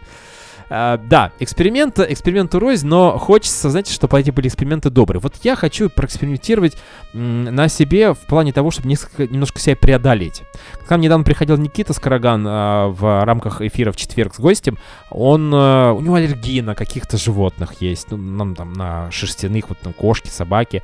Uh, 0.69 1.01
да, 1.07 1.31
эксперимент, 1.39 1.97
эксперименту 1.99 2.59
рознь, 2.59 2.85
но 2.85 3.17
хочется, 3.17 3.71
знаете, 3.71 3.91
чтобы 3.91 4.19
эти 4.19 4.29
были 4.29 4.47
эксперименты 4.47 4.91
добрые. 4.91 5.19
Вот 5.19 5.33
я 5.41 5.55
хочу 5.55 5.89
проэкспериментировать 5.89 6.77
на 7.11 7.67
себе 7.69 8.13
в 8.13 8.19
плане 8.27 8.53
того, 8.53 8.69
чтобы 8.69 8.87
несколько, 8.87 9.25
немножко 9.25 9.59
себя 9.59 9.75
преодолеть. 9.75 10.43
К 10.85 10.91
нам 10.91 11.01
недавно 11.01 11.25
приходил 11.25 11.57
Никита 11.57 11.93
Скороган 11.93 12.45
uh, 12.45 12.91
в 12.91 13.25
рамках 13.25 13.61
эфира 13.61 13.91
в 13.91 13.95
четверг 13.95 14.35
с 14.35 14.39
гостем. 14.39 14.77
Он, 15.09 15.51
uh, 15.51 15.97
у 15.97 16.01
него 16.01 16.13
аллергия 16.13 16.61
на 16.61 16.75
каких-то 16.75 17.17
животных 17.17 17.81
есть, 17.81 18.11
ну, 18.11 18.17
нам 18.17 18.53
там 18.53 18.73
на 18.73 19.09
шерстяных, 19.09 19.69
вот 19.69 19.79
там 19.79 19.93
кошки, 19.93 20.29
собаки. 20.29 20.83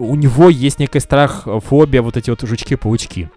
У 0.00 0.16
него 0.16 0.48
есть 0.48 0.80
некий 0.80 0.98
страх, 0.98 1.46
фобия, 1.64 2.02
вот 2.02 2.16
эти 2.16 2.30
вот 2.30 2.42
жучки-паучки. 2.42 3.30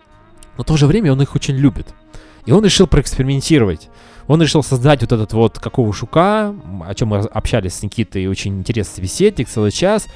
Но 0.58 0.64
в 0.64 0.66
то 0.66 0.76
же 0.76 0.88
время 0.88 1.12
он 1.12 1.22
их 1.22 1.36
очень 1.36 1.56
любит. 1.56 1.94
И 2.48 2.52
он 2.52 2.64
решил 2.64 2.88
проэкспериментировать. 2.88 3.90
Он 4.28 4.42
решил 4.42 4.64
создать 4.64 5.02
вот 5.02 5.12
этот 5.12 5.34
вот 5.34 5.60
какого 5.60 5.94
шука, 5.94 6.56
о 6.86 6.94
чем 6.96 7.10
мы 7.10 7.20
общались 7.20 7.76
с 7.76 7.84
Никитой, 7.84 8.28
очень 8.28 8.60
интересный 8.60 9.02
беседник 9.02 9.48
целый 9.48 9.72
час. 9.72 10.08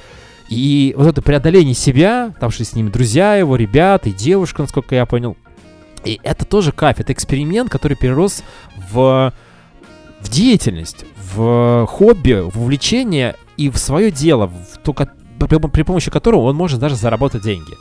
И 0.48 0.94
вот 0.96 1.06
это 1.06 1.22
преодоление 1.22 1.74
себя, 1.74 2.34
там 2.40 2.50
что 2.50 2.64
с 2.64 2.74
ними 2.74 2.90
друзья 2.90 3.36
его, 3.36 3.54
ребята 3.54 4.08
и 4.08 4.12
девушка, 4.12 4.62
насколько 4.62 4.96
я 4.96 5.06
понял. 5.06 5.36
И 6.04 6.18
это 6.24 6.44
тоже 6.44 6.72
кайф, 6.72 6.98
это 6.98 7.12
эксперимент, 7.12 7.70
который 7.70 7.96
перерос 7.96 8.42
в, 8.90 9.32
в 10.20 10.28
деятельность, 10.28 11.04
в 11.32 11.86
хобби, 11.86 12.40
в 12.50 12.60
увлечение 12.60 13.36
и 13.56 13.70
в 13.70 13.76
свое 13.76 14.10
дело, 14.10 14.48
в 14.48 14.78
то, 14.82 14.92
при, 14.92 15.68
при 15.68 15.82
помощи 15.82 16.10
которого 16.10 16.48
он 16.48 16.56
может 16.56 16.80
даже 16.80 16.96
заработать 16.96 17.42
деньги. 17.42 17.74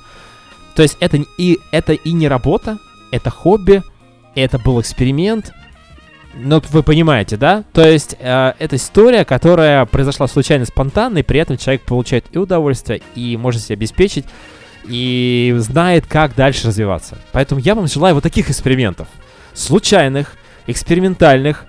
То 0.75 0.83
есть 0.83 0.97
это 0.99 1.17
и, 1.37 1.57
это 1.71 1.93
и 1.93 2.11
не 2.11 2.27
работа, 2.27 2.77
это 3.11 3.31
хобби, 3.31 3.81
это 4.35 4.59
был 4.59 4.79
эксперимент, 4.79 5.51
ну, 6.35 6.61
вы 6.69 6.83
понимаете, 6.83 7.37
да? 7.37 7.63
То 7.73 7.87
есть 7.87 8.15
э, 8.19 8.53
это 8.59 8.75
история, 8.75 9.25
которая 9.25 9.85
произошла 9.85 10.27
случайно, 10.27 10.65
спонтанно, 10.65 11.19
и 11.19 11.23
при 11.23 11.39
этом 11.39 11.57
человек 11.57 11.81
получает 11.81 12.25
и 12.31 12.37
удовольствие, 12.37 13.01
и 13.15 13.35
может 13.37 13.61
себе 13.61 13.75
обеспечить, 13.75 14.25
и 14.85 15.53
знает, 15.57 16.05
как 16.07 16.35
дальше 16.35 16.67
развиваться. 16.67 17.17
Поэтому 17.31 17.61
я 17.61 17.75
вам 17.75 17.87
желаю 17.87 18.15
вот 18.15 18.23
таких 18.23 18.49
экспериментов. 18.49 19.07
Случайных, 19.53 20.35
экспериментальных, 20.67 21.65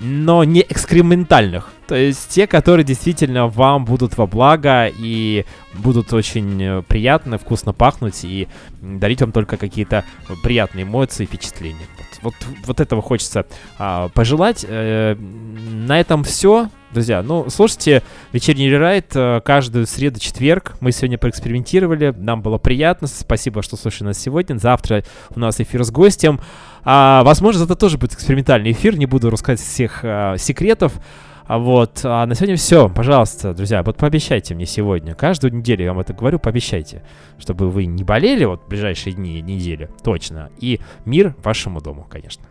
но 0.00 0.44
не 0.44 0.60
экскрементальных. 0.60 1.70
То 1.86 1.94
есть 1.94 2.28
те, 2.28 2.46
которые 2.46 2.84
действительно 2.84 3.48
вам 3.48 3.84
будут 3.84 4.16
во 4.16 4.26
благо 4.26 4.86
и 4.86 5.44
будут 5.74 6.12
очень 6.12 6.62
э, 6.62 6.82
приятно, 6.82 7.36
вкусно 7.36 7.72
пахнуть 7.72 8.24
и 8.24 8.48
дарить 8.80 9.20
вам 9.20 9.32
только 9.32 9.56
какие-то 9.56 10.04
приятные 10.42 10.84
эмоции, 10.84 11.26
впечатления. 11.26 11.86
Вот, 12.22 12.34
вот, 12.34 12.48
вот 12.66 12.80
этого 12.80 13.02
хочется 13.02 13.44
а, 13.78 14.08
пожелать. 14.08 14.64
Э, 14.66 15.14
на 15.16 16.00
этом 16.00 16.24
все. 16.24 16.70
Друзья, 16.92 17.22
ну, 17.22 17.48
слушайте 17.50 18.02
вечерний 18.32 18.68
рерайт 18.68 19.12
э, 19.14 19.40
каждую 19.44 19.86
среду-четверг. 19.86 20.76
Мы 20.80 20.92
сегодня 20.92 21.18
проэкспериментировали, 21.18 22.12
нам 22.16 22.42
было 22.42 22.58
приятно. 22.58 23.06
Спасибо, 23.06 23.62
что 23.62 23.76
слушали 23.76 24.08
нас 24.08 24.18
сегодня. 24.18 24.56
Завтра 24.56 25.04
у 25.34 25.38
нас 25.38 25.60
эфир 25.60 25.84
с 25.84 25.90
гостем. 25.90 26.40
А, 26.84 27.22
возможно, 27.24 27.64
это 27.64 27.76
тоже 27.76 27.98
будет 27.98 28.14
экспериментальный 28.14 28.72
эфир. 28.72 28.96
Не 28.96 29.06
буду 29.06 29.30
рассказать 29.30 29.60
всех 29.60 30.00
а, 30.02 30.36
секретов. 30.36 31.00
А 31.46 31.58
вот, 31.58 32.02
а 32.04 32.26
на 32.26 32.36
сегодня 32.36 32.56
все. 32.56 32.88
Пожалуйста, 32.88 33.52
друзья, 33.54 33.82
вот 33.82 33.96
пообещайте 33.96 34.54
мне 34.54 34.66
сегодня. 34.66 35.16
Каждую 35.16 35.52
неделю 35.52 35.82
я 35.82 35.92
вам 35.92 36.00
это 36.00 36.12
говорю, 36.14 36.38
пообещайте. 36.38 37.02
Чтобы 37.38 37.70
вы 37.70 37.86
не 37.86 38.04
болели 38.04 38.44
вот 38.44 38.62
в 38.62 38.68
ближайшие 38.68 39.14
дни, 39.14 39.40
недели. 39.40 39.90
Точно. 40.04 40.50
И 40.58 40.80
мир 41.04 41.34
вашему 41.42 41.80
дому, 41.80 42.06
конечно. 42.08 42.44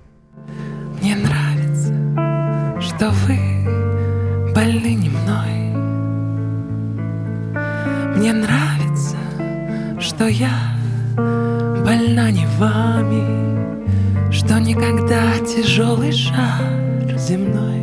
Мне 1.02 1.16
нравится, 1.16 1.94
что 2.82 3.10
вы 3.12 4.54
больны 4.54 4.96
не 4.96 5.10
мной. 5.10 5.60
Мне 8.18 8.34
нравится, 8.34 9.16
что 10.02 10.28
я 10.28 10.52
больна 11.86 12.32
не 12.32 12.46
вами, 12.58 13.49
что 14.32 14.60
никогда 14.60 15.38
тяжелый 15.40 16.12
шар 16.12 17.18
земной 17.18 17.80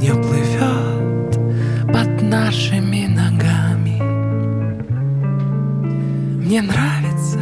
не 0.00 0.10
уплывет 0.10 1.36
под 1.92 2.22
нашими 2.22 3.06
ногами. 3.06 3.98
Мне 6.44 6.60
нравится, 6.62 7.40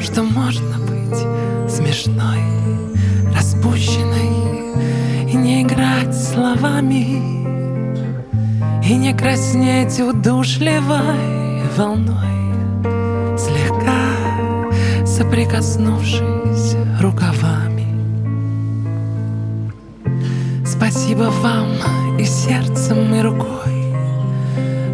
что 0.00 0.24
можно 0.24 0.78
быть 0.80 1.70
смешной, 1.70 2.42
распущенной 3.34 5.30
и 5.30 5.36
не 5.36 5.62
играть 5.62 6.14
словами, 6.14 7.36
и 8.84 8.94
не 8.94 9.14
краснеть 9.14 10.00
удушливой 10.00 11.62
волной, 11.76 12.35
соприкоснувшись 15.26 16.76
рукавами. 17.00 17.86
Спасибо 20.64 21.30
вам 21.42 21.68
и 22.18 22.24
сердцем, 22.24 23.14
и 23.14 23.22
рукой 23.22 23.94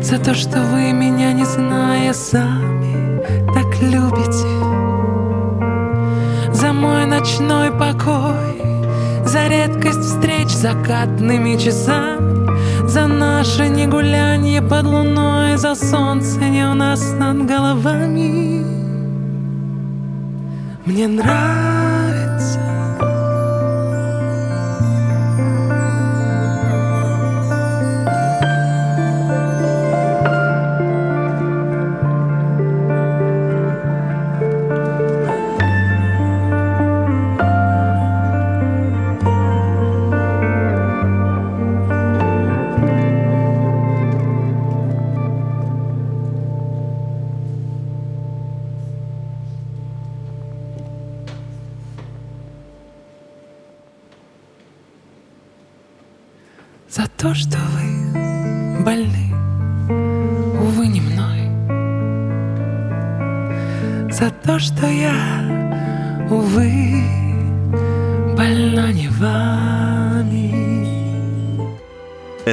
За 0.03 0.19
то, 0.19 0.35
что 0.35 0.61
вы 0.61 0.93
меня, 0.93 1.33
не 1.33 1.45
зная 1.45 2.13
сами, 2.13 3.21
так 3.55 3.83
любите 3.83 4.49
За 6.53 6.73
мой 6.73 7.07
ночной 7.07 7.71
покой 7.71 8.63
За 9.25 9.49
редкость 9.49 10.01
встреч 10.01 10.49
закатными 10.49 11.59
часами 11.59 12.89
За 12.89 13.07
наше 13.07 13.69
негулянье 13.69 14.63
под 14.63 14.85
луной 14.87 15.57
За 15.57 15.75
солнце 15.75 16.39
не 16.41 16.65
у 16.65 16.75
нас 16.75 17.15
над 17.19 17.47
головами 17.47 18.62
Мне 20.85 21.07
нравится 21.07 21.72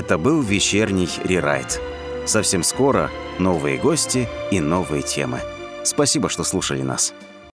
Это 0.10 0.18
был 0.18 0.42
вечерний 0.42 1.08
рерайт. 1.24 1.80
Совсем 2.26 2.64
скоро 2.64 3.12
новые 3.38 3.78
гости 3.78 4.28
и 4.50 4.60
новые 4.60 5.04
темы. 5.04 5.40
Спасибо, 5.84 6.30
что 6.30 6.44
слушали 6.44 6.82
нас. 6.82 7.14